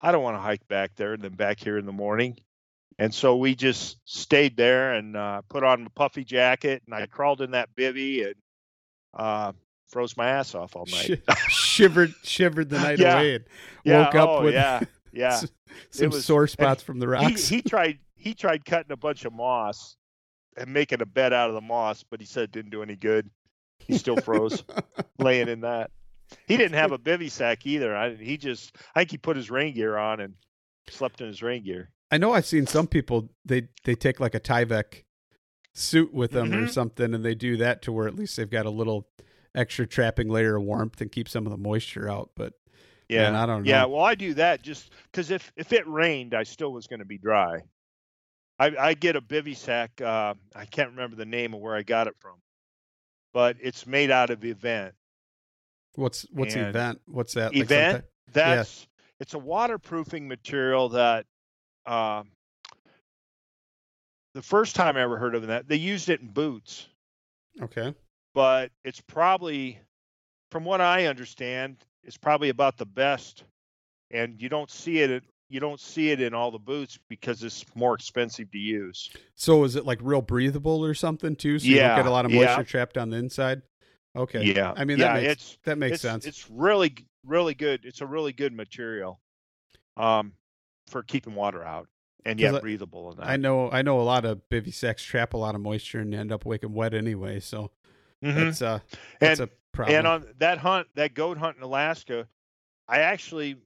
I 0.00 0.12
don't 0.12 0.22
want 0.22 0.36
to 0.36 0.40
hike 0.40 0.66
back 0.68 0.92
there 0.96 1.12
and 1.12 1.22
then 1.22 1.32
back 1.32 1.60
here 1.60 1.78
in 1.78 1.86
the 1.86 1.92
morning. 1.92 2.38
And 2.98 3.14
so 3.14 3.36
we 3.36 3.54
just 3.54 3.98
stayed 4.04 4.56
there 4.56 4.92
and 4.94 5.16
uh, 5.16 5.42
put 5.48 5.64
on 5.64 5.86
a 5.86 5.90
puffy 5.90 6.24
jacket 6.24 6.82
and 6.86 6.94
I 6.94 7.06
crawled 7.06 7.40
in 7.40 7.52
that 7.52 7.74
bivy 7.74 8.26
and 8.26 8.34
uh, 9.14 9.52
froze 9.88 10.16
my 10.16 10.28
ass 10.28 10.54
off 10.54 10.76
all 10.76 10.86
night. 10.86 11.22
Sh- 11.48 11.52
shivered 11.52 12.14
shivered 12.22 12.68
the 12.68 12.78
night 12.78 12.98
Yeah. 12.98 13.14
away 13.14 13.34
and 13.36 13.44
yeah, 13.84 14.04
woke 14.04 14.14
up 14.14 14.28
oh, 14.28 14.42
with 14.44 14.54
yeah, 14.54 14.80
yeah. 15.12 15.40
some 15.90 16.10
was- 16.10 16.24
sore 16.24 16.46
spots 16.46 16.82
from 16.82 16.98
the 16.98 17.06
he, 17.06 17.12
rocks. 17.12 17.48
he 17.48 17.62
tried 17.62 17.98
he 18.16 18.34
tried 18.34 18.64
cutting 18.64 18.92
a 18.92 18.96
bunch 18.96 19.24
of 19.24 19.32
moss 19.32 19.96
and 20.56 20.72
making 20.72 21.00
a 21.00 21.06
bed 21.06 21.32
out 21.32 21.48
of 21.48 21.54
the 21.54 21.60
moss, 21.60 22.02
but 22.02 22.20
he 22.20 22.26
said 22.26 22.44
it 22.44 22.52
didn't 22.52 22.70
do 22.70 22.82
any 22.82 22.96
good. 22.96 23.30
He 23.78 23.96
still 23.96 24.16
froze 24.16 24.64
laying 25.18 25.48
in 25.48 25.60
that. 25.62 25.90
He 26.46 26.56
didn't 26.56 26.74
have 26.78 26.92
a 26.92 26.98
bivy 26.98 27.30
sack 27.30 27.66
either. 27.66 27.96
I, 27.96 28.14
he 28.14 28.36
just 28.36 28.76
I 28.94 29.00
think 29.00 29.10
he 29.12 29.18
put 29.18 29.36
his 29.36 29.50
rain 29.50 29.74
gear 29.74 29.96
on 29.96 30.20
and 30.20 30.34
slept 30.88 31.20
in 31.20 31.26
his 31.28 31.42
rain 31.42 31.64
gear. 31.64 31.90
I 32.10 32.18
know 32.18 32.32
I've 32.32 32.46
seen 32.46 32.66
some 32.66 32.86
people 32.86 33.30
they 33.44 33.68
they 33.84 33.94
take 33.94 34.20
like 34.20 34.34
a 34.34 34.40
Tyvek 34.40 35.04
suit 35.74 36.12
with 36.12 36.32
them 36.32 36.52
or 36.52 36.66
Mhm. 36.66 36.70
something, 36.70 37.14
and 37.14 37.24
they 37.24 37.34
do 37.34 37.56
that 37.56 37.80
to 37.82 37.92
where 37.92 38.06
at 38.06 38.14
least 38.14 38.36
they've 38.36 38.50
got 38.50 38.66
a 38.66 38.70
little 38.70 39.08
extra 39.54 39.86
trapping 39.86 40.28
layer 40.28 40.56
of 40.56 40.62
warmth 40.64 41.00
and 41.00 41.10
keep 41.10 41.28
some 41.28 41.46
of 41.46 41.50
the 41.50 41.56
moisture 41.58 42.08
out. 42.10 42.30
But 42.36 42.52
Yeah, 43.08 43.30
man, 43.30 43.34
I 43.36 43.46
don't 43.46 43.64
know. 43.64 43.70
yeah. 43.70 43.84
Well, 43.86 44.02
I 44.02 44.14
do 44.14 44.34
that 44.34 44.62
just 44.62 44.90
because 45.10 45.30
if 45.30 45.50
if 45.56 45.72
it 45.72 45.86
rained, 45.86 46.34
I 46.34 46.42
still 46.42 46.72
was 46.72 46.86
going 46.86 47.00
to 47.00 47.06
be 47.06 47.18
dry. 47.18 47.62
I 48.62 48.88
I 48.90 48.94
get 48.94 49.16
a 49.16 49.20
bivy 49.20 49.56
sack. 49.56 50.00
Uh, 50.00 50.34
I 50.54 50.64
can't 50.66 50.90
remember 50.90 51.16
the 51.16 51.26
name 51.26 51.52
of 51.54 51.60
where 51.60 51.74
I 51.74 51.82
got 51.82 52.06
it 52.06 52.14
from, 52.20 52.36
but 53.32 53.56
it's 53.60 53.86
made 53.86 54.10
out 54.10 54.30
of 54.30 54.40
eVent. 54.40 54.92
what's 55.96 56.26
what's 56.32 56.54
And 56.54 56.74
eVent? 56.74 57.00
What's 57.06 57.34
that? 57.34 57.52
eVent 57.52 57.96
type- 57.96 58.10
that's 58.32 58.86
it's 59.18 59.34
a 59.34 59.38
waterproofing 59.38 60.28
material 60.28 60.90
that 60.90 61.26
um 61.86 62.30
the 64.34 64.42
first 64.42 64.76
time 64.76 64.96
I 64.96 65.02
ever 65.02 65.18
heard 65.18 65.34
of 65.34 65.48
that 65.48 65.68
they 65.68 65.76
used 65.76 66.08
it 66.08 66.20
in 66.20 66.28
boots 66.28 66.86
okay. 67.60 67.92
but 68.32 68.70
it's 68.84 69.00
probably 69.00 69.78
from 70.50 70.64
what 70.64 70.80
I 70.80 71.06
understand 71.06 71.76
it's 72.04 72.16
probably 72.16 72.48
about 72.48 72.78
the 72.78 72.86
best 72.86 73.44
and 74.10 74.40
you 74.40 74.48
don't 74.48 74.70
see 74.70 75.00
it 75.00 75.10
at- 75.10 75.24
you 75.52 75.60
don't 75.60 75.78
see 75.80 76.10
it 76.10 76.20
in 76.20 76.32
all 76.32 76.50
the 76.50 76.58
boots 76.58 76.98
because 77.08 77.42
it's 77.42 77.64
more 77.74 77.94
expensive 77.94 78.50
to 78.50 78.58
use 78.58 79.10
So 79.34 79.64
is 79.64 79.76
it 79.76 79.84
like 79.84 79.98
real 80.02 80.22
breathable 80.22 80.84
or 80.84 80.94
something 80.94 81.36
too? 81.36 81.58
So 81.58 81.66
you 81.66 81.76
don't 81.76 81.96
get 81.96 82.06
a 82.06 82.10
lot 82.10 82.24
of 82.24 82.30
yeah. 82.32 82.44
moisture 82.46 82.64
trapped 82.64 82.96
on 82.96 83.10
the 83.10 83.18
inside. 83.18 83.62
Okay. 84.16 84.44
yeah 84.54 84.72
I 84.76 84.84
mean 84.84 84.98
yeah 84.98 85.14
that 85.14 85.22
makes 85.22 85.32
it's 85.32 85.58
that 85.64 85.78
makes 85.78 85.92
it's, 85.94 86.02
sense. 86.02 86.26
it's 86.26 86.50
really 86.50 86.94
really 87.26 87.54
good 87.54 87.80
it's 87.84 88.00
a 88.00 88.06
really 88.06 88.32
good 88.32 88.52
material 88.52 89.20
um 89.96 90.32
for 90.88 91.02
keeping 91.02 91.34
water 91.34 91.62
out 91.62 91.88
and 92.24 92.38
yet 92.40 92.60
breathable 92.60 93.16
I 93.20 93.36
know 93.36 93.70
I 93.70 93.82
know 93.82 94.00
a 94.00 94.02
lot 94.02 94.24
of 94.24 94.40
bivy 94.50 94.72
sacks 94.72 95.02
trap 95.02 95.34
a 95.34 95.36
lot 95.36 95.54
of 95.54 95.60
moisture 95.60 96.00
and 96.00 96.14
end 96.14 96.32
up 96.32 96.44
waking 96.44 96.72
wet 96.72 96.94
anyway. 96.94 97.40
So 97.40 97.70
Mhm. 98.22 98.34
that's 98.36 98.62
uh 98.62 98.78
that's 99.20 99.40
And- 99.40 99.50
a 99.50 99.52
problem. 99.72 99.96
And 99.98 100.06
on 100.06 100.26
that 100.38 100.58
hunt, 100.58 100.88
that 100.94 101.14
goat 101.14 101.38
hunt 101.38 101.56
in 101.56 101.62
Alaska, 101.62 102.28
I 102.86 102.98
actually 103.00 103.56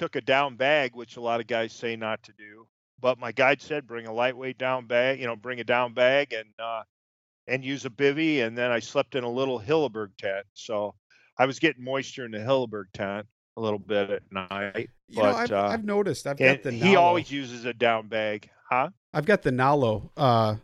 took 0.00 0.16
a 0.16 0.20
down 0.22 0.56
bag, 0.56 0.96
which 0.96 1.18
a 1.18 1.20
lot 1.20 1.40
of 1.40 1.46
guys 1.46 1.74
say 1.74 1.94
not 1.94 2.22
to 2.22 2.32
do. 2.32 2.66
But 3.00 3.18
my 3.18 3.32
guide 3.32 3.60
said 3.60 3.86
bring 3.86 4.06
a 4.06 4.12
lightweight 4.12 4.56
down 4.56 4.86
bag, 4.86 5.20
you 5.20 5.26
know, 5.26 5.36
bring 5.36 5.60
a 5.60 5.64
down 5.64 5.92
bag 5.92 6.32
and 6.32 6.48
uh, 6.58 6.82
and 7.46 7.62
use 7.62 7.84
a 7.84 7.90
bivy. 7.90 8.42
And 8.42 8.56
then 8.56 8.70
I 8.70 8.78
slept 8.80 9.14
in 9.14 9.24
a 9.24 9.30
little 9.30 9.60
Hilleberg 9.60 10.08
tent, 10.18 10.46
so 10.54 10.94
I 11.38 11.44
was 11.44 11.58
getting 11.58 11.84
moisture 11.84 12.24
in 12.24 12.30
the 12.30 12.38
Hilleberg 12.38 12.84
tent 12.94 13.26
a 13.58 13.60
little 13.60 13.78
bit 13.78 14.08
at 14.10 14.22
night. 14.32 14.88
you 15.08 15.16
know, 15.16 15.22
but, 15.22 15.36
I've, 15.36 15.52
uh, 15.52 15.68
I've 15.68 15.84
noticed 15.84 16.26
I've 16.26 16.38
got 16.38 16.62
the 16.62 16.70
he 16.72 16.96
always 16.96 17.30
uses 17.30 17.66
a 17.66 17.74
down 17.74 18.08
bag, 18.08 18.48
huh? 18.70 18.88
I've 19.12 19.26
got 19.26 19.42
the 19.42 19.50
Nallo 19.50 20.10
uh 20.16 20.56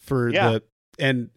for 0.00 0.30
Yeah. 0.30 0.48
the 0.48 0.62
and 0.98 1.30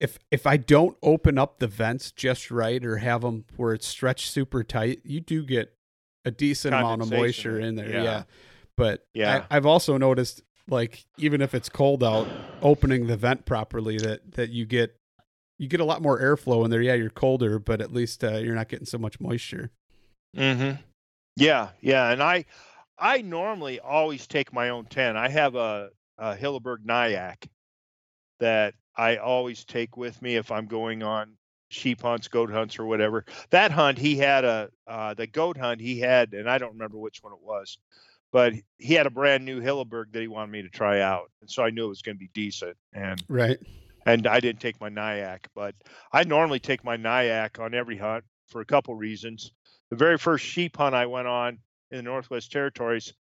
if 0.00 0.18
if 0.30 0.46
I 0.46 0.56
don't 0.56 0.96
open 1.02 1.38
up 1.38 1.58
the 1.58 1.68
vents 1.68 2.10
just 2.10 2.50
right 2.50 2.82
or 2.84 2.98
have 2.98 3.20
them 3.20 3.44
where 3.56 3.74
it's 3.74 3.86
stretched 3.86 4.30
super 4.30 4.62
tight, 4.62 5.00
you 5.04 5.20
do 5.20 5.44
get 5.44 5.74
a 6.24 6.30
decent 6.30 6.74
amount 6.74 7.02
of 7.02 7.10
moisture 7.10 7.58
in 7.60 7.74
there. 7.74 7.90
Yeah. 7.90 8.02
yeah. 8.02 8.22
But 8.76 9.06
Yeah. 9.14 9.44
I, 9.50 9.56
I've 9.56 9.66
also 9.66 9.96
noticed 9.96 10.42
like 10.68 11.04
even 11.18 11.40
if 11.40 11.54
it's 11.54 11.68
cold 11.68 12.02
out, 12.02 12.26
opening 12.62 13.06
the 13.06 13.16
vent 13.16 13.44
properly 13.44 13.98
that 13.98 14.32
that 14.32 14.50
you 14.50 14.64
get 14.64 14.96
you 15.58 15.68
get 15.68 15.80
a 15.80 15.84
lot 15.84 16.02
more 16.02 16.20
airflow 16.20 16.64
in 16.64 16.70
there. 16.70 16.82
Yeah, 16.82 16.94
you're 16.94 17.10
colder, 17.10 17.58
but 17.58 17.80
at 17.80 17.92
least 17.92 18.24
uh, 18.24 18.38
you're 18.38 18.54
not 18.54 18.68
getting 18.68 18.86
so 18.86 18.98
much 18.98 19.20
moisture. 19.20 19.70
Mm-hmm. 20.36 20.80
Yeah, 21.36 21.70
yeah, 21.80 22.10
and 22.10 22.22
I, 22.22 22.44
I 22.98 23.22
normally 23.22 23.80
always 23.80 24.26
take 24.26 24.52
my 24.52 24.70
own 24.70 24.86
tent. 24.86 25.16
I 25.16 25.28
have 25.28 25.54
a, 25.54 25.90
a 26.18 26.36
Hilleberg 26.36 26.84
Niak 26.86 27.48
that 28.40 28.74
I 28.96 29.16
always 29.16 29.64
take 29.64 29.96
with 29.96 30.20
me 30.22 30.36
if 30.36 30.50
I'm 30.50 30.66
going 30.66 31.02
on 31.02 31.36
sheep 31.74 32.02
hunts, 32.02 32.28
goat 32.28 32.50
hunts, 32.50 32.78
or 32.78 32.86
whatever. 32.86 33.24
That 33.50 33.70
hunt, 33.70 33.98
he 33.98 34.16
had 34.16 34.44
a 34.44 34.70
uh, 34.86 35.14
the 35.14 35.26
goat 35.26 35.56
hunt 35.58 35.80
he 35.80 36.00
had, 36.00 36.34
and 36.34 36.48
I 36.48 36.58
don't 36.58 36.72
remember 36.72 36.98
which 36.98 37.22
one 37.22 37.32
it 37.32 37.42
was, 37.42 37.78
but 38.32 38.54
he 38.78 38.94
had 38.94 39.06
a 39.06 39.10
brand 39.10 39.44
new 39.44 39.60
Hilleberg 39.60 40.12
that 40.12 40.20
he 40.20 40.28
wanted 40.28 40.52
me 40.52 40.62
to 40.62 40.68
try 40.68 41.00
out, 41.00 41.30
and 41.40 41.50
so 41.50 41.62
I 41.62 41.70
knew 41.70 41.86
it 41.86 41.88
was 41.88 42.02
going 42.02 42.16
to 42.16 42.20
be 42.20 42.30
decent. 42.34 42.76
And 42.92 43.22
Right. 43.28 43.58
and 44.06 44.26
I 44.26 44.40
didn't 44.40 44.60
take 44.60 44.80
my 44.80 44.90
Niak, 44.90 45.46
but 45.54 45.74
I 46.12 46.24
normally 46.24 46.60
take 46.60 46.84
my 46.84 46.96
Niak 46.96 47.58
on 47.58 47.74
every 47.74 47.96
hunt 47.96 48.24
for 48.48 48.60
a 48.60 48.66
couple 48.66 48.94
reasons. 48.94 49.52
The 49.90 49.96
very 49.96 50.18
first 50.18 50.44
sheep 50.44 50.76
hunt 50.76 50.94
I 50.94 51.06
went 51.06 51.26
on 51.26 51.58
in 51.90 51.98
the 51.98 52.02
Northwest 52.02 52.50
Territories, 52.52 53.14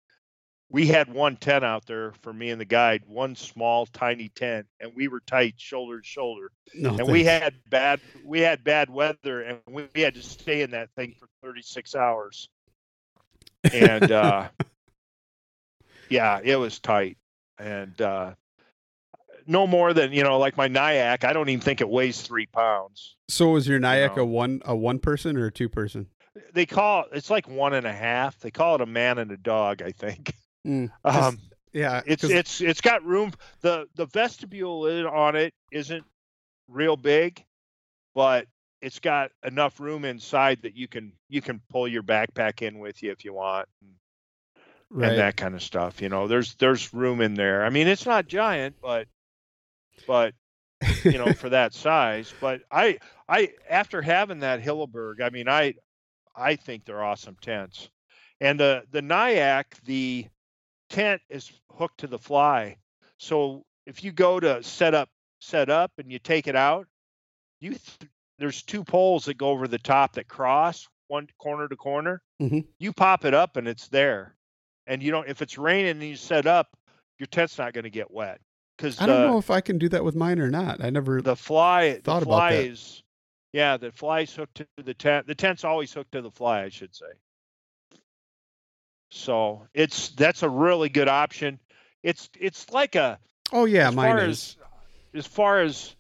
we 0.71 0.87
had 0.87 1.13
one 1.13 1.37
tent 1.37 1.65
out 1.65 1.85
there 1.87 2.13
for 2.23 2.33
me 2.33 2.51
and 2.51 2.61
the 2.61 2.65
guide, 2.65 3.03
one 3.07 3.35
small 3.35 3.87
tiny 3.87 4.29
tent, 4.29 4.67
and 4.79 4.93
we 4.95 5.09
were 5.09 5.21
tight 5.21 5.55
shoulder 5.57 6.01
to 6.01 6.07
shoulder. 6.07 6.53
No. 6.75 6.97
and 6.97 7.09
we 7.09 7.25
had 7.25 7.55
bad 7.69 8.01
we 8.25 8.41
had 8.41 8.63
bad 8.63 8.89
weather, 8.89 9.43
and 9.43 9.59
we, 9.69 9.89
we 9.95 10.01
had 10.01 10.15
to 10.15 10.23
stay 10.23 10.63
in 10.63 10.71
that 10.71 10.91
thing 10.95 11.15
for 11.19 11.27
36 11.43 11.97
hours. 11.97 12.49
And 13.75 14.13
uh, 14.13 14.49
yeah, 16.09 16.41
it 16.43 16.57
was 16.57 16.79
tight, 16.79 17.19
and 17.59 18.01
uh, 18.01 18.35
no 19.47 19.67
more 19.67 19.93
than 19.93 20.13
you 20.13 20.23
know, 20.23 20.39
like 20.39 20.57
my 20.57 20.69
Niak. 20.69 21.25
I 21.25 21.33
don't 21.33 21.49
even 21.49 21.61
think 21.61 21.81
it 21.81 21.89
weighs 21.89 22.23
three 22.23 22.47
pounds. 22.47 23.17
So 23.29 23.57
is 23.57 23.67
your 23.67 23.81
Niak 23.81 24.17
know. 24.17 24.23
a 24.23 24.27
one 24.27 24.63
a 24.65 24.77
one 24.77 25.01
person 25.01 25.37
or 25.37 25.47
a 25.47 25.53
two 25.53 25.69
person? 25.69 26.07
They 26.55 26.65
call 26.65 27.07
it's 27.13 27.29
like 27.29 27.49
one 27.49 27.75
and 27.75 27.89
a 27.89 27.93
half. 27.93 28.39
They 28.39 28.53
call 28.53 28.77
it 28.77 28.81
a 28.81 28.87
man 28.87 29.19
and 29.19 29.33
a 29.33 29.37
dog. 29.37 29.83
I 29.83 29.91
think. 29.91 30.33
Mm, 30.67 30.91
just- 31.07 31.19
Um, 31.19 31.39
yeah, 31.73 32.03
it's 32.07 32.23
'cause- 32.23 32.31
it's 32.31 32.61
it's 32.61 32.81
got 32.81 33.03
room. 33.05 33.33
the 33.61 33.87
The 33.95 34.07
vestibule 34.07 35.09
on 35.09 35.37
it 35.37 35.55
isn't 35.73 36.05
real 36.69 36.97
big, 36.97 37.45
but 38.15 38.47
it's 38.81 38.99
got 38.99 39.31
enough 39.45 39.79
room 39.81 40.05
inside 40.05 40.63
that 40.63 40.75
you 40.77 40.89
can 40.89 41.13
you 41.29 41.41
can 41.43 41.61
pull 41.71 41.87
your 41.89 42.03
backpack 42.03 42.63
in 42.63 42.79
with 42.79 43.03
you 43.03 43.11
if 43.13 43.25
you 43.25 43.33
want. 43.35 43.69
right. 44.93 45.11
and 45.11 45.19
that 45.19 45.37
kind 45.37 45.55
of 45.55 45.63
stuff. 45.63 46.01
You 46.03 46.09
know, 46.09 46.27
there's 46.27 46.55
there's 46.57 46.93
room 46.93 47.21
in 47.21 47.35
there. 47.35 47.65
I 47.65 47.71
mean, 47.71 47.87
it's 47.87 48.07
not 48.07 48.27
giant, 48.27 48.77
but 48.83 49.07
but 50.07 50.35
you 51.05 51.13
know, 51.19 51.33
for 51.33 51.51
that 51.51 51.73
size. 51.87 52.33
But 52.41 52.63
I 52.71 52.99
I 53.29 53.53
after 53.69 54.03
having 54.03 54.41
that 54.41 54.61
Hilleberg, 54.63 55.21
I 55.23 55.31
mean, 55.31 55.49
I 55.49 55.75
I 56.35 56.57
think 56.57 56.85
they're 56.85 57.05
awesome 57.05 57.37
tents. 57.41 57.89
And 58.41 58.59
the 58.59 58.85
the 58.91 59.01
Niak, 59.03 59.67
the 59.85 60.27
tent 60.91 61.23
is 61.31 61.51
hooked 61.73 61.99
to 62.01 62.07
the 62.07 62.19
fly. 62.19 62.77
So 63.19 63.65
if 63.87 64.05
you 64.05 64.13
go 64.13 64.41
to 64.41 64.63
set 64.63 64.95
up 64.95 65.09
set 65.41 65.71
up 65.71 65.93
and 65.97 66.13
you 66.13 66.19
take 66.19 66.47
it 66.47 66.57
out, 66.57 66.87
you 67.61 67.71
th- 67.71 68.11
there's 68.39 68.63
two 68.63 68.85
poles 68.85 69.25
that 69.25 69.39
go 69.39 69.49
over 69.51 69.67
the 69.67 69.79
top 69.79 70.15
that 70.15 70.29
cross 70.29 70.87
one 71.09 71.29
corner 71.39 71.69
to 71.69 71.77
corner. 71.77 72.23
Mm-hmm. 72.41 72.61
You 72.79 72.93
pop 72.93 73.25
it 73.25 73.35
up 73.35 73.57
and 73.57 73.67
it's 73.67 73.89
there. 73.89 74.37
And 74.87 75.03
you 75.03 75.11
don't 75.11 75.29
if 75.29 75.41
it's 75.43 75.57
raining 75.57 75.93
and 75.93 76.03
you 76.03 76.17
set 76.17 76.47
up, 76.47 76.69
your 77.19 77.27
tent's 77.29 77.59
not 77.59 77.73
going 77.73 77.85
to 77.85 77.91
get 77.91 78.11
wet 78.11 78.41
because 78.77 79.01
I 79.01 79.07
don't 79.07 79.31
know 79.31 79.39
if 79.39 79.51
I 79.51 79.61
can 79.61 79.79
do 79.79 79.89
that 79.91 80.05
with 80.05 80.15
mine 80.15 80.39
or 80.39 80.51
not. 80.51 80.83
I 80.83 80.91
never. 80.91 81.23
the 81.23 81.37
fly 81.37 81.95
the 81.95 82.01
thought 82.01 82.23
about 82.23 82.31
fly 82.33 82.53
that. 82.57 82.65
is 82.65 83.03
yeah 83.53 83.77
the 83.77 83.93
fly's 83.93 84.35
hooked 84.35 84.57
to 84.57 84.67
the 84.85 84.95
tent 84.95 85.27
the 85.27 85.35
tent's 85.35 85.65
always 85.65 85.93
hooked 85.93 86.13
to 86.13 86.23
the 86.23 86.31
fly 86.31 86.63
i 86.63 86.69
should 86.69 86.95
say 86.95 87.07
So 89.11 89.67
it's 89.75 90.11
that's 90.11 90.43
a 90.43 90.49
really 90.49 90.89
good 90.89 91.09
option. 91.09 91.59
It's 92.03 92.29
it's 92.39 92.71
like 92.71 92.95
a 92.95 93.19
Oh 93.53 93.65
yeah, 93.65 93.89
as 93.89 93.95
mine 93.95 94.17
far 94.17 94.25
is. 94.25 94.57
as 95.13 95.21
as 95.21 95.27
far 95.27 95.61
as 95.61 95.95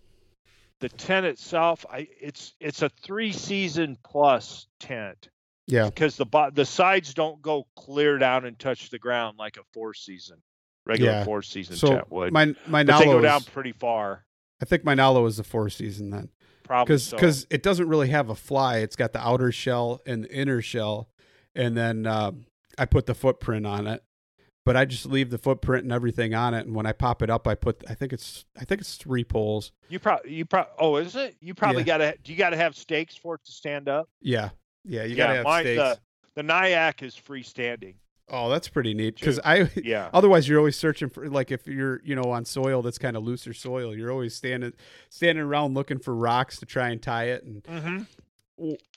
the 0.78 0.88
tent 0.88 1.26
itself, 1.26 1.84
I 1.90 2.08
it's 2.20 2.54
it's 2.60 2.82
a 2.82 2.88
three 2.88 3.32
season 3.32 3.98
plus 4.04 4.66
tent 4.78 5.28
Yeah. 5.66 5.86
because 5.86 6.16
the 6.16 6.24
bo- 6.26 6.50
the 6.50 6.64
sides 6.64 7.12
don't 7.12 7.42
go 7.42 7.66
clear 7.76 8.16
down 8.18 8.44
and 8.44 8.58
touch 8.58 8.90
the 8.90 8.98
ground 8.98 9.38
like 9.38 9.56
a 9.56 9.62
four 9.74 9.92
season 9.92 10.38
regular 10.86 11.10
Yeah. 11.12 11.24
four 11.24 11.42
season 11.42 11.76
So 11.76 11.88
tent 11.88 12.10
would. 12.10 12.32
my 12.32 12.54
my 12.66 12.84
but 12.84 12.98
they 13.00 13.04
go 13.06 13.20
down 13.20 13.40
is, 13.40 13.48
pretty 13.48 13.72
far. 13.72 14.24
I 14.62 14.64
think 14.64 14.84
my 14.84 14.94
Nallo 14.94 15.26
is 15.26 15.36
the 15.36 15.44
four 15.44 15.68
season 15.68 16.10
then. 16.10 16.28
Probably 16.62 16.94
because 16.94 17.40
so. 17.40 17.46
it 17.50 17.64
doesn't 17.64 17.88
really 17.88 18.10
have 18.10 18.30
a 18.30 18.34
fly. 18.36 18.78
It's 18.78 18.94
got 18.94 19.12
the 19.12 19.18
outer 19.20 19.50
shell 19.50 20.00
and 20.06 20.22
the 20.24 20.32
inner 20.32 20.62
shell, 20.62 21.08
and 21.56 21.76
then 21.76 22.06
um, 22.06 22.46
I 22.80 22.86
put 22.86 23.06
the 23.06 23.14
footprint 23.14 23.66
on 23.66 23.86
it. 23.86 24.02
But 24.66 24.76
I 24.76 24.84
just 24.84 25.06
leave 25.06 25.30
the 25.30 25.38
footprint 25.38 25.84
and 25.84 25.92
everything 25.92 26.34
on 26.34 26.52
it, 26.52 26.66
and 26.66 26.74
when 26.76 26.84
I 26.84 26.92
pop 26.92 27.22
it 27.22 27.30
up, 27.30 27.48
I 27.48 27.54
put 27.54 27.82
I 27.88 27.94
think 27.94 28.12
it's 28.12 28.44
I 28.60 28.64
think 28.66 28.82
it's 28.82 28.96
three 28.96 29.24
poles. 29.24 29.72
you 29.88 29.98
probably 29.98 30.34
you 30.34 30.44
probably 30.44 30.72
oh 30.78 30.96
is 30.96 31.16
it? 31.16 31.34
You 31.40 31.54
probably 31.54 31.82
Yeah. 31.82 31.98
gotta 31.98 32.14
do 32.22 32.30
you 32.32 32.36
gotta 32.38 32.58
have 32.58 32.76
stakes 32.76 33.16
for 33.16 33.36
it 33.36 33.40
to 33.46 33.52
stand 33.52 33.88
up? 33.88 34.08
Yeah, 34.20 34.50
yeah, 34.84 35.04
you 35.04 35.10
yeah, 35.12 35.16
gotta 35.16 35.34
have 35.36 35.44
mine, 35.44 35.64
stakes. 35.64 35.78
the 35.82 35.98
the 36.34 36.42
Niak 36.42 37.02
is 37.02 37.14
freestanding. 37.16 37.94
oh, 38.28 38.50
that's 38.50 38.68
pretty 38.68 38.92
neat 38.92 39.14
because 39.18 39.40
I 39.42 39.70
Yeah. 39.82 40.10
otherwise 40.12 40.46
you're 40.46 40.58
always 40.58 40.76
searching 40.76 41.08
for 41.08 41.26
like 41.30 41.50
if 41.50 41.66
you're 41.66 42.02
you 42.04 42.14
know 42.14 42.30
on 42.30 42.44
soil 42.44 42.82
that's 42.82 42.98
kind 42.98 43.16
of 43.16 43.24
looser 43.24 43.54
soil, 43.54 43.96
you're 43.96 44.12
always 44.12 44.34
standing 44.36 44.74
standing 45.08 45.42
around 45.42 45.72
looking 45.72 45.98
for 45.98 46.14
rocks 46.14 46.58
to 46.58 46.66
try 46.66 46.90
and 46.90 47.00
tie 47.02 47.24
it. 47.28 47.44
And 47.44 47.62
Mm-hmm. 47.64 48.02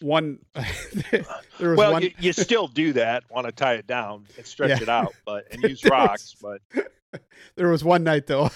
One 0.01 0.39
there 0.53 1.70
was 1.70 1.78
Well, 1.78 1.93
one 1.93 2.01
you, 2.03 2.11
you 2.20 2.34
still 2.34 2.68
do 2.68 2.93
that. 2.93 3.24
Want 3.30 3.45
to 3.47 3.51
tie 3.51 3.76
it 3.76 3.88
down 3.88 4.26
and 4.38 4.45
stretch 4.45 4.70
Yeah. 4.70 4.82
it 4.82 4.89
out, 4.89 5.14
but 5.26 5.45
and 5.51 5.64
use 5.70 5.84
rocks. 5.86 6.36
But 6.41 6.61
There 7.55 7.70
was 7.70 7.84
one 7.84 8.03
night 8.03 8.26
though, 8.28 8.49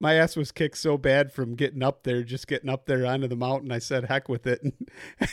my 0.00 0.14
ass 0.14 0.34
was 0.36 0.50
kicked 0.50 0.78
so 0.78 0.98
bad 0.98 1.32
from 1.32 1.54
getting 1.54 1.82
up 1.82 2.02
there, 2.02 2.24
just 2.24 2.48
getting 2.48 2.68
up 2.68 2.86
there 2.86 3.06
onto 3.06 3.28
the 3.28 3.36
mountain. 3.36 3.70
I 3.70 3.78
said, 3.78 4.04
"Heck 4.06 4.28
with 4.28 4.46
it!" 4.48 4.60
And 4.62 4.74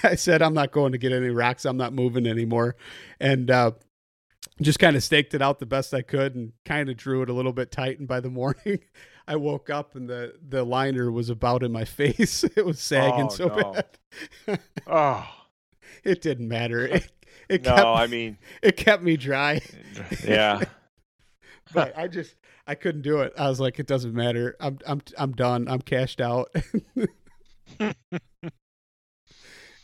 I 0.03 0.13
said, 0.13 0.43
"I'm 0.43 0.53
not 0.53 0.71
going 0.71 0.91
to 0.91 0.99
get 0.99 1.11
any 1.11 1.29
rocks. 1.29 1.65
I'm 1.65 1.77
not 1.77 1.91
moving 1.93 2.27
anymore." 2.27 2.75
And 3.19 3.49
uh, 3.49 3.71
just 4.61 4.77
kind 4.77 4.95
of 4.95 5.03
staked 5.03 5.33
it 5.33 5.41
out 5.41 5.57
the 5.57 5.65
best 5.65 5.91
I 5.93 6.03
could, 6.03 6.35
and 6.35 6.51
kind 6.65 6.87
of 6.89 6.97
drew 6.97 7.23
it 7.23 7.29
a 7.31 7.33
little 7.33 7.53
bit 7.53 7.71
tight. 7.71 7.97
And 7.97 8.07
by 8.07 8.19
the 8.19 8.29
morning, 8.29 8.79
I 9.29 9.35
woke 9.35 9.69
up 9.69 9.95
and 9.95 10.09
the 10.09 10.33
the 10.49 10.65
liner 10.65 11.11
was 11.11 11.29
about 11.29 11.63
in 11.63 11.71
my 11.71 11.85
face. 12.01 12.43
It 12.43 12.65
was 12.65 12.79
sagging 12.81 13.27
Oh, 13.27 13.29
so 13.29 13.47
no. 13.47 13.73
bad. 14.47 14.59
oh 14.87 15.27
it 16.03 16.21
didn't 16.21 16.47
matter. 16.49 16.99
It, 17.49 17.61
it 17.63 17.63
no, 17.65 17.73
kept 17.75 17.87
I 17.87 18.05
mean, 18.07 18.37
it 18.61 18.77
kept 18.77 19.01
me 19.01 19.17
dry. 19.17 19.59
yeah. 20.23 20.61
but 21.73 21.97
I 21.97 22.07
just 22.07 22.35
I 22.67 22.75
couldn't 22.75 23.01
do 23.01 23.21
it. 23.21 23.33
I 23.39 23.49
was 23.49 23.59
like, 23.59 23.79
it 23.79 23.87
doesn't 23.87 24.13
matter. 24.13 24.55
I'm 24.59 24.77
I'm 24.85 25.01
I'm 25.17 25.31
done. 25.31 25.67
I'm 25.67 25.81
cashed 25.81 26.21
out. 26.21 26.49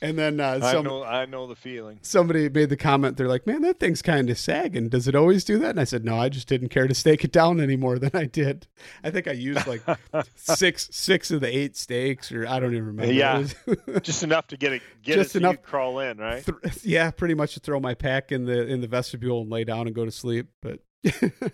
And 0.02 0.18
then 0.18 0.40
uh, 0.40 0.60
I 0.62 0.82
know, 0.82 1.04
I 1.04 1.26
know 1.26 1.48
the 1.48 1.56
feeling. 1.56 2.00
somebody 2.02 2.50
made 2.50 2.70
the 2.70 2.78
comment. 2.78 3.18
They're 3.18 3.28
like, 3.28 3.48
"Man, 3.48 3.62
that 3.64 3.80
thing's 3.80 4.02
kind 4.02 4.30
of 4.30 4.38
sagging. 4.38 4.90
Does 4.90 5.08
it 5.08 5.16
always 5.16 5.44
do 5.44 5.58
that?" 5.60 5.72
And 5.72 5.80
I 5.80 5.84
said, 5.86 6.04
"No, 6.06 6.18
I 6.20 6.30
just 6.30 6.48
didn't 6.48 6.70
care 6.70 6.88
to 6.88 6.94
stake 6.94 7.24
it 7.24 7.32
down 7.32 7.60
any 7.60 7.76
more 7.76 7.98
than 7.98 8.12
I 8.14 8.26
did. 8.26 8.68
I 9.04 9.10
think 9.12 9.28
I 9.28 9.32
used 9.32 9.66
like 9.68 9.82
six 10.36 10.90
six 10.92 11.32
of 11.32 11.42
the 11.42 11.48
eight 11.56 11.76
stakes, 11.78 12.32
or 12.32 12.46
I 12.48 12.60
don't 12.60 12.74
even 12.74 12.86
remember. 12.88 13.14
Yeah. 13.14 13.38
was- 13.40 13.56
Just 14.04 14.24
enough 14.24 14.48
to 14.48 14.58
get 14.58 14.74
it, 14.74 14.82
get 15.04 15.16
Just 15.16 15.30
it 15.32 15.34
so 15.34 15.50
enough- 15.50 15.62
crawl 15.64 16.00
in, 16.00 16.18
right? 16.18 16.44
Th- 16.46 16.84
yeah, 16.84 17.12
pretty 17.12 17.34
much 17.34 17.54
to 17.56 17.60
throw 17.60 17.80
my 17.80 17.94
pack 17.94 18.32
in 18.32 18.46
the 18.46 18.68
in 18.68 18.82
the 18.82 18.88
vestibule 18.88 19.42
and 19.42 19.50
lay 19.52 19.64
down 19.64 19.88
and 19.88 19.96
go 19.96 20.06
to 20.06 20.12
sleep. 20.12 20.48
But 20.62 20.80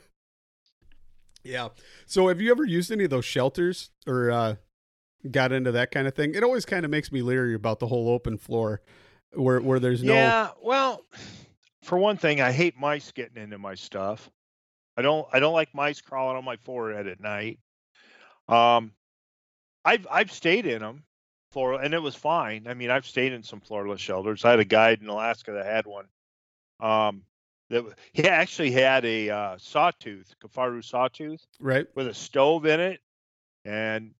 yeah. 1.43 1.69
So 2.05 2.27
have 2.27 2.39
you 2.41 2.51
ever 2.51 2.65
used 2.65 2.91
any 2.91 3.03
of 3.03 3.09
those 3.09 3.25
shelters 3.25 3.89
or 4.07 4.31
uh, 4.31 4.55
got 5.29 5.51
into 5.51 5.71
that 5.73 5.91
kind 5.91 6.07
of 6.07 6.15
thing? 6.15 6.35
It 6.35 6.43
always 6.43 6.65
kind 6.65 6.85
of 6.85 6.91
makes 6.91 7.11
me 7.11 7.21
leery 7.21 7.53
about 7.53 7.79
the 7.79 7.87
whole 7.87 8.09
open 8.09 8.37
floor 8.37 8.81
where 9.33 9.61
where 9.61 9.79
there's 9.79 10.03
no 10.03 10.13
Yeah. 10.13 10.49
Well, 10.61 11.05
for 11.83 11.97
one 11.97 12.17
thing, 12.17 12.41
I 12.41 12.51
hate 12.51 12.77
mice 12.77 13.11
getting 13.11 13.41
into 13.41 13.57
my 13.57 13.75
stuff. 13.75 14.29
I 14.97 15.01
don't. 15.01 15.27
I 15.31 15.39
don't 15.39 15.53
like 15.53 15.73
mice 15.73 16.01
crawling 16.01 16.37
on 16.37 16.45
my 16.45 16.57
forehead 16.57 17.07
at 17.07 17.19
night. 17.19 17.59
Um, 18.47 18.91
I've 19.85 20.05
I've 20.11 20.31
stayed 20.31 20.65
in 20.65 20.81
them, 20.81 21.03
floral, 21.51 21.79
and 21.79 21.93
it 21.93 22.01
was 22.01 22.15
fine. 22.15 22.67
I 22.67 22.73
mean, 22.73 22.91
I've 22.91 23.05
stayed 23.05 23.33
in 23.33 23.43
some 23.43 23.61
floorless 23.61 24.01
shelters. 24.01 24.45
I 24.45 24.51
had 24.51 24.59
a 24.59 24.65
guide 24.65 25.01
in 25.01 25.07
Alaska 25.07 25.53
that 25.53 25.65
had 25.65 25.85
one. 25.85 26.05
Um, 26.79 27.23
that 27.69 27.85
he 28.11 28.27
actually 28.27 28.71
had 28.71 29.05
a 29.05 29.29
uh, 29.29 29.57
sawtooth, 29.57 30.35
Kifaru 30.43 30.83
sawtooth, 30.83 31.45
right. 31.59 31.87
with 31.95 32.07
a 32.07 32.13
stove 32.13 32.65
in 32.65 32.79
it, 32.79 32.99
and 33.63 34.13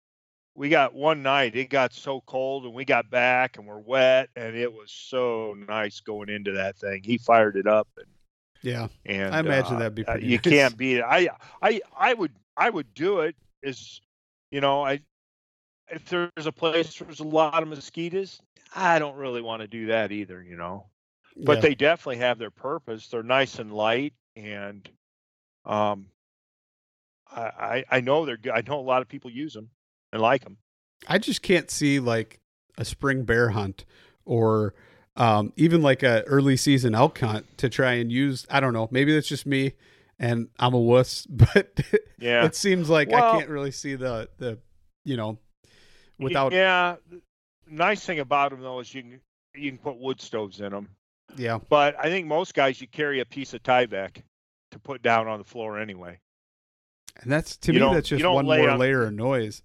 we 0.56 0.70
got 0.70 0.94
one 0.94 1.24
night. 1.24 1.56
It 1.56 1.70
got 1.70 1.94
so 1.94 2.22
cold, 2.22 2.66
and 2.66 2.74
we 2.74 2.86
got 2.86 3.10
back, 3.10 3.58
and 3.58 3.68
we're 3.68 3.80
wet, 3.80 4.30
and 4.36 4.56
it 4.56 4.72
was 4.72 4.92
so 4.92 5.56
nice 5.56 6.00
going 6.00 6.30
into 6.30 6.54
that 6.54 6.78
thing. 6.78 7.04
He 7.04 7.18
fired 7.18 7.56
it 7.56 7.68
up, 7.68 7.88
and 7.98 8.08
Yeah. 8.62 8.88
and 9.06 9.36
I 9.36 9.40
imagine 9.40 9.78
uh, 9.78 9.80
that'd 9.80 9.96
be 9.96 10.04
uh, 10.08 10.14
pretty 10.14 10.28
you 10.28 10.40
nice. 10.40 10.44
can't 10.50 10.78
beat 10.78 10.98
it. 10.98 11.06
I 11.08 11.30
I 11.62 11.82
I 11.96 12.14
would 12.14 12.34
I 12.58 12.70
would 12.70 12.94
do 12.94 13.22
it. 13.22 13.36
Is 13.64 14.02
you 14.52 14.62
know 14.62 14.84
I 14.86 15.02
if 15.90 16.10
there's 16.10 16.46
a 16.46 16.52
place 16.52 17.00
where 17.00 17.06
there's 17.08 17.20
a 17.20 17.24
lot 17.24 17.62
of 17.62 17.70
mosquitoes, 17.70 18.42
I 18.76 19.00
don't 19.00 19.16
really 19.16 19.42
want 19.42 19.62
to 19.62 19.68
do 19.68 19.88
that 19.88 20.12
either. 20.12 20.42
You 20.42 20.56
know, 20.56 20.86
but 21.46 21.60
Yeah. 21.60 21.62
they 21.62 21.76
definitely 21.76 22.18
have 22.18 22.38
their 22.40 22.52
purpose. 22.52 23.08
They're 23.08 23.24
nice 23.24 23.60
and 23.60 23.74
light, 23.74 24.14
and 24.36 24.88
um, 25.66 26.08
I 27.32 27.42
I, 27.42 27.86
I 27.92 28.02
know 28.02 28.26
they're 28.26 28.38
good. 28.38 28.54
I 28.54 28.62
know 28.62 28.80
a 28.80 28.82
lot 28.82 29.02
of 29.02 29.08
people 29.08 29.32
use 29.32 29.54
them 29.54 29.70
and 30.14 30.22
like 30.22 30.44
them. 30.44 30.58
I 31.08 31.18
just 31.18 31.42
can't 31.42 31.70
see 31.72 32.00
like 32.00 32.40
a 32.78 32.86
spring 32.86 33.24
bear 33.24 33.50
hunt 33.50 33.86
or 34.26 34.74
um, 35.16 35.52
even 35.56 35.82
like 35.82 36.04
a 36.04 36.24
early 36.24 36.56
season 36.58 36.96
elk 36.96 37.20
hunt 37.20 37.46
to 37.58 37.70
try 37.70 37.94
and 37.94 38.12
use. 38.12 38.46
I 38.50 38.60
don't 38.60 38.74
know. 38.74 38.88
Maybe 38.92 39.14
that's 39.14 39.28
just 39.28 39.46
me, 39.46 39.74
and 40.20 40.48
I'm 40.60 40.74
a 40.74 40.80
wuss. 40.80 41.26
But 41.30 41.82
Yeah. 42.20 42.46
it 42.46 42.56
seems 42.56 42.90
like 42.90 43.10
Well- 43.10 43.34
I 43.36 43.38
can't 43.38 43.50
really 43.50 43.72
see 43.72 43.96
the 43.96 44.30
the 44.38 44.60
you 45.04 45.18
know 45.18 45.38
without 46.20 46.52
yeah. 46.54 46.96
Nice 47.70 48.06
thing 48.06 48.20
about 48.20 48.52
them 48.52 48.62
though 48.62 48.80
is 48.80 48.94
you 48.94 49.02
can 49.02 49.22
you 49.56 49.72
can 49.72 49.78
put 49.80 49.98
wood 49.98 50.22
stoves 50.22 50.60
in 50.62 50.72
them. 50.72 50.90
yeah 51.36 51.58
But 51.70 51.96
I 52.00 52.04
think 52.10 52.28
most 52.28 52.54
guys 52.54 52.80
you 52.80 52.88
carry 52.88 53.20
a 53.22 53.26
piece 53.26 53.54
of 53.54 53.64
Tyvek 53.64 54.22
to 54.72 54.80
put 54.80 55.02
down 55.02 55.28
on 55.28 55.40
the 55.40 55.46
floor 55.46 55.80
anyway. 55.80 56.20
and 57.22 57.32
that's 57.32 57.58
to 57.58 57.74
You 57.74 57.80
me 57.88 57.94
that's 57.94 58.08
just 58.10 58.24
one 58.26 58.46
more 58.46 58.70
on- 58.70 58.78
layer 58.80 59.04
of 59.04 59.14
noise. 59.14 59.64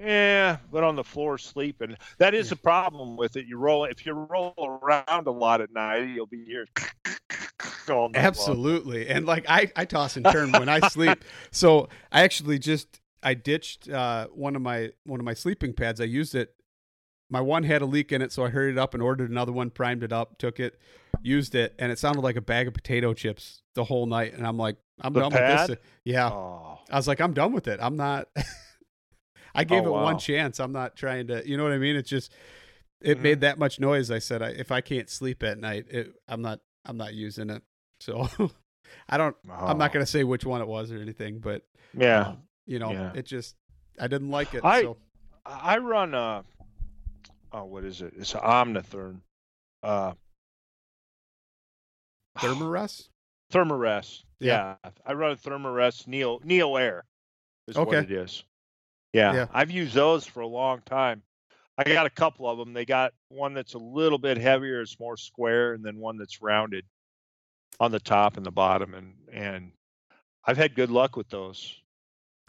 Yeah, 0.00 0.58
but 0.70 0.84
on 0.84 0.96
the 0.96 1.04
floor 1.04 1.38
sleeping. 1.38 1.96
That 2.18 2.34
is 2.34 2.50
the 2.50 2.56
problem 2.56 3.16
with 3.16 3.36
it. 3.36 3.46
You 3.46 3.58
roll 3.58 3.84
if 3.84 4.04
you 4.06 4.12
roll 4.12 4.54
around 4.58 5.26
a 5.26 5.30
lot 5.30 5.60
at 5.60 5.72
night, 5.72 6.08
you'll 6.08 6.26
be 6.26 6.44
here. 6.44 6.66
all 7.88 8.08
night 8.08 8.16
long. 8.18 8.26
Absolutely. 8.26 9.08
And 9.08 9.26
like 9.26 9.44
I, 9.48 9.70
I 9.76 9.84
toss 9.84 10.16
and 10.16 10.24
turn 10.26 10.52
when 10.52 10.68
I 10.68 10.86
sleep. 10.88 11.24
So 11.50 11.88
I 12.10 12.22
actually 12.22 12.58
just 12.58 13.00
I 13.22 13.34
ditched 13.34 13.88
uh, 13.88 14.28
one 14.28 14.56
of 14.56 14.62
my 14.62 14.90
one 15.04 15.20
of 15.20 15.24
my 15.24 15.34
sleeping 15.34 15.72
pads. 15.72 16.00
I 16.00 16.04
used 16.04 16.34
it. 16.34 16.54
My 17.30 17.40
one 17.40 17.62
had 17.62 17.80
a 17.82 17.86
leak 17.86 18.12
in 18.12 18.20
it, 18.20 18.32
so 18.32 18.44
I 18.44 18.50
hurried 18.50 18.76
up 18.76 18.92
and 18.94 19.02
ordered 19.02 19.30
another 19.30 19.52
one, 19.52 19.70
primed 19.70 20.02
it 20.02 20.12
up, 20.12 20.36
took 20.38 20.60
it, 20.60 20.78
used 21.22 21.54
it, 21.54 21.74
and 21.78 21.90
it 21.90 21.98
sounded 21.98 22.20
like 22.20 22.36
a 22.36 22.42
bag 22.42 22.68
of 22.68 22.74
potato 22.74 23.14
chips 23.14 23.62
the 23.74 23.84
whole 23.84 24.04
night. 24.04 24.34
And 24.34 24.46
I'm 24.46 24.58
like, 24.58 24.76
I'm 25.00 25.14
The 25.14 25.20
done 25.20 25.32
with 25.32 25.40
pad? 25.40 25.70
this. 25.70 25.78
Yeah. 26.04 26.28
Oh, 26.30 26.78
I 26.90 26.96
was 26.96 27.08
like, 27.08 27.20
I'm 27.22 27.32
done 27.32 27.52
with 27.52 27.68
it. 27.68 27.78
I'm 27.82 27.96
not. 27.96 28.28
I 29.54 29.64
gave 29.64 29.84
Oh, 29.84 29.88
it 29.88 30.02
one 30.02 30.18
chance. 30.18 30.58
I'm 30.60 30.72
not 30.72 30.96
trying 30.96 31.26
to. 31.28 31.46
You 31.48 31.56
know 31.56 31.62
what 31.64 31.72
I 31.72 31.78
mean? 31.78 31.96
It's 31.96 32.08
just 32.08 32.32
it 33.00 33.18
Mhm. 33.18 33.22
made 33.22 33.40
that 33.40 33.58
much 33.58 33.80
noise. 33.80 34.10
I 34.10 34.18
said, 34.18 34.42
I, 34.42 34.48
if 34.50 34.70
I 34.70 34.80
can't 34.80 35.10
sleep 35.10 35.42
at 35.42 35.58
night, 35.58 35.86
it, 35.90 36.14
I'm 36.28 36.42
not. 36.42 36.60
I'm 36.84 36.96
not 36.96 37.14
using 37.14 37.50
it. 37.50 37.62
So 38.00 38.28
I 39.08 39.16
don't. 39.16 39.36
I'm 39.50 39.78
not 39.78 39.90
oh. 39.90 39.94
going 39.94 40.04
to 40.04 40.10
say 40.10 40.24
which 40.24 40.44
one 40.44 40.60
it 40.60 40.68
was 40.68 40.90
or 40.90 40.98
anything, 40.98 41.38
but 41.38 41.62
Yeah, 41.94 42.28
um, 42.28 42.42
you 42.66 42.78
know, 42.78 42.92
Yeah. 42.92 43.12
it 43.14 43.26
just 43.26 43.56
I 44.00 44.06
didn't 44.08 44.30
like 44.30 44.54
it. 44.54 44.64
I- 44.64 44.82
so 44.82 44.96
I 45.44 45.78
run 45.78 46.14
a, 46.14 46.44
oh 47.52 47.64
what 47.64 47.84
is 47.84 48.00
it? 48.02 48.14
It's 48.16 48.34
an 48.34 48.40
Omnitherm. 48.40 49.20
Uh, 49.82 50.12
Thermarest. 52.38 53.08
Thermarest. 53.52 54.24
Yeah. 54.40 54.76
Yeah. 54.84 54.90
I 55.06 55.12
run 55.12 55.32
a 55.32 55.36
Thermarest 55.36 56.06
Neo 56.06 56.40
Neo 56.42 56.76
Air 56.76 57.04
is 57.68 57.76
Okay. 57.76 57.96
what 57.96 58.04
it 58.04 58.10
is. 58.10 58.44
Yeah. 59.12 59.34
Yeah. 59.34 59.46
I've 59.52 59.70
used 59.70 59.94
those 59.94 60.26
for 60.26 60.40
a 60.40 60.46
long 60.46 60.82
time. 60.86 61.22
I 61.78 61.84
got 61.84 62.06
a 62.06 62.10
couple 62.10 62.48
of 62.48 62.58
them. 62.58 62.74
They 62.74 62.84
got 62.84 63.12
one 63.28 63.54
that's 63.54 63.74
a 63.74 63.78
little 63.78 64.18
bit 64.18 64.36
heavier, 64.36 64.82
it's 64.82 65.00
more 65.00 65.16
square, 65.16 65.72
and 65.72 65.84
then 65.84 65.96
one 65.96 66.18
that's 66.18 66.42
rounded 66.42 66.84
on 67.80 67.90
the 67.90 68.00
top 68.00 68.36
and 68.36 68.44
the 68.44 68.50
bottom, 68.50 68.94
and 68.94 69.14
and 69.32 69.72
I've 70.44 70.56
had 70.56 70.74
good 70.74 70.90
luck 70.90 71.16
with 71.16 71.28
those. 71.28 71.74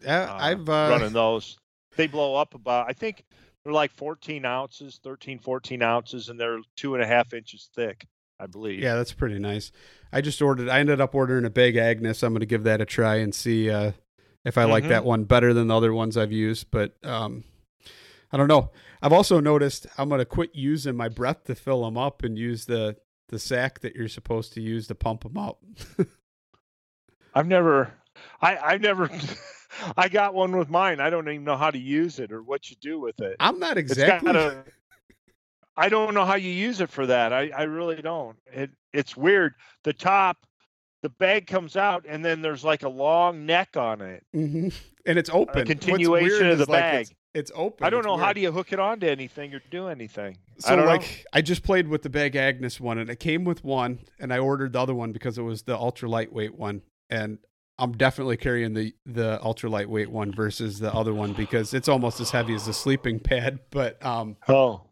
Yeah, 0.03 0.24
uh, 0.24 0.38
I've 0.39 0.70
uh, 0.70 0.88
running 0.91 1.14
those. 1.14 1.57
They 1.95 2.07
blow 2.07 2.36
up 2.36 2.53
about. 2.53 2.88
I 2.89 2.93
think 2.93 3.24
they're 3.64 3.74
like 3.74 3.93
14 3.93 4.45
ounces, 4.45 4.99
13, 5.03 5.39
14 5.39 5.82
ounces, 5.82 6.30
and 6.30 6.39
they're 6.39 6.59
two 6.76 6.95
and 6.95 7.03
a 7.03 7.07
half 7.07 7.34
inches 7.34 7.70
thick. 7.76 8.05
I 8.39 8.47
believe. 8.47 8.80
Yeah, 8.80 8.95
that's 8.95 9.14
pretty 9.14 9.39
nice. 9.39 9.72
I 10.11 10.20
just 10.20 10.41
ordered. 10.41 10.68
I 10.68 10.80
ended 10.80 10.99
up 10.99 11.16
ordering 11.16 11.45
a 11.45 11.49
big 11.49 11.78
Agnes. 11.78 12.24
I'm 12.24 12.34
going 12.34 12.41
to 12.41 12.45
give 12.45 12.64
that 12.64 12.82
a 12.82 12.86
try 12.86 13.18
and 13.18 13.34
see 13.34 13.70
uh, 13.70 13.93
if 14.46 14.58
I 14.58 14.66
like 14.66 14.84
Mhm. 14.86 14.89
that 14.89 15.06
one 15.06 15.24
better 15.24 15.54
than 15.54 15.68
the 15.68 15.76
other 15.76 15.94
ones 15.94 16.18
I've 16.18 16.32
used. 16.32 16.72
But 16.72 16.94
um, 17.04 17.44
I 18.32 18.38
don't 18.38 18.48
know. 18.48 18.72
I've 19.02 19.14
also 19.14 19.39
noticed 19.39 19.88
I'm 19.98 20.10
going 20.10 20.20
to 20.20 20.26
quit 20.26 20.52
using 20.54 20.96
my 20.96 21.10
breath 21.10 21.44
to 21.46 21.56
fill 21.56 21.84
them 21.84 21.98
up 21.98 22.24
and 22.24 22.38
use 22.38 22.66
the 22.66 22.98
the 23.30 23.39
sack 23.39 23.80
that 23.80 23.96
you're 23.96 24.08
supposed 24.10 24.54
to 24.54 24.62
use 24.62 24.88
to 24.88 24.96
pump 24.96 25.24
them 25.24 25.38
up. 25.38 25.60
I've 27.34 27.48
never, 27.48 27.91
I 28.41 28.58
I've 28.58 28.82
never, 28.82 29.10
I 29.98 30.08
got 30.08 30.34
one 30.34 30.56
with 30.56 30.70
mine. 30.70 31.00
I 31.00 31.10
don't 31.10 31.28
even 31.28 31.44
know 31.44 31.58
how 31.58 31.72
to 31.72 31.80
use 31.80 32.20
it 32.20 32.32
or 32.32 32.44
what 32.44 32.70
you 32.70 32.76
do 32.80 33.00
with 33.00 33.20
it. 33.22 33.36
I'm 33.39 33.60
not 33.60 33.78
exactly. 33.78 34.32
a, 34.32 34.64
I 35.76 35.89
don't 35.89 36.14
know 36.14 36.26
how 36.26 36.36
you 36.36 36.52
use 36.52 36.80
it 36.82 36.91
for 36.91 37.08
that. 37.08 37.34
I, 37.34 37.50
I 37.50 37.64
really 37.64 38.02
don't. 38.02 38.38
It 38.52 38.70
it's 38.94 39.18
weird. 39.18 39.54
The 39.84 39.94
top, 39.94 40.38
the 41.04 41.10
bag 41.10 41.45
comes 41.45 41.76
out 41.76 42.06
and 42.08 42.24
then 42.26 42.41
there's 42.41 42.64
like 42.64 42.82
a 42.84 42.89
long 42.89 43.45
neck 43.45 43.78
on 43.78 44.01
it. 44.01 44.24
Mhm. 44.34 44.74
And 45.06 45.20
it's 45.20 45.30
open. 45.30 45.60
What's 45.60 45.68
continuation 45.68 46.47
of 46.49 46.58
the 46.58 46.64
is, 46.64 46.70
like, 46.70 46.82
bag. 46.82 47.01
It's, 47.01 47.14
it's 47.36 47.51
open. 47.54 47.86
I 47.86 47.89
don't 47.89 47.99
It's 47.99 48.08
know 48.08 48.18
how 48.18 48.32
do 48.32 48.39
you 48.39 48.51
hook 48.54 48.72
it 48.72 48.80
onto 48.80 49.06
anything 49.06 49.54
or 49.54 49.62
do 49.70 49.88
anything. 49.89 50.38
So 50.60 50.72
I 50.72 50.76
don't 50.78 50.86
like 50.86 51.01
know. 51.01 51.08
I 51.34 51.41
just 51.41 51.62
played 51.64 51.88
with 51.89 52.04
the 52.04 52.10
Big 52.10 52.36
Agnes 52.38 52.80
one 52.80 52.97
and 52.97 53.10
it 53.10 53.20
came 53.20 53.43
with 53.43 53.64
one 53.64 53.99
and 54.18 54.34
I 54.34 54.39
ordered 54.39 54.74
the 54.74 54.80
other 54.80 54.95
one 54.95 55.12
because 55.12 55.38
it 55.38 55.41
was 55.43 55.64
the 55.64 55.76
ultra 55.78 56.08
lightweight 56.10 56.56
one 56.56 56.82
and 57.10 57.38
I'm 57.78 57.91
definitely 57.93 58.38
carrying 58.38 58.74
the 58.74 58.93
the 59.06 59.43
ultra 59.43 59.70
lightweight 59.70 60.10
one 60.10 60.32
versus 60.32 60.80
the 60.80 60.93
other 60.93 61.14
one 61.14 61.34
because 61.34 61.74
it's 61.74 61.89
almost 61.89 62.22
as 62.22 62.30
heavy 62.32 62.54
as 62.56 62.68
a 62.70 62.74
sleeping 62.74 63.20
pad 63.20 63.60
but 63.72 64.04
um 64.06 64.38
Oh, 64.47 64.84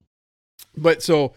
but 0.75 1.01
so 1.01 1.33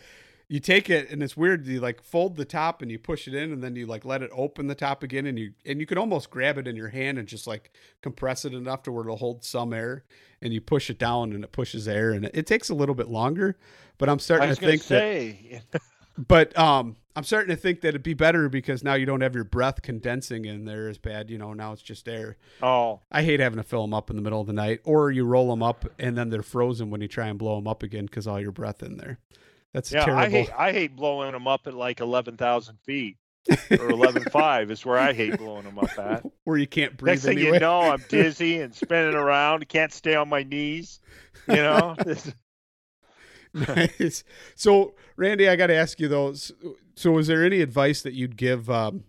you 0.48 0.60
take 0.60 0.90
it 0.90 1.10
and 1.10 1.22
it's 1.22 1.36
weird 1.36 1.66
you 1.66 1.80
like 1.80 2.02
fold 2.02 2.36
the 2.36 2.44
top 2.44 2.82
and 2.82 2.90
you 2.90 2.98
push 2.98 3.26
it 3.26 3.34
in 3.34 3.52
and 3.52 3.62
then 3.62 3.74
you 3.76 3.86
like 3.86 4.04
let 4.04 4.22
it 4.22 4.30
open 4.32 4.66
the 4.66 4.74
top 4.74 5.02
again 5.02 5.26
and 5.26 5.38
you 5.38 5.52
and 5.64 5.80
you 5.80 5.86
can 5.86 5.98
almost 5.98 6.30
grab 6.30 6.58
it 6.58 6.68
in 6.68 6.76
your 6.76 6.88
hand 6.88 7.18
and 7.18 7.26
just 7.28 7.46
like 7.46 7.72
compress 8.02 8.44
it 8.44 8.54
enough 8.54 8.82
to 8.82 8.92
where 8.92 9.04
it'll 9.04 9.16
hold 9.16 9.44
some 9.44 9.72
air 9.72 10.04
and 10.42 10.52
you 10.52 10.60
push 10.60 10.90
it 10.90 10.98
down 10.98 11.32
and 11.32 11.44
it 11.44 11.52
pushes 11.52 11.88
air 11.88 12.12
and 12.12 12.26
it, 12.26 12.32
it 12.34 12.46
takes 12.46 12.68
a 12.68 12.74
little 12.74 12.94
bit 12.94 13.08
longer 13.08 13.56
but 13.98 14.08
i'm 14.08 14.18
starting 14.18 14.48
to 14.48 14.56
think 14.56 14.84
that 14.86 15.80
but 16.18 16.56
um, 16.58 16.96
I'm 17.16 17.24
starting 17.24 17.54
to 17.54 17.60
think 17.60 17.80
that 17.82 17.88
it'd 17.88 18.02
be 18.02 18.14
better 18.14 18.48
because 18.48 18.82
now 18.82 18.94
you 18.94 19.06
don't 19.06 19.20
have 19.20 19.34
your 19.34 19.44
breath 19.44 19.82
condensing 19.82 20.44
in 20.44 20.64
there 20.64 20.88
as 20.88 20.98
bad. 20.98 21.30
You 21.30 21.38
know, 21.38 21.52
now 21.52 21.72
it's 21.72 21.82
just 21.82 22.08
air. 22.08 22.36
oh, 22.62 23.00
I 23.10 23.22
hate 23.22 23.40
having 23.40 23.58
to 23.58 23.62
fill 23.62 23.82
them 23.82 23.94
up 23.94 24.10
in 24.10 24.16
the 24.16 24.22
middle 24.22 24.40
of 24.40 24.46
the 24.46 24.52
night, 24.52 24.80
or 24.84 25.10
you 25.10 25.24
roll 25.24 25.48
them 25.48 25.62
up 25.62 25.84
and 25.98 26.16
then 26.16 26.30
they're 26.30 26.42
frozen 26.42 26.90
when 26.90 27.00
you 27.00 27.08
try 27.08 27.28
and 27.28 27.38
blow 27.38 27.56
them 27.56 27.68
up 27.68 27.82
again 27.82 28.06
because 28.06 28.26
all 28.26 28.40
your 28.40 28.52
breath 28.52 28.82
in 28.82 28.96
there. 28.96 29.18
That's 29.74 29.90
yeah. 29.92 30.04
terrible. 30.04 30.22
I 30.22 30.30
hate 30.30 30.50
I 30.56 30.72
hate 30.72 30.96
blowing 30.96 31.32
them 31.32 31.46
up 31.46 31.66
at 31.66 31.74
like 31.74 32.00
eleven 32.00 32.36
thousand 32.36 32.78
feet 32.84 33.18
or 33.70 33.90
eleven 33.90 34.22
five 34.30 34.70
is 34.70 34.86
where 34.86 34.96
I 34.96 35.12
hate 35.12 35.36
blowing 35.36 35.64
them 35.64 35.78
up 35.78 35.98
at. 35.98 36.24
Where 36.44 36.58
you 36.58 36.66
can't 36.66 36.96
breathe 36.96 37.14
Next 37.14 37.24
thing 37.24 37.38
you 37.38 37.58
know, 37.58 37.80
I'm 37.80 38.04
dizzy 38.08 38.60
and 38.60 38.74
spinning 38.74 39.14
around. 39.14 39.66
Can't 39.68 39.92
stay 39.92 40.14
on 40.14 40.28
my 40.28 40.42
knees. 40.42 41.00
You 41.48 41.56
know. 41.56 41.96
nice. 43.54 44.24
So, 44.54 44.94
Randy, 45.16 45.48
I 45.48 45.56
got 45.56 45.68
to 45.68 45.74
ask 45.74 45.98
you 45.98 46.08
though. 46.08 46.34
So, 46.96 47.18
is 47.18 47.26
there 47.28 47.42
any 47.44 47.62
advice 47.62 48.02
that 48.02 48.12
you'd 48.12 48.36
give, 48.36 48.68
um, 48.68 49.04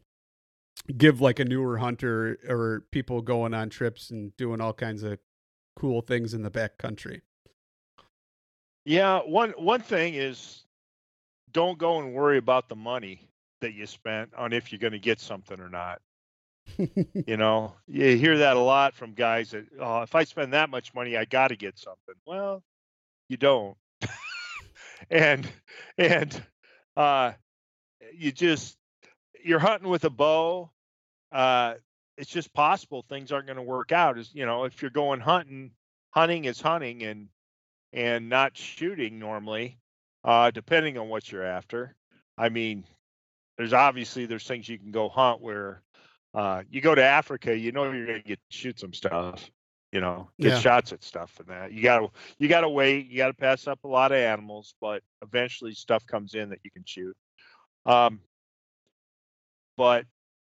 give 0.95 1.19
like 1.19 1.39
a 1.39 1.45
newer 1.45 1.79
hunter 1.79 2.39
or 2.47 2.85
people 2.91 3.21
going 3.21 3.53
on 3.53 3.69
trips 3.69 4.09
and 4.09 4.35
doing 4.37 4.61
all 4.61 4.73
kinds 4.73 5.03
of 5.03 5.19
cool 5.75 5.99
things 5.99 6.33
in 6.33 6.43
the 6.43 6.49
back 6.49 6.77
country? 6.77 7.21
Yeah, 8.85 9.19
one 9.21 9.51
one 9.51 9.81
thing 9.81 10.13
is 10.13 10.63
don't 11.51 11.77
go 11.77 11.99
and 11.99 12.13
worry 12.13 12.37
about 12.37 12.69
the 12.69 12.75
money 12.75 13.21
that 13.61 13.73
you 13.73 13.85
spent 13.87 14.33
on 14.35 14.53
if 14.53 14.71
you're 14.71 14.79
going 14.79 14.93
to 14.93 14.99
get 14.99 15.19
something 15.19 15.59
or 15.59 15.69
not. 15.69 16.01
You 17.27 17.37
know, 17.37 17.75
you 17.87 18.17
hear 18.17 18.39
that 18.39 18.57
a 18.57 18.59
lot 18.59 18.93
from 18.95 19.13
guys 19.13 19.51
that, 19.51 19.65
oh, 19.79 20.01
if 20.01 20.15
I 20.15 20.23
spend 20.25 20.53
that 20.53 20.69
much 20.69 20.93
money, 20.93 21.17
I 21.17 21.25
got 21.25 21.49
to 21.49 21.55
get 21.55 21.77
something. 21.79 22.15
Well, 22.25 22.63
you 23.29 23.37
don't. 23.37 23.77
and 25.09 25.47
and 25.97 26.43
uh 26.97 27.33
you 28.13 28.31
just 28.31 28.77
you're 29.43 29.59
hunting 29.59 29.89
with 29.89 30.05
a 30.05 30.09
bow. 30.09 30.71
Uh 31.31 31.75
it's 32.17 32.29
just 32.31 32.53
possible 32.53 33.05
things 33.09 33.31
aren't 33.31 33.47
going 33.47 33.57
to 33.57 33.63
work 33.63 33.91
out 33.91 34.17
as 34.17 34.33
you 34.33 34.45
know, 34.45 34.65
if 34.65 34.81
you're 34.81 34.91
going 34.91 35.19
hunting, 35.19 35.71
hunting 36.11 36.45
is 36.45 36.61
hunting 36.61 37.03
and 37.03 37.27
and 37.95 38.29
not 38.29 38.57
shooting 38.57 39.19
normally, 39.19 39.79
uh, 40.25 40.51
depending 40.51 40.99
on 40.99 41.09
what 41.09 41.31
you're 41.31 41.45
after. 41.45 41.95
I 42.37 42.49
mean, 42.49 42.85
there's 43.57 43.73
obviously 43.73 44.27
there's 44.27 44.47
things 44.47 44.69
you 44.69 44.79
can 44.79 44.91
go 44.91 45.09
hunt 45.09 45.41
where 45.41 45.83
uh, 46.35 46.63
you 46.69 46.81
go 46.81 46.95
to 46.95 47.03
Africa, 47.03 47.57
you 47.57 47.71
know 47.71 47.91
you're 47.91 48.07
gonna 48.07 48.21
get 48.21 48.39
shoot 48.49 48.79
some 48.79 48.93
stuff, 48.93 49.51
you 49.91 50.01
know, 50.01 50.29
get 50.41 50.53
Yeah. 50.53 50.55
shots 50.55 50.93
at 50.93 51.03
stuff 51.03 51.39
and 51.39 51.47
that. 51.49 51.71
You 51.71 51.81
gotta 51.83 52.09
you 52.37 52.47
gotta 52.47 52.69
wait, 52.69 53.07
you 53.07 53.17
gotta 53.17 53.33
pass 53.33 53.67
up 53.67 53.83
a 53.85 53.87
lot 53.87 54.11
of 54.11 54.17
animals, 54.19 54.75
but 54.81 55.03
eventually 55.23 55.73
stuff 55.73 56.05
comes 56.05 56.35
in 56.35 56.49
that 56.49 56.59
you 56.63 56.71
can 56.71 56.83
shoot. 56.85 57.15
Um, 57.85 58.21
but 59.77 60.05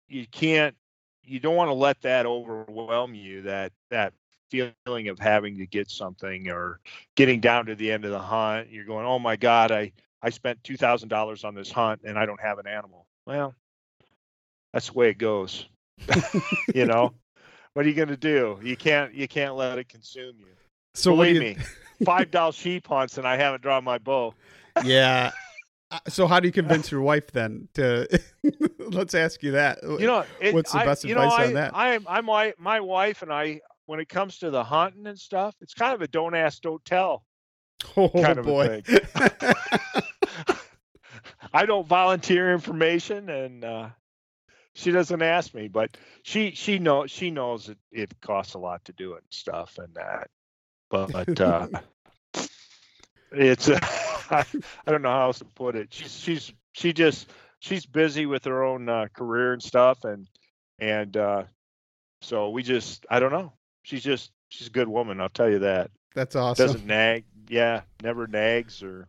you 0.08 0.26
can't 0.30 0.76
you 1.24 1.40
don't 1.40 1.56
want 1.56 1.68
to 1.68 1.74
let 1.74 2.00
that 2.02 2.26
overwhelm 2.26 3.14
you 3.14 3.42
that 3.42 3.72
that 3.90 4.12
feeling 4.50 5.08
of 5.08 5.18
having 5.18 5.56
to 5.58 5.66
get 5.66 5.90
something 5.90 6.48
or 6.50 6.80
getting 7.16 7.40
down 7.40 7.66
to 7.66 7.74
the 7.74 7.90
end 7.90 8.04
of 8.04 8.10
the 8.10 8.18
hunt 8.18 8.68
you're 8.70 8.84
going 8.84 9.04
oh 9.06 9.18
my 9.18 9.36
god 9.36 9.72
i 9.72 9.90
i 10.22 10.30
spent 10.30 10.62
$2000 10.62 11.44
on 11.44 11.54
this 11.54 11.70
hunt 11.70 12.00
and 12.04 12.18
i 12.18 12.24
don't 12.26 12.40
have 12.40 12.58
an 12.58 12.66
animal 12.66 13.06
well 13.26 13.54
that's 14.72 14.88
the 14.88 14.92
way 14.92 15.10
it 15.10 15.18
goes 15.18 15.66
you 16.74 16.84
know 16.86 17.12
what 17.72 17.84
are 17.84 17.88
you 17.88 17.94
going 17.94 18.08
to 18.08 18.16
do 18.16 18.58
you 18.62 18.76
can't 18.76 19.12
you 19.14 19.26
can't 19.26 19.56
let 19.56 19.78
it 19.78 19.88
consume 19.88 20.34
you 20.38 20.46
So, 20.94 21.12
what 21.12 21.24
believe 21.24 21.34
you, 21.36 21.40
me 21.40 21.56
five 22.04 22.30
dollar 22.30 22.52
sheep 22.52 22.86
hunts 22.86 23.18
and 23.18 23.26
i 23.26 23.36
haven't 23.36 23.62
drawn 23.62 23.84
my 23.84 23.98
bow 23.98 24.34
yeah. 24.84 25.30
Uh, 25.88 26.00
So, 26.08 26.26
how 26.26 26.40
do 26.40 26.48
you 26.48 26.52
convince 26.52 26.90
your 26.90 27.00
wife 27.00 27.30
then 27.30 27.68
to? 27.74 28.08
let's 28.90 29.14
ask 29.14 29.40
you 29.44 29.52
that. 29.52 29.78
you 29.84 30.00
know 30.00 30.24
it, 30.40 30.52
What's 30.52 30.72
the 30.72 30.78
I- 30.78 30.84
best 30.84 31.04
you 31.04 31.14
know, 31.14 31.22
advice 31.22 31.46
on 31.46 31.52
that? 31.54 31.70
i'm 31.76 32.04
i'm 32.08 32.24
my, 32.24 32.54
my 32.58 32.80
wife 32.80 33.22
and 33.22 33.32
i 33.32 33.60
when 33.86 34.00
it 34.00 34.08
comes 34.08 34.38
to 34.38 34.50
the 34.50 34.64
hunting 34.64 35.06
and 35.06 35.18
stuff 35.18 35.54
it's 35.60 35.74
kind 35.74 35.94
of 35.94 36.02
a 36.02 36.08
don't 36.08 36.34
ask 36.34 36.60
don't 36.62 36.84
tell 36.84 37.24
oh 37.96 38.08
kind 38.08 38.38
of 38.38 38.46
a 38.46 38.48
boy. 38.48 38.82
I 41.52 41.66
don't 41.66 41.86
volunteer 41.86 42.52
information, 42.52 43.28
and 43.30 43.64
uh, 43.64 43.88
she 44.74 44.90
doesn't 44.90 45.22
ask 45.22 45.54
me. 45.54 45.68
But 45.68 45.96
she 46.22 46.50
she 46.52 46.78
knows 46.78 47.10
she 47.10 47.30
knows 47.30 47.68
it, 47.68 47.78
it 47.90 48.20
costs 48.20 48.54
a 48.54 48.58
lot 48.58 48.84
to 48.86 48.92
do 48.92 49.14
it 49.14 49.22
and 49.22 49.32
stuff 49.32 49.78
and 49.78 49.94
that. 49.94 50.28
But 50.90 51.40
uh, 51.40 51.68
it's 53.32 53.68
uh, 53.68 53.78
I, 54.30 54.44
I 54.86 54.90
don't 54.90 55.02
know 55.02 55.10
how 55.10 55.26
else 55.26 55.38
to 55.38 55.44
put 55.44 55.76
it. 55.76 55.92
She's 55.92 56.18
she's 56.18 56.52
she 56.72 56.92
just 56.92 57.28
she's 57.60 57.86
busy 57.86 58.26
with 58.26 58.44
her 58.44 58.64
own 58.64 58.88
uh, 58.88 59.06
career 59.14 59.52
and 59.52 59.62
stuff, 59.62 60.04
and 60.04 60.28
and 60.78 61.16
uh, 61.16 61.44
so 62.22 62.50
we 62.50 62.62
just 62.62 63.06
I 63.10 63.20
don't 63.20 63.32
know. 63.32 63.52
She's 63.86 64.02
just 64.02 64.32
she's 64.48 64.66
a 64.66 64.70
good 64.70 64.88
woman. 64.88 65.20
I'll 65.20 65.28
tell 65.28 65.48
you 65.48 65.60
that 65.60 65.92
That's 66.12 66.34
awesome. 66.34 66.66
doesn't 66.66 66.86
nag. 66.86 67.24
Yeah, 67.48 67.82
never 68.02 68.26
nags 68.26 68.82
or. 68.82 69.06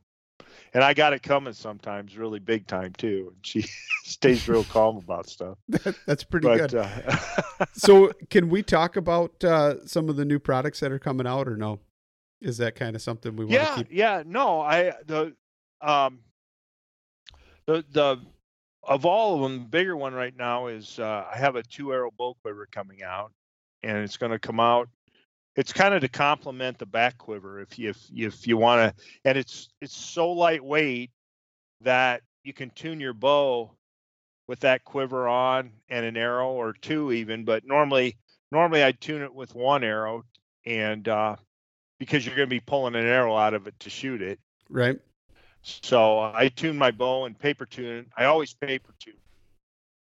And 0.75 0.83
I 0.83 0.93
got 0.93 1.13
it 1.13 1.23
coming 1.23 1.53
sometimes, 1.53 2.15
really 2.15 2.37
big 2.37 2.67
time 2.67 2.93
too. 2.93 3.31
And 3.33 3.43
she 3.43 3.65
stays 4.03 4.47
real 4.47 4.63
calm 4.69 4.97
about 4.97 5.27
stuff. 5.27 5.57
That's 6.05 6.23
pretty 6.23 6.45
But 6.45 6.69
good. 6.69 6.75
uh, 6.75 7.65
so, 7.73 8.11
can 8.29 8.49
we 8.49 8.61
talk 8.61 8.97
about 8.97 9.43
uh, 9.43 9.83
some 9.87 10.09
of 10.09 10.15
the 10.15 10.25
new 10.25 10.37
products 10.37 10.79
that 10.81 10.91
are 10.91 10.99
coming 10.99 11.25
out, 11.25 11.47
or 11.47 11.57
no? 11.57 11.79
Is 12.39 12.59
that 12.59 12.75
kind 12.75 12.95
of 12.95 13.01
something 13.01 13.35
we 13.35 13.45
want 13.45 13.53
yeah, 13.53 13.65
to 13.65 13.75
keep? 13.77 13.87
yeah, 13.89 14.23
no, 14.27 14.61
I 14.61 14.93
the 15.07 15.33
um 15.81 16.19
the 17.65 17.83
the 17.89 18.19
of 18.83 19.05
all 19.05 19.35
of 19.35 19.41
them, 19.41 19.59
the 19.63 19.69
bigger 19.69 19.97
one 19.97 20.13
right 20.13 20.35
now 20.37 20.67
is 20.67 20.99
uh, 20.99 21.25
I 21.33 21.35
have 21.37 21.55
a 21.55 21.63
two 21.63 21.91
arrow 21.91 22.11
bow 22.15 22.35
quiver 22.43 22.67
coming 22.71 23.01
out, 23.01 23.31
and 23.87 23.97
it's 23.99 24.17
going 24.17 24.33
to 24.33 24.39
come 24.39 24.59
out. 24.59 24.89
It's 25.55 25.73
kind 25.73 25.93
of 25.93 26.01
to 26.01 26.09
complement 26.09 26.77
the 26.77 26.85
back 26.85 27.17
quiver 27.17 27.61
if 27.61 27.79
you 27.79 27.89
if, 27.89 28.07
if 28.13 28.47
you 28.47 28.57
want 28.57 28.95
to, 28.95 29.03
and 29.25 29.37
it's 29.37 29.69
it's 29.81 29.95
so 29.95 30.31
lightweight 30.31 31.09
that 31.81 32.21
you 32.43 32.53
can 32.53 32.69
tune 32.71 32.99
your 32.99 33.13
bow 33.13 33.71
with 34.47 34.59
that 34.59 34.83
quiver 34.83 35.27
on 35.27 35.71
and 35.89 36.05
an 36.05 36.15
arrow 36.15 36.51
or 36.51 36.73
two 36.73 37.11
even. 37.11 37.43
But 37.43 37.65
normally 37.65 38.17
normally 38.51 38.83
I 38.83 38.91
tune 38.91 39.23
it 39.23 39.33
with 39.33 39.55
one 39.55 39.83
arrow, 39.83 40.25
and 40.65 41.07
uh, 41.07 41.37
because 41.97 42.25
you're 42.25 42.35
going 42.35 42.49
to 42.49 42.55
be 42.55 42.59
pulling 42.59 42.95
an 42.95 43.05
arrow 43.05 43.35
out 43.35 43.55
of 43.55 43.65
it 43.65 43.79
to 43.79 43.89
shoot 43.89 44.21
it. 44.21 44.39
Right. 44.69 44.99
So 45.63 46.19
I 46.19 46.49
tune 46.49 46.77
my 46.77 46.91
bow 46.91 47.25
and 47.25 47.37
paper 47.37 47.65
tune. 47.65 48.05
I 48.15 48.25
always 48.25 48.53
paper 48.53 48.93
tune. 48.99 49.15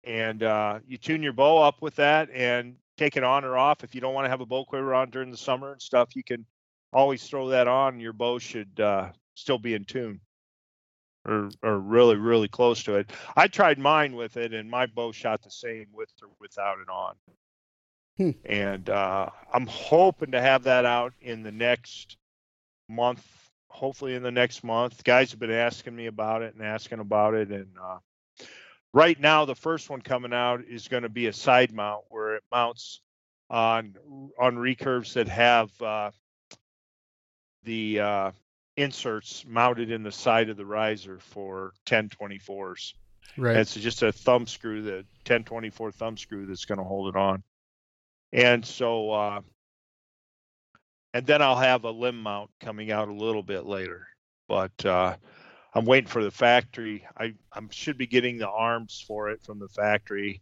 And 0.04 0.42
uh, 0.42 0.80
you 0.88 0.98
tune 0.98 1.22
your 1.22 1.34
bow 1.34 1.62
up 1.62 1.82
with 1.82 1.98
that 1.98 2.30
and 2.34 2.76
take 2.98 3.18
it 3.18 3.24
on 3.24 3.46
or 3.46 3.58
off. 3.58 3.84
If 3.84 3.96
you 3.96 4.02
don't 4.02 4.14
want 4.14 4.26
to 4.26 4.30
have 4.30 4.42
a 4.42 4.46
bow 4.46 4.66
quiver 4.66 4.94
on 4.94 5.10
during 5.10 5.32
the 5.32 5.38
summer 5.38 5.72
and 5.72 5.82
stuff, 5.82 6.16
you 6.16 6.24
can 6.24 6.46
always 6.92 7.24
throw 7.24 7.50
that 7.50 7.68
on. 7.68 8.00
Your 8.00 8.14
bow 8.14 8.40
should 8.40 8.80
uh, 8.80 9.12
still 9.36 9.60
be 9.60 9.74
in 9.74 9.86
tune. 9.86 10.20
or 11.28 11.50
or 11.62 11.78
really 11.80 12.16
really 12.16 12.48
close 12.48 12.84
to 12.84 12.96
it. 12.96 13.12
I 13.36 13.48
tried 13.48 13.78
mine 13.80 14.16
with 14.16 14.38
it, 14.38 14.54
and 14.54 14.70
my 14.70 14.86
bow 14.88 15.12
shot 15.12 15.44
the 15.44 15.52
same 15.52 15.88
with 15.94 16.10
or 16.22 16.30
without 16.40 16.80
it 16.80 16.90
on. 16.90 17.16
Hmm. 18.18 18.32
And 18.46 18.90
uh, 18.90 19.30
I'm 19.54 19.68
hoping 19.68 20.32
to 20.32 20.42
have 20.42 20.64
that 20.64 20.86
out 20.86 21.14
in 21.22 21.44
the 21.44 21.52
next 21.52 22.18
month. 22.90 23.26
Hopefully, 23.70 24.16
in 24.16 24.24
the 24.24 24.32
next 24.32 24.64
month. 24.64 25.04
Guys 25.04 25.32
have 25.32 25.40
been 25.40 25.52
asking 25.52 25.96
me 25.96 26.08
about 26.08 26.42
it 26.42 26.56
and 26.56 26.66
asking 26.66 27.00
about 27.00 27.36
it, 27.36 27.50
and 27.50 27.68
uh, 27.80 27.98
right 28.98 29.20
now 29.20 29.46
the 29.46 29.56
first 29.56 29.92
one 29.92 30.02
coming 30.02 30.34
out 30.34 30.64
is 30.68 30.88
going 30.88 31.04
to 31.04 31.10
be 31.10 31.28
a 31.28 31.34
side 31.34 31.72
mount 31.72 32.04
where 32.10 32.36
it 32.36 32.44
mounts 32.52 33.02
on 33.48 33.94
on 34.40 34.56
recurves 34.56 35.14
that 35.14 35.28
have 35.28 35.70
uh, 35.82 36.10
the 37.64 38.00
uh, 38.00 38.32
inserts 38.76 39.46
mounted 39.48 39.92
in 39.92 40.02
the 40.02 40.12
side 40.12 40.50
of 40.50 40.58
the 40.58 40.66
riser 40.66 41.20
for 41.20 41.74
1024s. 41.86 42.94
Right. 43.38 43.52
And 43.52 43.60
It's 43.60 43.76
just 43.76 44.02
a 44.02 44.12
thumb 44.12 44.48
screw, 44.48 44.82
the 44.82 45.06
1024 45.28 45.92
thumb 45.92 46.18
screw 46.18 46.48
that's 46.48 46.66
going 46.66 46.80
to 46.80 46.84
hold 46.84 47.16
it 47.16 47.20
on. 47.20 47.44
And 48.34 48.66
so, 48.66 49.12
uh, 49.12 49.42
and 51.14 51.26
then 51.26 51.44
I'll 51.44 51.56
have 51.56 51.84
a 51.84 51.92
limb 51.92 52.22
mount 52.22 52.50
coming 52.60 52.92
out 52.92 53.10
a 53.10 53.14
little 53.14 53.44
bit 53.44 53.66
later. 53.66 54.08
But 54.48 54.86
uh, 54.86 55.18
I'm 55.78 55.86
waiting 55.86 56.10
for 56.10 56.24
the 56.24 56.32
factory. 56.32 57.06
I 57.16 57.36
I 57.54 57.62
should 57.70 58.00
be 58.00 58.08
getting 58.08 58.40
the 58.40 58.50
arms 58.50 59.04
for 59.08 59.30
it 59.30 59.44
from 59.44 59.60
the 59.60 59.68
factory. 59.68 60.42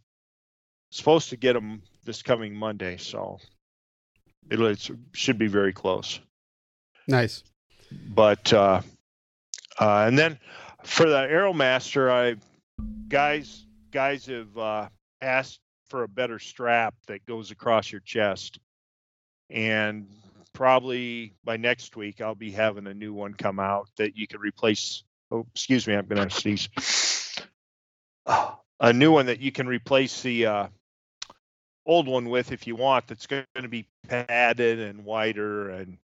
Supposed 0.90 1.28
to 1.28 1.36
get 1.36 1.52
them 1.52 1.82
this 2.04 2.22
coming 2.22 2.56
Monday, 2.56 2.96
so 2.96 3.38
it 4.50 4.58
it's, 4.58 4.90
should 5.12 5.36
be 5.36 5.48
very 5.48 5.74
close. 5.74 6.20
nice. 7.06 7.44
But 8.08 8.50
uh, 8.50 8.80
uh, 9.78 10.04
and 10.08 10.18
then 10.18 10.38
for 10.84 11.06
the 11.06 11.28
Aeromaster, 11.28 12.10
I 12.10 12.36
guys 13.08 13.66
guys 13.90 14.24
have 14.26 14.56
uh, 14.56 14.88
asked 15.20 15.60
for 15.90 16.04
a 16.04 16.08
better 16.08 16.38
strap 16.38 16.94
that 17.08 17.26
goes 17.26 17.50
across 17.50 17.92
your 17.92 18.00
chest, 18.00 18.58
and 19.50 20.08
probably 20.54 21.34
by 21.44 21.58
next 21.58 21.94
week 21.94 22.22
I'll 22.22 22.34
be 22.34 22.52
having 22.52 22.86
a 22.86 22.94
new 22.94 23.12
one 23.12 23.34
come 23.34 23.60
out 23.60 23.90
that 23.98 24.16
you 24.16 24.26
can 24.26 24.40
replace. 24.40 25.02
Oh, 25.30 25.46
excuse 25.52 25.86
me, 25.86 25.94
I'm 25.94 26.06
gonna 26.06 26.30
sneeze. 26.30 26.68
A 28.78 28.92
new 28.92 29.12
one 29.12 29.26
that 29.26 29.40
you 29.40 29.52
can 29.52 29.66
replace 29.66 30.20
the 30.22 30.46
uh, 30.46 30.66
old 31.86 32.08
one 32.08 32.28
with 32.28 32.52
if 32.52 32.66
you 32.66 32.76
want. 32.76 33.06
That's 33.06 33.26
going 33.26 33.44
to 33.54 33.68
be 33.68 33.88
padded 34.08 34.80
and 34.80 35.04
wider 35.04 35.70
and 35.70 35.98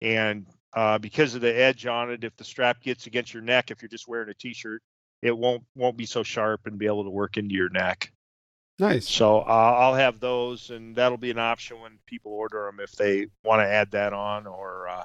and 0.00 0.46
uh, 0.74 0.98
because 0.98 1.34
of 1.34 1.40
the 1.40 1.54
edge 1.54 1.86
on 1.86 2.10
it, 2.10 2.24
if 2.24 2.36
the 2.36 2.44
strap 2.44 2.80
gets 2.80 3.06
against 3.06 3.34
your 3.34 3.42
neck, 3.42 3.70
if 3.70 3.82
you're 3.82 3.88
just 3.88 4.08
wearing 4.08 4.28
a 4.30 4.34
t-shirt, 4.34 4.82
it 5.20 5.36
won't 5.36 5.64
won't 5.74 5.96
be 5.96 6.06
so 6.06 6.22
sharp 6.22 6.66
and 6.66 6.78
be 6.78 6.86
able 6.86 7.04
to 7.04 7.10
work 7.10 7.36
into 7.36 7.54
your 7.54 7.68
neck. 7.68 8.12
Nice. 8.78 9.08
So 9.08 9.40
uh, 9.40 9.76
I'll 9.78 9.94
have 9.94 10.18
those, 10.18 10.70
and 10.70 10.96
that'll 10.96 11.18
be 11.18 11.30
an 11.30 11.38
option 11.38 11.80
when 11.80 11.98
people 12.06 12.32
order 12.32 12.64
them 12.64 12.80
if 12.82 12.92
they 12.92 13.26
want 13.44 13.60
to 13.60 13.68
add 13.68 13.90
that 13.92 14.12
on, 14.12 14.46
or 14.46 14.88
uh, 14.88 15.04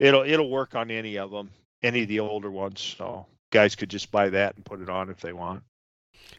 it'll 0.00 0.22
it'll 0.22 0.50
work 0.50 0.74
on 0.74 0.90
any 0.90 1.16
of 1.18 1.30
them, 1.30 1.50
any 1.82 2.02
of 2.02 2.08
the 2.08 2.20
older 2.20 2.50
ones. 2.50 2.80
So 2.98 3.26
guys 3.52 3.74
could 3.74 3.90
just 3.90 4.10
buy 4.10 4.28
that 4.30 4.56
and 4.56 4.64
put 4.64 4.80
it 4.80 4.88
on 4.88 5.10
if 5.10 5.20
they 5.20 5.32
want. 5.32 5.62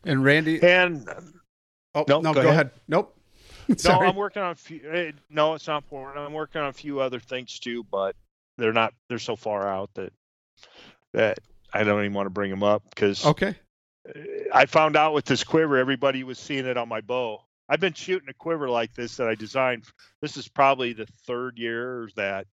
And 0.04 0.24
Randy. 0.24 0.62
And 0.62 1.08
Oh 1.96 2.06
no, 2.08 2.22
no, 2.22 2.34
go 2.34 2.42
go, 2.44 2.50
ahead. 2.50 2.68
ahead. 2.68 2.72
Nope. 2.88 3.16
no, 3.86 4.00
I'm 4.00 4.16
working 4.16 4.42
on 4.42 4.52
a 4.52 4.56
few. 4.56 4.82
eh, 4.92 5.12
No, 5.30 5.54
it's 5.56 5.68
not 5.68 5.84
important. 5.84 6.18
I'm 6.20 6.34
working 6.34 6.62
on 6.62 6.68
a 6.70 6.74
few 6.74 7.00
other 7.00 7.20
things 7.20 7.60
too, 7.60 7.84
but 7.92 8.16
they're 8.58 8.74
not. 8.74 8.94
They're 9.10 9.20
so 9.20 9.36
far 9.36 9.68
out 9.68 9.90
that 9.96 10.12
that 11.14 11.40
I 11.74 11.84
don't 11.84 12.00
even 12.02 12.14
want 12.14 12.28
to 12.28 12.32
bring 12.32 12.50
them 12.52 12.64
up 12.64 12.84
because 12.90 13.26
okay. 13.26 13.56
I 14.54 14.66
found 14.66 14.96
out 14.96 15.14
with 15.14 15.26
this 15.26 15.44
quiver, 15.44 15.78
everybody 15.78 16.24
was 16.24 16.40
seeing 16.40 16.66
it 16.66 16.78
on 16.78 16.90
my 16.90 17.02
bow. 17.02 17.44
I've 17.68 17.80
been 17.80 17.94
shooting 17.94 18.30
a 18.30 18.34
quiver 18.34 18.70
like 18.70 18.94
this 18.96 19.18
that 19.18 19.28
I 19.28 19.36
designed. 19.36 19.84
This 20.22 20.38
is 20.38 20.48
probably 20.48 20.94
the 20.94 21.06
third 21.28 21.60
year 21.60 22.10
that, 22.16 22.48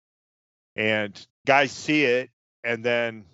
and 0.75 1.25
guys 1.45 1.71
see 1.71 2.03
it, 2.03 2.29
and 2.65 2.83
then, 2.83 3.25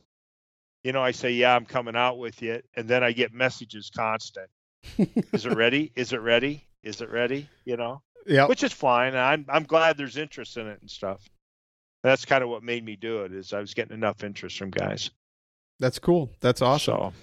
you 0.84 0.92
know, 0.92 1.02
I 1.02 1.12
say, 1.12 1.32
"Yeah, 1.32 1.56
I'm 1.56 1.66
coming 1.66 1.96
out 1.96 2.18
with 2.20 2.42
you," 2.42 2.62
and 2.76 2.88
then 2.88 3.04
I 3.04 3.12
get 3.12 3.34
messages 3.34 3.90
constant. 3.90 4.50
Is 5.34 5.46
it 5.46 5.56
ready? 5.56 5.92
Is 5.96 6.14
it 6.14 6.22
ready? 6.22 6.66
Is 6.84 7.02
it 7.02 7.10
ready? 7.10 7.48
You 7.66 7.78
know 7.78 8.02
Yeah. 8.28 8.48
which 8.48 8.64
is 8.64 8.74
fine. 8.74 9.16
I'm 9.16 9.46
I'm 9.50 9.64
glad 9.64 9.98
there's 9.98 10.18
interest 10.18 10.58
in 10.58 10.68
it 10.68 10.80
and 10.82 10.90
stuff. 10.90 11.22
That's 12.04 12.26
kind 12.26 12.44
of 12.44 12.50
what 12.50 12.64
made 12.64 12.84
me 12.84 12.96
do 12.96 13.24
it 13.24 13.32
is 13.32 13.54
I 13.54 13.60
was 13.60 13.74
getting 13.76 13.94
enough 13.94 14.24
interest 14.24 14.58
from 14.58 14.72
guys. 14.72 15.12
That's 15.80 16.00
cool. 16.00 16.32
That's 16.40 16.62
awesome. 16.62 17.14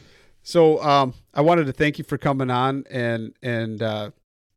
So 0.43 0.79
So 0.79 0.83
um, 0.83 1.15
I 1.35 1.41
wanted 1.41 1.67
to 1.67 1.73
thank 1.73 1.99
you 1.99 2.05
for 2.05 2.17
coming 2.19 2.51
on 2.51 2.85
and 2.91 3.35
and 3.43 3.83
uh, 3.83 4.11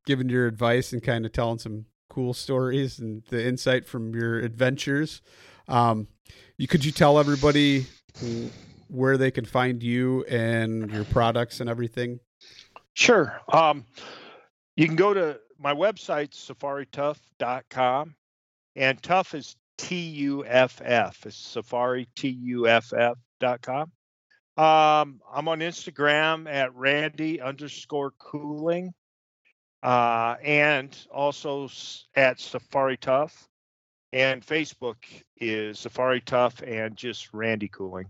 giving 0.05 0.29
your 0.29 0.45
advice 0.47 0.93
and 0.93 1.01
kind 1.01 1.25
of 1.25 1.31
telling 1.31 1.57
some 1.59 1.85
cool 2.09 2.33
stories 2.35 2.99
and 2.99 3.23
the 3.29 3.43
insight 3.45 3.87
from 3.87 4.13
your 4.13 4.39
adventures. 4.39 5.21
Um, 5.67 6.07
you 6.61 6.67
could 6.67 6.85
you 6.85 6.91
tell 6.91 7.17
everybody 7.17 7.87
where 8.87 9.17
they 9.17 9.31
can 9.31 9.45
find 9.45 9.81
you 9.81 10.23
and 10.25 10.91
your 10.91 11.05
products 11.05 11.59
and 11.59 11.67
everything? 11.67 12.19
sure. 12.93 13.41
Um, 13.51 13.83
you 14.75 14.85
can 14.85 14.95
go 14.95 15.11
to 15.11 15.39
my 15.57 15.73
website 15.73 16.29
safarituff.com, 16.35 18.15
and 18.75 19.01
tough 19.01 19.33
is 19.33 19.55
T 19.79 19.95
U 20.01 20.45
F 20.45 20.79
F. 20.85 21.25
It's 21.25 21.35
safari 21.35 22.07
dot 23.39 23.61
com. 23.63 23.91
Um, 24.55 25.19
I'm 25.33 25.47
on 25.47 25.61
Instagram 25.61 26.47
at 26.47 26.75
Randy 26.75 27.41
underscore 27.41 28.11
cooling, 28.19 28.93
uh, 29.81 30.35
and 30.43 30.95
also 31.11 31.69
at 32.15 32.39
Safari 32.39 32.97
Tuff. 32.97 33.49
And 34.13 34.45
Facebook 34.45 34.97
is 35.37 35.79
Safari 35.79 36.21
Tuff 36.21 36.61
and 36.61 36.95
just 36.95 37.33
Randy 37.33 37.69
Cooling 37.69 38.09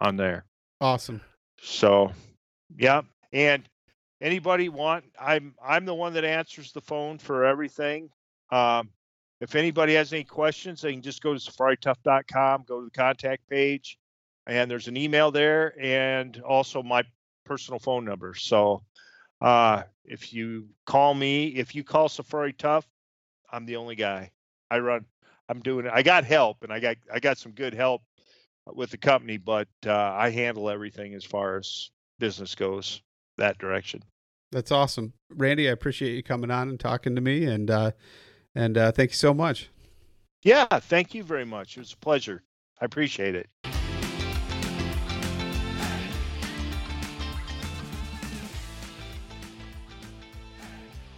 on 0.00 0.16
there. 0.16 0.44
Awesome. 0.80 1.20
So, 1.60 2.12
yeah. 2.76 3.02
And 3.32 3.68
anybody 4.20 4.68
want? 4.68 5.04
I'm 5.20 5.54
I'm 5.62 5.84
the 5.84 5.94
one 5.94 6.12
that 6.14 6.24
answers 6.24 6.72
the 6.72 6.80
phone 6.80 7.18
for 7.18 7.44
everything. 7.44 8.10
Um, 8.52 8.90
if 9.40 9.54
anybody 9.54 9.94
has 9.94 10.12
any 10.12 10.24
questions, 10.24 10.80
they 10.80 10.92
can 10.92 11.02
just 11.02 11.22
go 11.22 11.34
to 11.34 11.40
safarituff.com, 11.40 12.64
go 12.66 12.80
to 12.80 12.84
the 12.86 12.90
contact 12.90 13.48
page, 13.48 13.98
and 14.46 14.70
there's 14.70 14.88
an 14.88 14.96
email 14.96 15.30
there, 15.30 15.74
and 15.80 16.40
also 16.40 16.82
my 16.82 17.02
personal 17.44 17.78
phone 17.78 18.04
number. 18.04 18.34
So, 18.34 18.82
uh, 19.40 19.82
if 20.04 20.32
you 20.32 20.68
call 20.86 21.14
me, 21.14 21.48
if 21.48 21.74
you 21.74 21.84
call 21.84 22.08
Safari 22.08 22.52
Tuff, 22.52 22.86
I'm 23.52 23.66
the 23.66 23.76
only 23.76 23.96
guy. 23.96 24.30
I 24.70 24.78
run. 24.78 25.04
I'm 25.48 25.60
doing 25.60 25.86
it. 25.86 25.92
I 25.94 26.02
got 26.02 26.24
help, 26.24 26.62
and 26.62 26.72
I 26.72 26.80
got 26.80 26.96
I 27.12 27.20
got 27.20 27.38
some 27.38 27.52
good 27.52 27.74
help 27.74 28.02
with 28.74 28.90
the 28.90 28.98
company, 28.98 29.36
but 29.36 29.68
uh, 29.86 29.92
I 29.92 30.30
handle 30.30 30.68
everything 30.68 31.14
as 31.14 31.24
far 31.24 31.56
as 31.56 31.90
business 32.18 32.54
goes 32.54 33.02
that 33.38 33.58
direction. 33.58 34.02
That's 34.52 34.72
awesome, 34.72 35.12
Randy. 35.30 35.68
I 35.68 35.72
appreciate 35.72 36.14
you 36.14 36.22
coming 36.22 36.50
on 36.50 36.68
and 36.68 36.80
talking 36.80 37.14
to 37.14 37.20
me, 37.20 37.44
and 37.44 37.70
uh, 37.70 37.92
and 38.54 38.76
uh, 38.78 38.92
thank 38.92 39.10
you 39.10 39.16
so 39.16 39.34
much. 39.34 39.70
Yeah, 40.42 40.66
thank 40.66 41.14
you 41.14 41.22
very 41.22 41.44
much. 41.44 41.76
It 41.76 41.80
was 41.80 41.92
a 41.92 41.96
pleasure. 41.96 42.42
I 42.80 42.84
appreciate 42.84 43.34
it. 43.34 43.48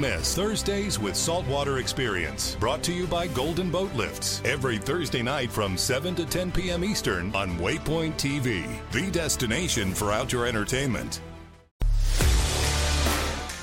Don't 0.00 0.12
miss 0.12 0.34
Thursdays 0.34 0.98
with 0.98 1.14
Saltwater 1.14 1.78
Experience, 1.78 2.56
brought 2.58 2.82
to 2.84 2.92
you 2.92 3.06
by 3.06 3.26
Golden 3.26 3.70
Boat 3.70 3.92
Lifts. 3.94 4.40
Every 4.46 4.78
Thursday 4.78 5.22
night 5.22 5.50
from 5.50 5.76
7 5.76 6.14
to 6.14 6.24
10 6.24 6.52
p.m. 6.52 6.84
Eastern 6.84 7.34
on 7.34 7.58
Waypoint 7.58 8.14
TV, 8.14 8.66
the 8.92 9.10
destination 9.10 9.92
for 9.92 10.10
outdoor 10.10 10.46
entertainment. 10.46 11.20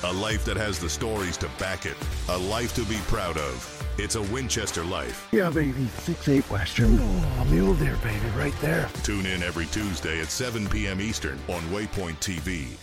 A 0.04 0.12
life 0.12 0.44
that 0.44 0.56
has 0.56 0.78
the 0.78 0.88
stories 0.88 1.36
to 1.38 1.48
back 1.58 1.86
it. 1.86 1.96
A 2.28 2.38
life 2.38 2.72
to 2.76 2.84
be 2.84 2.98
proud 3.08 3.36
of. 3.36 3.84
It's 3.98 4.14
a 4.14 4.22
Winchester 4.22 4.84
life. 4.84 5.28
Yeah, 5.32 5.50
baby. 5.50 5.88
6-8 6.06 6.48
Western. 6.50 6.98
Oh, 7.00 7.46
mule 7.50 7.74
deer, 7.74 7.96
baby, 8.04 8.28
right 8.36 8.54
there. 8.60 8.88
Tune 9.02 9.26
in 9.26 9.42
every 9.42 9.66
Tuesday 9.66 10.20
at 10.20 10.28
7 10.28 10.68
p.m. 10.68 11.00
Eastern 11.00 11.38
on 11.48 11.62
Waypoint 11.62 12.18
TV. 12.20 12.76